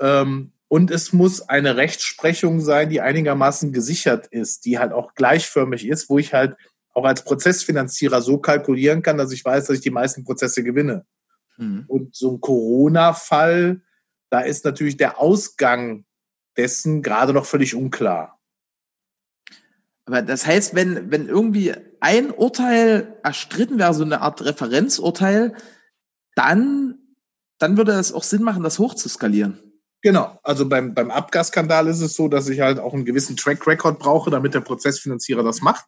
Ähm, 0.00 0.52
und 0.68 0.92
es 0.92 1.12
muss 1.12 1.48
eine 1.48 1.76
Rechtsprechung 1.76 2.60
sein, 2.60 2.90
die 2.90 3.00
einigermaßen 3.00 3.72
gesichert 3.72 4.28
ist, 4.28 4.64
die 4.64 4.78
halt 4.78 4.92
auch 4.92 5.14
gleichförmig 5.14 5.88
ist, 5.88 6.08
wo 6.08 6.18
ich 6.18 6.32
halt 6.32 6.56
auch 6.94 7.04
als 7.04 7.24
Prozessfinanzierer 7.24 8.22
so 8.22 8.38
kalkulieren 8.38 9.02
kann, 9.02 9.18
dass 9.18 9.32
ich 9.32 9.44
weiß, 9.44 9.66
dass 9.66 9.76
ich 9.76 9.82
die 9.82 9.90
meisten 9.90 10.22
Prozesse 10.22 10.62
gewinne. 10.62 11.04
Mhm. 11.56 11.84
Und 11.88 12.14
so 12.14 12.32
ein 12.32 12.40
Corona-Fall, 12.40 13.80
da 14.30 14.40
ist 14.40 14.64
natürlich 14.64 14.96
der 14.96 15.18
Ausgang 15.18 16.04
dessen 16.56 17.02
gerade 17.02 17.32
noch 17.32 17.46
völlig 17.46 17.74
unklar. 17.74 18.40
Aber 20.06 20.22
das 20.22 20.46
heißt, 20.46 20.74
wenn, 20.74 21.10
wenn 21.10 21.28
irgendwie 21.28 21.72
ein 22.00 22.30
Urteil 22.30 23.18
erstritten 23.22 23.78
wäre, 23.78 23.94
so 23.94 24.02
eine 24.02 24.22
Art 24.22 24.44
Referenzurteil, 24.44 25.54
dann, 26.34 26.98
dann 27.58 27.76
würde 27.76 27.92
es 27.92 28.12
auch 28.12 28.24
Sinn 28.24 28.42
machen, 28.42 28.62
das 28.62 28.78
hochzuskalieren. 28.78 29.60
Genau, 30.02 30.38
also 30.42 30.68
beim, 30.68 30.94
beim 30.94 31.10
Abgasskandal 31.10 31.86
ist 31.86 32.00
es 32.00 32.14
so, 32.14 32.28
dass 32.28 32.48
ich 32.48 32.60
halt 32.60 32.78
auch 32.78 32.94
einen 32.94 33.04
gewissen 33.04 33.36
Track 33.36 33.66
Record 33.66 33.98
brauche, 33.98 34.30
damit 34.30 34.54
der 34.54 34.60
Prozessfinanzierer 34.60 35.42
das 35.42 35.60
macht, 35.60 35.84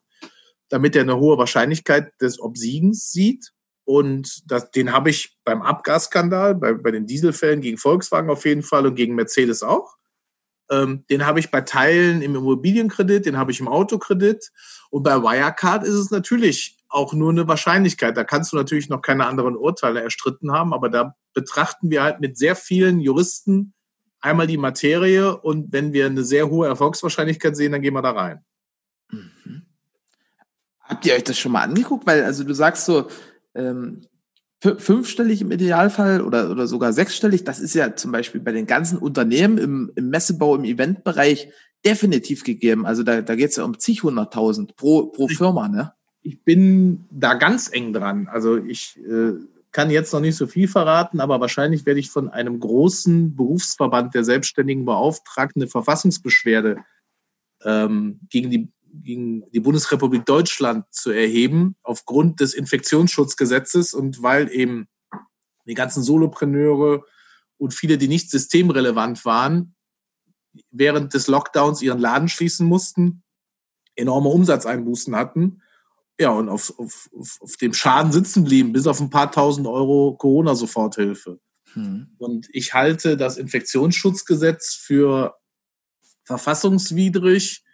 damit 0.68 0.94
er 0.94 1.02
eine 1.02 1.18
hohe 1.18 1.38
Wahrscheinlichkeit 1.38 2.12
des 2.20 2.38
Obsiegens 2.38 3.10
sieht. 3.10 3.52
Und 3.84 4.42
das, 4.50 4.70
den 4.70 4.92
habe 4.92 5.10
ich 5.10 5.38
beim 5.44 5.62
Abgasskandal, 5.62 6.54
bei, 6.54 6.74
bei 6.74 6.90
den 6.90 7.06
Dieselfällen 7.06 7.62
gegen 7.62 7.78
Volkswagen 7.78 8.30
auf 8.30 8.44
jeden 8.44 8.62
Fall 8.62 8.86
und 8.86 8.94
gegen 8.94 9.14
Mercedes 9.14 9.62
auch. 9.62 9.96
Ähm, 10.72 11.04
den 11.10 11.26
habe 11.26 11.38
ich 11.38 11.50
bei 11.50 11.60
Teilen 11.60 12.22
im 12.22 12.34
Immobilienkredit, 12.34 13.26
den 13.26 13.36
habe 13.36 13.52
ich 13.52 13.60
im 13.60 13.68
Autokredit. 13.68 14.50
Und 14.90 15.02
bei 15.02 15.22
Wirecard 15.22 15.84
ist 15.84 15.94
es 15.94 16.10
natürlich 16.10 16.78
auch 16.88 17.12
nur 17.12 17.30
eine 17.30 17.46
Wahrscheinlichkeit. 17.46 18.16
Da 18.16 18.24
kannst 18.24 18.52
du 18.52 18.56
natürlich 18.56 18.88
noch 18.88 19.02
keine 19.02 19.26
anderen 19.26 19.56
Urteile 19.56 20.02
erstritten 20.02 20.52
haben, 20.52 20.72
aber 20.72 20.88
da 20.88 21.14
betrachten 21.34 21.90
wir 21.90 22.02
halt 22.02 22.20
mit 22.20 22.38
sehr 22.38 22.56
vielen 22.56 23.00
Juristen 23.00 23.74
einmal 24.20 24.46
die 24.46 24.56
Materie 24.56 25.36
und 25.36 25.72
wenn 25.72 25.92
wir 25.92 26.06
eine 26.06 26.24
sehr 26.24 26.48
hohe 26.48 26.68
Erfolgswahrscheinlichkeit 26.68 27.56
sehen, 27.56 27.72
dann 27.72 27.82
gehen 27.82 27.94
wir 27.94 28.02
da 28.02 28.12
rein. 28.12 28.44
Mhm. 29.10 29.66
Habt 30.80 31.06
ihr 31.06 31.14
euch 31.14 31.24
das 31.24 31.38
schon 31.38 31.52
mal 31.52 31.62
angeguckt? 31.62 32.06
Weil, 32.06 32.24
also 32.24 32.44
du 32.44 32.54
sagst 32.54 32.86
so, 32.86 33.08
ähm, 33.54 34.06
fünfstellig 34.62 35.40
im 35.40 35.50
Idealfall 35.50 36.20
oder, 36.20 36.50
oder 36.50 36.68
sogar 36.68 36.92
sechsstellig, 36.92 37.42
das 37.42 37.58
ist 37.58 37.74
ja 37.74 37.96
zum 37.96 38.12
Beispiel 38.12 38.40
bei 38.40 38.52
den 38.52 38.66
ganzen 38.66 38.98
Unternehmen 38.98 39.58
im, 39.58 39.92
im 39.96 40.08
Messebau, 40.08 40.54
im 40.54 40.64
Eventbereich 40.64 41.48
definitiv 41.84 42.44
gegeben. 42.44 42.86
Also 42.86 43.02
da, 43.02 43.22
da 43.22 43.34
geht 43.34 43.50
es 43.50 43.56
ja 43.56 43.64
um 43.64 43.78
zig 43.78 44.04
hunderttausend 44.04 44.76
pro, 44.76 45.06
pro 45.06 45.26
Firma, 45.26 45.68
ne? 45.68 45.92
Ich 46.22 46.44
bin 46.44 47.06
da 47.10 47.34
ganz 47.34 47.68
eng 47.72 47.92
dran. 47.92 48.28
Also 48.30 48.56
ich 48.56 48.96
äh, 49.00 49.32
kann 49.72 49.90
jetzt 49.90 50.12
noch 50.12 50.20
nicht 50.20 50.36
so 50.36 50.46
viel 50.46 50.68
verraten, 50.68 51.18
aber 51.18 51.40
wahrscheinlich 51.40 51.84
werde 51.84 51.98
ich 51.98 52.10
von 52.10 52.28
einem 52.28 52.60
großen 52.60 53.34
Berufsverband 53.34 54.14
der 54.14 54.22
Selbstständigen 54.22 54.84
Beauftragten 54.84 55.62
eine 55.62 55.68
Verfassungsbeschwerde 55.68 56.76
ähm, 57.64 58.20
gegen, 58.30 58.50
die, 58.50 58.68
gegen 58.92 59.50
die 59.50 59.60
Bundesrepublik 59.60 60.24
Deutschland 60.26 60.84
zu 60.90 61.10
erheben, 61.10 61.76
aufgrund 61.82 62.40
des 62.40 62.54
Infektionsschutzgesetzes 62.54 63.94
und 63.94 64.22
weil 64.22 64.50
eben 64.52 64.88
die 65.66 65.74
ganzen 65.74 66.02
Solopreneure 66.02 67.04
und 67.56 67.74
viele, 67.74 67.98
die 67.98 68.08
nicht 68.08 68.30
systemrelevant 68.30 69.24
waren, 69.24 69.74
während 70.70 71.14
des 71.14 71.28
Lockdowns 71.28 71.80
ihren 71.80 71.98
Laden 71.98 72.28
schließen 72.28 72.66
mussten, 72.66 73.22
enorme 73.94 74.28
Umsatzeinbußen 74.28 75.14
hatten 75.16 75.62
ja, 76.22 76.30
und 76.30 76.48
auf, 76.48 76.78
auf, 76.78 77.08
auf 77.40 77.56
dem 77.56 77.74
Schaden 77.74 78.12
sitzen 78.12 78.44
blieben, 78.44 78.72
bis 78.72 78.86
auf 78.86 79.00
ein 79.00 79.10
paar 79.10 79.32
tausend 79.32 79.66
Euro 79.66 80.16
Corona-Soforthilfe. 80.16 81.40
Hm. 81.72 82.14
Und 82.18 82.48
ich 82.52 82.74
halte 82.74 83.16
das 83.16 83.38
Infektionsschutzgesetz 83.38 84.74
für 84.74 85.34
verfassungswidrig, 86.24 87.64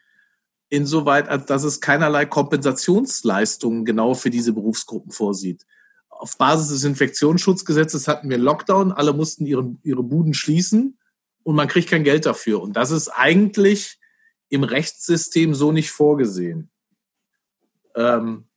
insoweit, 0.68 1.48
dass 1.48 1.64
es 1.64 1.81
keinerlei 1.81 2.26
Kompensationsleistungen 2.26 3.85
genau 3.85 4.14
für 4.14 4.31
diese 4.31 4.52
Berufsgruppen 4.52 5.11
vorsieht. 5.11 5.66
Auf 6.09 6.37
Basis 6.37 6.68
des 6.68 6.85
Infektionsschutzgesetzes 6.85 8.09
hatten 8.09 8.28
wir 8.28 8.38
Lockdown, 8.38 8.92
alle 8.92 9.12
mussten 9.12 9.46
ihre, 9.46 9.76
ihre 9.83 10.02
Buden 10.02 10.35
schließen 10.35 10.98
und 11.44 11.57
man 11.57 11.68
kriegt 11.68 11.90
kein 11.90 12.04
Geld 12.04 12.26
dafür. 12.26 12.61
Und 12.61 12.74
das 12.74 12.90
ist 12.90 13.09
eigentlich 13.09 13.98
im 14.48 14.64
Rechtssystem 14.64 15.54
so 15.54 15.72
nicht 15.72 15.90
vorgesehen. 15.90 16.70
Ähm, 17.94 18.48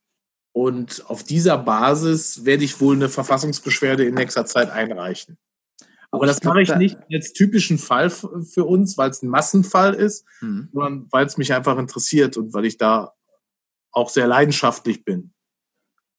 und 0.53 1.03
auf 1.07 1.23
dieser 1.23 1.57
Basis 1.57 2.45
werde 2.45 2.63
ich 2.63 2.81
wohl 2.81 2.95
eine 2.95 3.09
Verfassungsbeschwerde 3.09 4.05
in 4.05 4.15
nächster 4.15 4.45
Zeit 4.45 4.69
einreichen. 4.69 5.37
Aber 6.11 6.25
das 6.25 6.43
mache 6.43 6.61
ich 6.61 6.75
nicht 6.75 6.97
als 7.11 7.31
typischen 7.31 7.77
Fall 7.77 8.09
für 8.09 8.65
uns, 8.65 8.97
weil 8.97 9.09
es 9.09 9.23
ein 9.23 9.29
Massenfall 9.29 9.93
ist, 9.93 10.25
mhm. 10.41 10.69
sondern 10.73 11.07
weil 11.09 11.25
es 11.25 11.37
mich 11.37 11.53
einfach 11.53 11.77
interessiert 11.77 12.35
und 12.35 12.53
weil 12.53 12.65
ich 12.65 12.77
da 12.77 13.13
auch 13.91 14.09
sehr 14.09 14.27
leidenschaftlich 14.27 15.05
bin. 15.05 15.33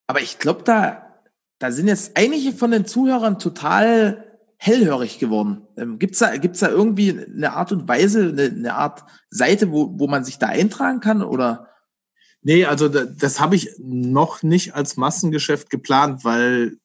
Aber 0.07 0.21
ich 0.21 0.39
glaube, 0.39 0.63
da, 0.63 1.21
da 1.59 1.71
sind 1.71 1.89
jetzt 1.89 2.17
einige 2.17 2.53
von 2.53 2.71
den 2.71 2.87
Zuhörern 2.87 3.39
total 3.39 4.33
hellhörig 4.57 5.19
geworden. 5.19 5.67
Ähm, 5.77 5.99
gibt's 5.99 6.21
da, 6.21 6.37
gibt's 6.37 6.61
da 6.61 6.69
irgendwie 6.69 7.11
eine 7.11 7.53
Art 7.53 7.73
und 7.73 7.89
Weise, 7.89 8.29
eine, 8.29 8.45
eine 8.45 8.75
Art 8.75 9.05
Seite, 9.29 9.73
wo, 9.73 9.99
wo 9.99 10.07
man 10.07 10.25
sich 10.25 10.39
da 10.39 10.47
eintragen 10.47 11.01
kann 11.01 11.23
oder? 11.23 11.69
Nee, 12.43 12.65
also 12.65 12.89
das 12.89 13.41
habe 13.41 13.57
ich 13.57 13.71
noch 13.79 14.43
nicht 14.43 14.75
als 14.75 14.97
Massengeschäft 14.97 15.71
geplant, 15.71 16.25
weil 16.25 16.79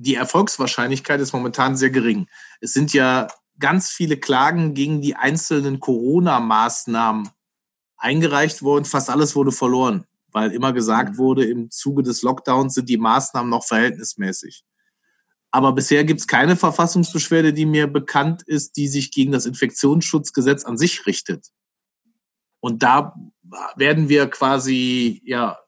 die 0.00 0.14
Erfolgswahrscheinlichkeit 0.14 1.20
ist 1.20 1.34
momentan 1.34 1.76
sehr 1.76 1.90
gering. 1.90 2.26
Es 2.60 2.72
sind 2.72 2.94
ja 2.94 3.28
ganz 3.58 3.90
viele 3.90 4.16
Klagen 4.16 4.72
gegen 4.72 5.02
die 5.02 5.14
einzelnen 5.14 5.78
Corona-Maßnahmen 5.78 7.28
eingereicht 7.98 8.62
worden. 8.62 8.86
Fast 8.86 9.10
alles 9.10 9.36
wurde 9.36 9.52
verloren, 9.52 10.06
weil 10.32 10.52
immer 10.52 10.72
gesagt 10.72 11.12
mhm. 11.12 11.18
wurde, 11.18 11.44
im 11.44 11.70
Zuge 11.70 12.02
des 12.02 12.22
Lockdowns 12.22 12.74
sind 12.74 12.88
die 12.88 12.96
Maßnahmen 12.96 13.50
noch 13.50 13.64
verhältnismäßig. 13.64 14.64
Aber 15.50 15.72
bisher 15.72 16.04
gibt 16.04 16.20
es 16.20 16.26
keine 16.26 16.56
Verfassungsbeschwerde, 16.56 17.52
die 17.52 17.66
mir 17.66 17.86
bekannt 17.86 18.42
ist, 18.42 18.76
die 18.76 18.88
sich 18.88 19.10
gegen 19.10 19.32
das 19.32 19.44
Infektionsschutzgesetz 19.44 20.64
an 20.64 20.78
sich 20.78 21.04
richtet. 21.06 21.48
Und 22.60 22.82
da 22.82 23.14
werden 23.76 24.08
wir 24.08 24.28
quasi 24.28 25.20
ja 25.24 25.58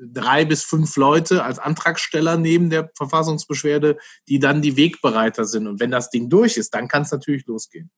drei 0.00 0.44
bis 0.44 0.62
fünf 0.62 0.96
Leute 0.96 1.44
als 1.44 1.58
Antragsteller 1.58 2.36
neben 2.36 2.70
der 2.70 2.90
Verfassungsbeschwerde, 2.96 3.98
die 4.28 4.38
dann 4.38 4.62
die 4.62 4.76
Wegbereiter 4.76 5.44
sind. 5.44 5.66
Und 5.66 5.80
wenn 5.80 5.90
das 5.90 6.10
Ding 6.10 6.28
durch 6.28 6.56
ist, 6.56 6.74
dann 6.74 6.88
kann 6.88 7.02
es 7.02 7.10
natürlich 7.10 7.46
losgehen. 7.46 7.90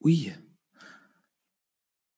Ui. 0.00 0.34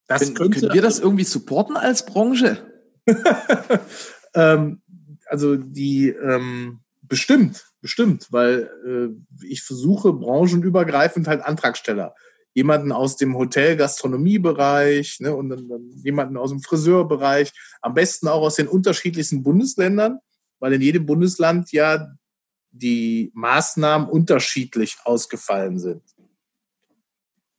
Das 0.06 0.34
können, 0.34 0.52
können 0.52 0.72
wir 0.72 0.82
das 0.82 0.98
irgendwie 0.98 1.24
supporten 1.24 1.76
als 1.76 2.04
Branche? 2.04 2.66
ähm, 4.34 4.82
also 5.26 5.56
die 5.56 6.08
ähm, 6.08 6.80
bestimmt, 7.02 7.66
bestimmt, 7.80 8.26
weil 8.30 8.70
äh, 8.84 9.46
ich 9.46 9.62
versuche 9.62 10.12
branchenübergreifend 10.12 11.28
halt 11.28 11.42
Antragsteller 11.42 12.14
jemanden 12.54 12.92
aus 12.92 13.16
dem 13.16 13.36
Hotel-Gastronomiebereich 13.36 15.20
ne, 15.20 15.34
und 15.34 15.50
dann, 15.50 15.68
dann 15.68 15.90
jemanden 16.02 16.36
aus 16.36 16.50
dem 16.50 16.60
Friseurbereich, 16.60 17.52
am 17.80 17.94
besten 17.94 18.28
auch 18.28 18.42
aus 18.42 18.56
den 18.56 18.68
unterschiedlichsten 18.68 19.42
Bundesländern, 19.42 20.18
weil 20.58 20.72
in 20.72 20.80
jedem 20.80 21.06
Bundesland 21.06 21.72
ja 21.72 22.08
die 22.72 23.30
Maßnahmen 23.34 24.08
unterschiedlich 24.08 24.98
ausgefallen 25.04 25.78
sind. 25.78 26.02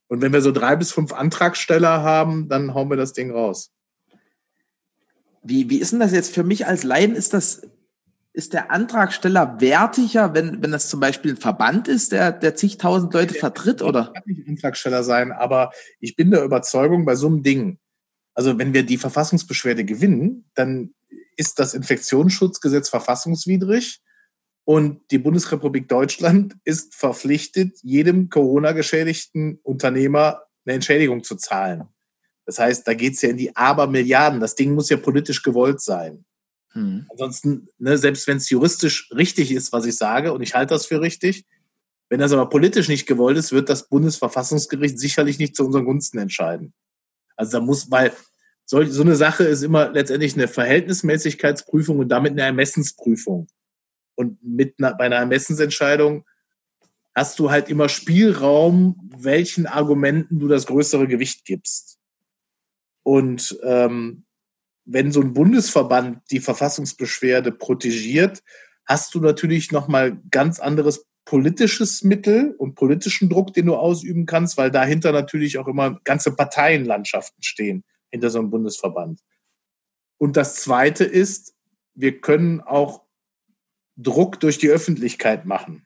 Und 0.08 0.22
wenn 0.22 0.34
wir 0.34 0.42
so 0.42 0.52
drei 0.52 0.76
bis 0.76 0.92
fünf 0.92 1.14
Antragsteller 1.14 2.04
haben, 2.04 2.50
dann 2.50 2.74
hauen 2.74 2.90
wir 2.90 2.98
das 2.98 3.14
Ding 3.14 3.32
raus. 3.32 3.72
Wie, 5.42 5.70
wie 5.70 5.78
ist 5.78 5.94
denn 5.94 6.02
das 6.02 6.12
jetzt 6.12 6.34
für 6.34 6.44
mich 6.44 6.68
als 6.68 6.84
Laien? 6.84 7.16
Ist 7.16 7.34
das 7.34 7.62
ist 8.34 8.54
der 8.54 8.72
Antragsteller 8.72 9.60
wertiger, 9.60 10.34
wenn, 10.34 10.62
wenn 10.62 10.72
das 10.72 10.88
zum 10.88 11.00
Beispiel 11.00 11.32
ein 11.32 11.38
Verband 11.38 11.88
ist, 11.88 12.12
der, 12.12 12.32
der 12.32 12.56
zigtausend 12.56 13.14
Leute 13.14 13.34
vertritt, 13.34 13.82
oder? 13.82 14.12
Kann 14.14 14.24
nicht 14.26 14.48
Antragsteller 14.48 15.04
sein, 15.04 15.32
aber 15.32 15.72
ich 16.00 16.16
bin 16.16 16.32
der 16.32 16.44
Überzeugung 16.44 17.06
bei 17.06 17.16
so 17.16 17.28
einem 17.28 17.44
Ding, 17.44 17.80
also 18.34 18.58
wenn 18.58 18.74
wir 18.74 18.84
die 18.84 18.98
Verfassungsbeschwerde 18.98 19.84
gewinnen, 19.84 20.46
dann 20.56 20.94
ist 21.36 21.60
das 21.60 21.74
Infektionsschutzgesetz 21.74 22.88
verfassungswidrig 22.90 24.02
und 24.64 25.02
die 25.12 25.18
Bundesrepublik 25.18 25.90
Deutschland 25.90 26.56
ist 26.64 26.96
verpflichtet, 26.96 27.80
jedem 27.82 28.30
Corona-geschädigten 28.30 29.60
Unternehmer 29.64 30.44
eine 30.66 30.76
Entschädigung 30.76 31.24
zu 31.24 31.36
zahlen. 31.36 31.90
Das 32.46 32.60
heißt, 32.60 32.88
da 32.88 32.94
geht 32.94 33.14
es 33.14 33.22
ja 33.22 33.30
in 33.30 33.38
die 33.38 33.56
Abermilliarden. 33.56 34.40
Das 34.40 34.56
Ding 34.56 34.74
muss 34.74 34.90
ja 34.90 34.98
politisch 34.98 35.44
gewollt 35.44 35.82
sein. 35.82 36.26
Hm. 36.74 37.06
Ansonsten, 37.10 37.68
ne, 37.78 37.98
selbst 37.98 38.28
wenn 38.28 38.38
es 38.38 38.50
juristisch 38.50 39.10
richtig 39.16 39.52
ist, 39.52 39.74
was 39.74 39.86
ich 39.86 39.96
sage, 39.96 40.34
und 40.34 40.42
ich 40.42 40.56
halte 40.56 40.74
das 40.74 40.86
für 40.86 41.02
richtig, 41.02 41.46
wenn 42.10 42.20
das 42.20 42.34
aber 42.34 42.50
politisch 42.50 42.90
nicht 42.90 43.06
gewollt 43.06 43.38
ist, 43.38 43.52
wird 43.52 43.70
das 43.70 43.88
Bundesverfassungsgericht 43.88 45.00
sicherlich 45.00 45.40
nicht 45.40 45.56
zu 45.56 45.66
unseren 45.66 45.86
Gunsten 45.86 46.18
entscheiden. 46.18 46.74
Also 47.38 47.58
da 47.58 47.64
muss, 47.64 47.90
weil 47.90 48.12
so, 48.66 48.84
so 48.84 49.02
eine 49.02 49.16
Sache 49.16 49.44
ist 49.46 49.64
immer 49.64 49.92
letztendlich 49.92 50.34
eine 50.34 50.48
Verhältnismäßigkeitsprüfung 50.48 52.00
und 52.00 52.10
damit 52.10 52.34
eine 52.34 52.44
Ermessensprüfung. 52.44 53.48
Und 54.16 54.44
mit 54.44 54.76
einer, 54.78 54.94
bei 54.96 55.06
einer 55.06 55.18
Ermessensentscheidung 55.18 56.26
hast 57.16 57.40
du 57.40 57.52
halt 57.52 57.70
immer 57.70 57.90
Spielraum, 57.90 59.10
welchen 59.18 59.66
Argumenten 59.66 60.40
du 60.40 60.48
das 60.48 60.66
größere 60.68 61.08
Gewicht 61.08 61.46
gibst. 61.46 61.98
Und 63.04 63.58
ähm, 63.64 64.26
wenn 64.86 65.12
so 65.12 65.22
ein 65.22 65.34
Bundesverband 65.34 66.22
die 66.32 66.40
Verfassungsbeschwerde 66.40 67.52
protegiert, 67.52 68.44
hast 68.86 69.14
du 69.14 69.20
natürlich 69.20 69.72
nochmal 69.72 70.20
ganz 70.32 70.60
anderes 70.60 71.08
politisches 71.26 72.04
Mittel 72.04 72.56
und 72.58 72.76
politischen 72.76 73.30
Druck, 73.30 73.54
den 73.54 73.68
du 73.68 73.76
ausüben 73.76 74.26
kannst, 74.26 74.58
weil 74.58 74.72
dahinter 74.72 75.12
natürlich 75.12 75.58
auch 75.58 75.68
immer 75.68 76.00
ganze 76.04 76.36
Parteienlandschaften 76.36 77.44
stehen, 77.44 77.84
hinter 78.10 78.30
so 78.30 78.40
einem 78.40 78.50
Bundesverband. 78.50 79.22
Und 80.18 80.36
das 80.36 80.56
Zweite 80.56 81.04
ist, 81.04 81.56
wir 81.94 82.20
können 82.22 82.62
auch 82.62 83.04
Druck 83.98 84.40
durch 84.40 84.58
die 84.58 84.70
Öffentlichkeit 84.70 85.46
machen. 85.46 85.86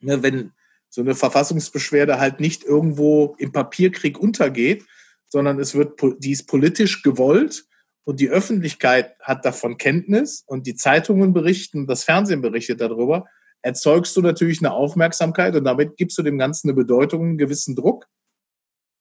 Ne, 0.00 0.22
wenn 0.22 0.52
so 0.88 1.00
eine 1.00 1.14
Verfassungsbeschwerde 1.14 2.18
halt 2.18 2.40
nicht 2.40 2.64
irgendwo 2.64 3.34
im 3.38 3.52
Papierkrieg 3.52 4.18
untergeht, 4.18 4.84
sondern 5.26 5.58
es 5.58 5.74
wird, 5.74 6.00
die 6.18 6.32
ist 6.32 6.46
politisch 6.46 7.02
gewollt 7.02 7.66
und 8.08 8.20
die 8.20 8.30
Öffentlichkeit 8.30 9.14
hat 9.20 9.44
davon 9.44 9.76
Kenntnis 9.76 10.42
und 10.46 10.66
die 10.66 10.74
Zeitungen 10.74 11.34
berichten, 11.34 11.86
das 11.86 12.04
Fernsehen 12.04 12.40
berichtet 12.40 12.80
darüber, 12.80 13.26
erzeugst 13.60 14.16
du 14.16 14.22
natürlich 14.22 14.60
eine 14.60 14.72
Aufmerksamkeit 14.72 15.54
und 15.54 15.64
damit 15.64 15.98
gibst 15.98 16.16
du 16.16 16.22
dem 16.22 16.38
Ganzen 16.38 16.70
eine 16.70 16.74
Bedeutung, 16.74 17.22
einen 17.22 17.36
gewissen 17.36 17.76
Druck. 17.76 18.08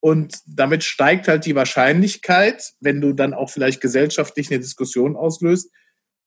Und 0.01 0.41
damit 0.45 0.83
steigt 0.83 1.29
halt 1.29 1.45
die 1.45 1.55
Wahrscheinlichkeit, 1.55 2.73
wenn 2.81 2.99
du 2.99 3.13
dann 3.13 3.33
auch 3.33 3.49
vielleicht 3.49 3.79
gesellschaftlich 3.79 4.51
eine 4.51 4.59
Diskussion 4.59 5.15
auslöst, 5.15 5.71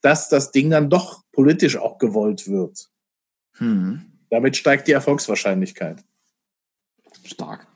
dass 0.00 0.30
das 0.30 0.50
Ding 0.50 0.70
dann 0.70 0.88
doch 0.88 1.22
politisch 1.32 1.76
auch 1.76 1.98
gewollt 1.98 2.48
wird. 2.48 2.88
Hm. 3.58 4.10
Damit 4.30 4.56
steigt 4.56 4.88
die 4.88 4.92
Erfolgswahrscheinlichkeit. 4.92 6.02
Stark. 7.26 7.66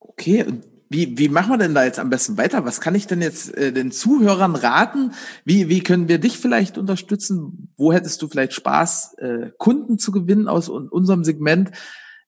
Okay, 0.00 0.42
und 0.42 0.73
wie, 0.94 1.18
wie 1.18 1.28
machen 1.28 1.50
wir 1.50 1.58
denn 1.58 1.74
da 1.74 1.84
jetzt 1.84 1.98
am 1.98 2.08
besten 2.08 2.38
weiter? 2.38 2.64
Was 2.64 2.80
kann 2.80 2.94
ich 2.94 3.08
denn 3.08 3.20
jetzt 3.20 3.52
äh, 3.56 3.72
den 3.72 3.90
Zuhörern 3.90 4.54
raten? 4.54 5.12
Wie, 5.44 5.68
wie 5.68 5.82
können 5.82 6.06
wir 6.06 6.18
dich 6.18 6.38
vielleicht 6.38 6.78
unterstützen? 6.78 7.72
Wo 7.76 7.92
hättest 7.92 8.22
du 8.22 8.28
vielleicht 8.28 8.52
Spaß, 8.52 9.14
äh, 9.18 9.50
Kunden 9.58 9.98
zu 9.98 10.12
gewinnen 10.12 10.46
aus 10.46 10.68
unserem 10.68 11.24
Segment? 11.24 11.72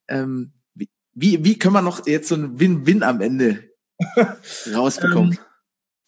Ähm, 0.08 0.52
wie, 0.74 1.44
Wie, 1.44 1.58
können 1.58 1.74
wir 1.74 1.82
noch 1.82 2.08
jetzt 2.08 2.28
so 2.28 2.34
ein 2.34 2.58
Win-Win 2.58 3.04
am 3.04 3.20
Ende 3.20 3.70
rausbekommen? 4.74 5.32
Ähm, 5.34 5.38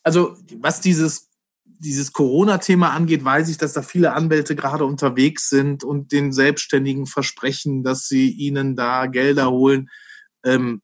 also 0.03 0.37
was 0.57 0.81
dieses, 0.81 1.31
dieses 1.65 2.13
Corona-Thema 2.13 2.91
angeht, 2.91 3.25
weiß 3.25 3.51
ich, 3.51 3.59
dass 3.59 3.73
da 3.73 3.83
viele 3.83 4.15
Anwälte 4.15 4.57
gerade 4.57 4.85
unterwegs 4.85 5.49
sind 5.49 5.85
und 5.85 6.11
den 6.11 6.33
Selbstständigen 6.33 7.07
versprechen, 7.07 7.85
dass 7.85 8.09
sie 8.09 8.31
ihnen 8.31 8.75
da 8.75 9.07
Gelder 9.07 9.49
holen. 9.51 9.91
Ähm, 10.45 10.83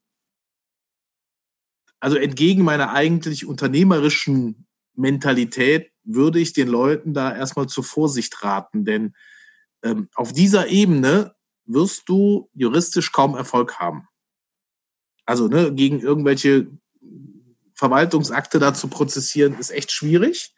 also 2.05 2.19
entgegen 2.19 2.65
meiner 2.65 2.93
eigentlich 2.93 3.47
unternehmerischen 3.47 4.67
Mentalität 4.95 5.91
würde 6.03 6.39
ich 6.39 6.53
den 6.53 6.69
Leuten 6.69 7.15
da 7.15 7.35
erstmal 7.35 7.67
zur 7.67 7.83
Vorsicht 7.83 8.45
raten, 8.45 8.85
denn 8.85 9.15
ähm, 9.83 10.11
auf 10.15 10.35
dieser 10.35 10.69
Ebene 10.69 11.35
wirst 11.65 12.11
du 12.11 12.51
juristisch 12.53 13.11
kaum 13.11 13.35
Erfolg 13.35 13.81
haben. 13.81 14.07
Also 15.25 15.49
ne, 15.49 15.73
gegen 15.73 15.99
irgendwelche 16.01 16.67
Verwaltungsakte 17.73 18.59
da 18.59 18.75
zu 18.75 18.89
prozessieren, 18.89 19.59
ist 19.59 19.71
echt 19.71 19.91
schwierig. 19.91 20.55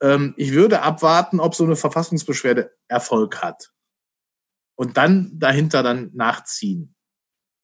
Ähm, 0.00 0.32
ich 0.36 0.52
würde 0.52 0.82
abwarten, 0.82 1.40
ob 1.40 1.56
so 1.56 1.64
eine 1.64 1.74
Verfassungsbeschwerde 1.74 2.72
Erfolg 2.86 3.42
hat. 3.42 3.72
Und 4.76 4.96
dann 4.96 5.40
dahinter 5.40 5.82
dann 5.82 6.12
nachziehen. 6.14 6.94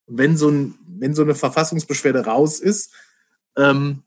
wenn 0.08 0.36
so, 0.36 0.48
ein, 0.48 0.74
wenn 0.88 1.14
so 1.14 1.22
eine 1.22 1.36
Verfassungsbeschwerde 1.36 2.24
raus 2.24 2.58
ist, 2.58 2.92
ähm, 3.56 4.02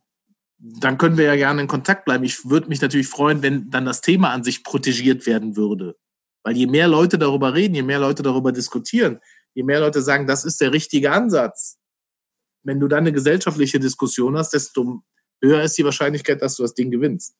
dann 0.59 0.97
können 0.97 1.17
wir 1.17 1.25
ja 1.25 1.35
gerne 1.35 1.61
in 1.61 1.67
Kontakt 1.67 2.05
bleiben. 2.05 2.23
Ich 2.23 2.49
würde 2.49 2.67
mich 2.67 2.81
natürlich 2.81 3.07
freuen, 3.07 3.41
wenn 3.41 3.69
dann 3.69 3.85
das 3.85 4.01
Thema 4.01 4.31
an 4.31 4.43
sich 4.43 4.63
protegiert 4.63 5.25
werden 5.25 5.55
würde. 5.55 5.95
Weil 6.43 6.57
je 6.57 6.67
mehr 6.67 6.87
Leute 6.87 7.17
darüber 7.17 7.53
reden, 7.53 7.75
je 7.75 7.83
mehr 7.83 7.99
Leute 7.99 8.23
darüber 8.23 8.51
diskutieren, 8.51 9.19
je 9.53 9.63
mehr 9.63 9.79
Leute 9.79 10.01
sagen, 10.01 10.27
das 10.27 10.45
ist 10.45 10.61
der 10.61 10.71
richtige 10.71 11.11
Ansatz, 11.11 11.77
wenn 12.63 12.79
du 12.79 12.87
dann 12.87 12.99
eine 12.99 13.13
gesellschaftliche 13.13 13.79
Diskussion 13.79 14.37
hast, 14.37 14.53
desto 14.53 15.03
höher 15.41 15.61
ist 15.61 15.77
die 15.77 15.85
Wahrscheinlichkeit, 15.85 16.41
dass 16.41 16.55
du 16.55 16.63
das 16.63 16.73
Ding 16.73 16.91
gewinnst. 16.91 17.35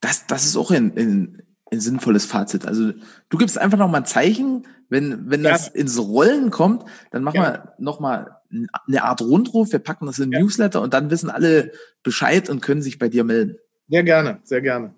Das, 0.00 0.26
das 0.26 0.44
ist 0.44 0.56
auch 0.56 0.70
ein, 0.70 0.96
ein, 0.96 1.42
ein 1.70 1.80
sinnvolles 1.80 2.26
Fazit. 2.26 2.66
Also 2.66 2.92
du 3.28 3.38
gibst 3.38 3.58
einfach 3.58 3.78
nochmal 3.78 4.02
ein 4.02 4.06
Zeichen, 4.06 4.66
wenn, 4.88 5.30
wenn 5.30 5.42
das 5.42 5.68
ja. 5.68 5.72
ins 5.74 5.98
Rollen 5.98 6.50
kommt, 6.50 6.84
dann 7.10 7.22
machen 7.22 7.36
ja. 7.36 7.42
wir 7.42 7.74
nochmal 7.78 8.40
eine 8.86 9.04
Art 9.04 9.20
Rundruf, 9.20 9.72
wir 9.72 9.78
packen 9.78 10.06
das 10.06 10.18
in 10.18 10.32
ja. 10.32 10.40
Newsletter 10.40 10.80
und 10.80 10.94
dann 10.94 11.10
wissen 11.10 11.30
alle 11.30 11.72
Bescheid 12.02 12.48
und 12.48 12.60
können 12.60 12.82
sich 12.82 12.98
bei 12.98 13.08
dir 13.08 13.24
melden. 13.24 13.56
Sehr 13.88 14.02
gerne, 14.02 14.40
sehr 14.44 14.60
gerne. 14.60 14.94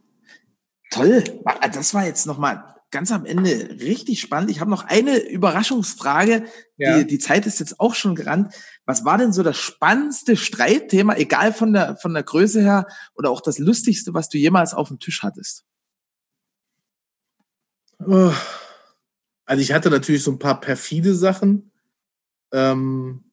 Toll. 0.91 1.25
Das 1.73 1.95
war 1.95 2.07
jetzt 2.07 2.27
nochmal 2.27 2.77
ganz 2.91 3.11
am 3.13 3.27
Ende 3.27 3.51
richtig 3.81 4.21
spannend. 4.21 4.51
Ich 4.51 4.61
habe 4.61 4.71
noch 4.71 4.85
eine 4.85 5.19
Überraschungsfrage. 5.19 6.45
Ja. 6.77 6.99
Die, 6.99 7.07
die 7.07 7.19
Zeit 7.19 7.47
ist 7.47 7.61
jetzt 7.61 7.81
auch 7.81 7.95
schon 7.95 8.15
gerannt. 8.15 8.55
Was 8.85 9.05
war 9.05 9.19
denn 9.19 9.33
so 9.33 9.43
das 9.43 9.57
spannendste 9.57 10.37
Streitthema, 10.37 11.17
egal 11.17 11.53
von 11.53 11.73
der, 11.73 11.97
von 11.97 12.15
der 12.15 12.23
Größe 12.23 12.63
her 12.63 12.87
oder 13.15 13.31
auch 13.31 13.41
das 13.41 13.59
lustigste, 13.59 14.15
was 14.15 14.29
du 14.29 14.39
jemals 14.39 14.73
auf 14.73 14.89
dem 14.89 14.99
Tisch 14.99 15.23
hattest? 15.23 15.65
Oh. 17.99 18.33
Also 19.45 19.63
ich 19.63 19.73
hatte 19.73 19.91
natürlich 19.91 20.23
so 20.23 20.31
ein 20.31 20.39
paar 20.39 20.61
perfide 20.61 21.15
Sachen. 21.15 21.73
Ähm, 22.53 23.26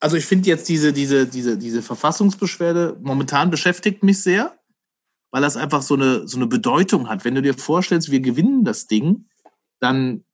also 0.00 0.16
ich 0.16 0.26
finde 0.26 0.48
jetzt 0.48 0.68
diese, 0.68 0.92
diese, 0.92 1.26
diese, 1.26 1.58
diese 1.58 1.82
Verfassungsbeschwerde 1.82 2.98
momentan 3.00 3.50
beschäftigt 3.50 4.02
mich 4.02 4.22
sehr 4.22 4.58
weil 5.30 5.42
das 5.42 5.56
einfach 5.56 5.82
so 5.82 5.94
eine, 5.94 6.26
so 6.26 6.36
eine 6.36 6.46
Bedeutung 6.46 7.08
hat. 7.08 7.24
Wenn 7.24 7.34
du 7.34 7.42
dir 7.42 7.54
vorstellst, 7.54 8.10
wir 8.10 8.20
gewinnen 8.20 8.64
das 8.64 8.86
Ding, 8.86 9.26
dann, 9.78 10.24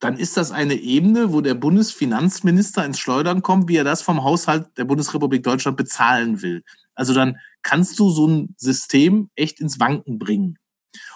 dann 0.00 0.18
ist 0.18 0.36
das 0.36 0.50
eine 0.50 0.74
Ebene, 0.74 1.32
wo 1.32 1.40
der 1.40 1.54
Bundesfinanzminister 1.54 2.84
ins 2.84 2.98
Schleudern 2.98 3.42
kommt, 3.42 3.68
wie 3.68 3.76
er 3.76 3.84
das 3.84 4.02
vom 4.02 4.22
Haushalt 4.22 4.76
der 4.76 4.84
Bundesrepublik 4.84 5.42
Deutschland 5.42 5.76
bezahlen 5.76 6.42
will. 6.42 6.62
Also 6.94 7.14
dann 7.14 7.38
kannst 7.62 7.98
du 7.98 8.10
so 8.10 8.26
ein 8.26 8.54
System 8.58 9.30
echt 9.34 9.60
ins 9.60 9.80
Wanken 9.80 10.18
bringen. 10.18 10.58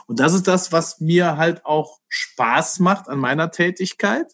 Und 0.06 0.20
das 0.20 0.32
ist 0.32 0.46
das, 0.46 0.72
was 0.72 1.00
mir 1.00 1.36
halt 1.36 1.66
auch 1.66 2.00
Spaß 2.08 2.78
macht 2.78 3.08
an 3.08 3.18
meiner 3.18 3.50
Tätigkeit 3.50 4.32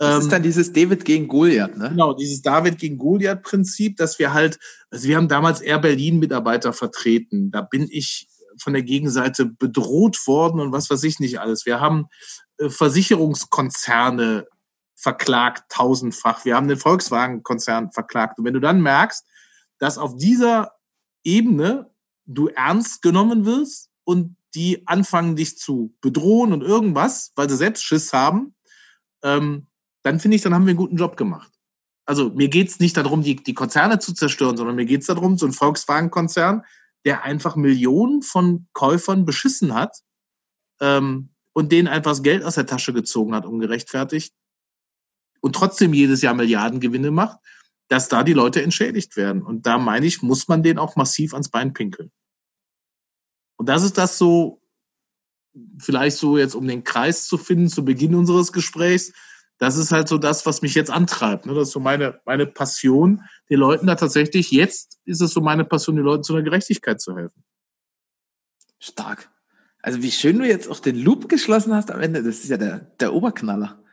das 0.00 0.20
ist 0.20 0.24
ähm, 0.24 0.30
dann 0.30 0.42
dieses 0.42 0.72
David 0.72 1.04
gegen 1.04 1.28
Goliath, 1.28 1.76
ne? 1.76 1.90
Genau, 1.90 2.14
dieses 2.14 2.40
David 2.40 2.78
gegen 2.78 2.96
Goliath-Prinzip, 2.96 3.98
dass 3.98 4.18
wir 4.18 4.32
halt, 4.32 4.58
also 4.90 5.06
wir 5.06 5.16
haben 5.16 5.28
damals 5.28 5.60
Air 5.60 5.78
Berlin-Mitarbeiter 5.78 6.72
vertreten. 6.72 7.50
Da 7.50 7.60
bin 7.60 7.86
ich 7.90 8.26
von 8.58 8.72
der 8.72 8.82
Gegenseite 8.82 9.44
bedroht 9.44 10.26
worden 10.26 10.58
und 10.60 10.72
was 10.72 10.88
weiß 10.88 11.04
ich 11.04 11.20
nicht 11.20 11.38
alles. 11.38 11.66
Wir 11.66 11.80
haben 11.80 12.06
äh, 12.56 12.70
Versicherungskonzerne 12.70 14.46
verklagt, 14.96 15.70
tausendfach. 15.70 16.46
Wir 16.46 16.56
haben 16.56 16.68
den 16.68 16.78
Volkswagen-Konzern 16.78 17.92
verklagt. 17.92 18.38
Und 18.38 18.46
wenn 18.46 18.54
du 18.54 18.60
dann 18.60 18.80
merkst, 18.80 19.26
dass 19.78 19.98
auf 19.98 20.16
dieser 20.16 20.72
Ebene 21.24 21.90
du 22.24 22.48
ernst 22.48 23.02
genommen 23.02 23.44
wirst 23.44 23.90
und 24.04 24.36
die 24.54 24.86
anfangen, 24.86 25.36
dich 25.36 25.58
zu 25.58 25.94
bedrohen 26.00 26.54
und 26.54 26.62
irgendwas, 26.62 27.32
weil 27.36 27.50
sie 27.50 27.56
selbst 27.56 27.84
Schiss 27.84 28.14
haben, 28.14 28.54
ähm, 29.22 29.66
dann 30.02 30.20
finde 30.20 30.36
ich, 30.36 30.42
dann 30.42 30.54
haben 30.54 30.66
wir 30.66 30.70
einen 30.70 30.78
guten 30.78 30.96
Job 30.96 31.16
gemacht. 31.16 31.52
Also 32.06 32.30
mir 32.30 32.48
geht 32.48 32.68
es 32.68 32.80
nicht 32.80 32.96
darum, 32.96 33.22
die, 33.22 33.36
die 33.36 33.54
Konzerne 33.54 33.98
zu 33.98 34.14
zerstören, 34.14 34.56
sondern 34.56 34.76
mir 34.76 34.86
geht 34.86 35.02
es 35.02 35.06
darum, 35.06 35.38
so 35.38 35.46
ein 35.46 35.52
Volkswagen-Konzern, 35.52 36.64
der 37.04 37.22
einfach 37.22 37.56
Millionen 37.56 38.22
von 38.22 38.66
Käufern 38.72 39.24
beschissen 39.24 39.74
hat 39.74 39.98
ähm, 40.80 41.30
und 41.52 41.72
denen 41.72 41.88
einfach 41.88 42.12
das 42.12 42.22
Geld 42.22 42.44
aus 42.44 42.56
der 42.56 42.66
Tasche 42.66 42.92
gezogen 42.92 43.34
hat, 43.34 43.46
ungerechtfertigt, 43.46 44.34
und 45.40 45.54
trotzdem 45.54 45.94
jedes 45.94 46.22
Jahr 46.22 46.34
Milliardengewinne 46.34 47.10
macht, 47.10 47.38
dass 47.88 48.08
da 48.08 48.22
die 48.22 48.34
Leute 48.34 48.62
entschädigt 48.62 49.16
werden. 49.16 49.42
Und 49.42 49.66
da 49.66 49.78
meine 49.78 50.06
ich, 50.06 50.22
muss 50.22 50.48
man 50.48 50.62
den 50.62 50.78
auch 50.78 50.96
massiv 50.96 51.32
ans 51.32 51.48
Bein 51.48 51.72
pinkeln. 51.72 52.12
Und 53.56 53.68
das 53.68 53.82
ist 53.82 53.98
das 53.98 54.18
so, 54.18 54.62
vielleicht 55.78 56.16
so 56.16 56.38
jetzt, 56.38 56.54
um 56.54 56.66
den 56.66 56.84
Kreis 56.84 57.26
zu 57.26 57.36
finden, 57.36 57.68
zu 57.68 57.84
Beginn 57.84 58.14
unseres 58.14 58.52
Gesprächs, 58.52 59.12
das 59.60 59.76
ist 59.76 59.92
halt 59.92 60.08
so 60.08 60.16
das, 60.16 60.46
was 60.46 60.62
mich 60.62 60.74
jetzt 60.74 60.90
antreibt. 60.90 61.44
Ne? 61.44 61.52
Das 61.54 61.68
ist 61.68 61.72
so 61.72 61.80
meine, 61.80 62.18
meine 62.24 62.46
Passion, 62.46 63.22
den 63.50 63.58
Leuten 63.58 63.86
da 63.86 63.94
tatsächlich, 63.94 64.50
jetzt 64.50 64.98
ist 65.04 65.20
es 65.20 65.32
so 65.32 65.42
meine 65.42 65.66
Passion, 65.66 65.96
den 65.96 66.04
Leuten 66.04 66.24
zu 66.24 66.34
einer 66.34 66.42
Gerechtigkeit 66.42 66.98
zu 66.98 67.14
helfen. 67.14 67.44
Stark. 68.78 69.30
Also 69.82 70.02
wie 70.02 70.10
schön 70.10 70.38
du 70.38 70.46
jetzt 70.46 70.66
auch 70.68 70.80
den 70.80 70.96
Loop 70.96 71.28
geschlossen 71.28 71.74
hast 71.74 71.90
am 71.90 72.00
Ende. 72.00 72.22
Das 72.22 72.36
ist 72.36 72.48
ja 72.48 72.56
der, 72.56 72.78
der 73.00 73.12
Oberknaller. 73.12 73.84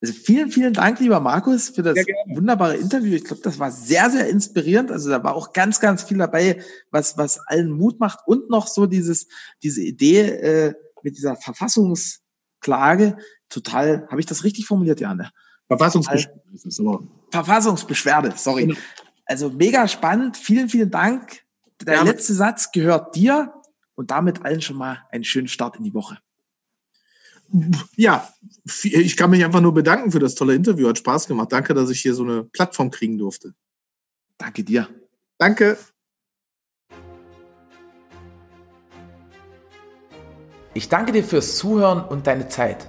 Also 0.00 0.14
vielen, 0.14 0.50
vielen 0.50 0.74
Dank, 0.74 0.98
lieber 0.98 1.20
Markus, 1.20 1.68
für 1.68 1.84
das 1.84 1.96
wunderbare 2.26 2.76
Interview. 2.76 3.14
Ich 3.14 3.24
glaube, 3.24 3.42
das 3.42 3.60
war 3.60 3.70
sehr, 3.70 4.10
sehr 4.10 4.28
inspirierend. 4.28 4.90
Also 4.90 5.10
da 5.10 5.22
war 5.22 5.36
auch 5.36 5.52
ganz, 5.52 5.78
ganz 5.78 6.02
viel 6.02 6.18
dabei, 6.18 6.60
was, 6.90 7.16
was 7.16 7.38
allen 7.46 7.70
Mut 7.70 8.00
macht 8.00 8.18
und 8.26 8.50
noch 8.50 8.66
so 8.66 8.86
dieses, 8.86 9.28
diese 9.62 9.80
Idee 9.80 10.22
äh, 10.22 10.74
mit 11.04 11.16
dieser 11.16 11.36
Verfassungsklage, 11.36 13.16
total, 13.52 14.06
habe 14.10 14.20
ich 14.20 14.26
das 14.26 14.44
richtig 14.44 14.66
formuliert, 14.66 15.00
Janne? 15.00 15.30
Verfassungsbeschwerde 15.68 16.42
ist 16.52 16.66
es 16.66 16.80
aber. 16.80 17.02
Verfassungsbeschwerde, 17.30 18.32
sorry. 18.36 18.66
Genau. 18.66 18.80
Also 19.24 19.50
mega 19.50 19.88
spannend. 19.88 20.36
Vielen, 20.36 20.68
vielen 20.68 20.90
Dank. 20.90 21.42
Der 21.80 21.94
ja. 21.94 22.02
letzte 22.02 22.34
Satz 22.34 22.70
gehört 22.72 23.16
dir 23.16 23.52
und 23.94 24.10
damit 24.10 24.44
allen 24.44 24.60
schon 24.60 24.76
mal 24.76 24.98
einen 25.10 25.24
schönen 25.24 25.48
Start 25.48 25.76
in 25.76 25.84
die 25.84 25.94
Woche. 25.94 26.18
Ja, 27.96 28.28
ich 28.82 29.16
kann 29.16 29.30
mich 29.30 29.44
einfach 29.44 29.60
nur 29.60 29.74
bedanken 29.74 30.10
für 30.10 30.18
das 30.18 30.34
tolle 30.34 30.54
Interview. 30.54 30.88
Hat 30.88 30.98
Spaß 30.98 31.28
gemacht. 31.28 31.52
Danke, 31.52 31.74
dass 31.74 31.90
ich 31.90 32.00
hier 32.00 32.14
so 32.14 32.24
eine 32.24 32.44
Plattform 32.44 32.90
kriegen 32.90 33.18
durfte. 33.18 33.54
Danke 34.38 34.64
dir. 34.64 34.88
Danke. 35.38 35.76
Ich 40.74 40.88
danke 40.88 41.12
dir 41.12 41.22
fürs 41.22 41.58
Zuhören 41.58 42.02
und 42.02 42.26
deine 42.26 42.48
Zeit. 42.48 42.88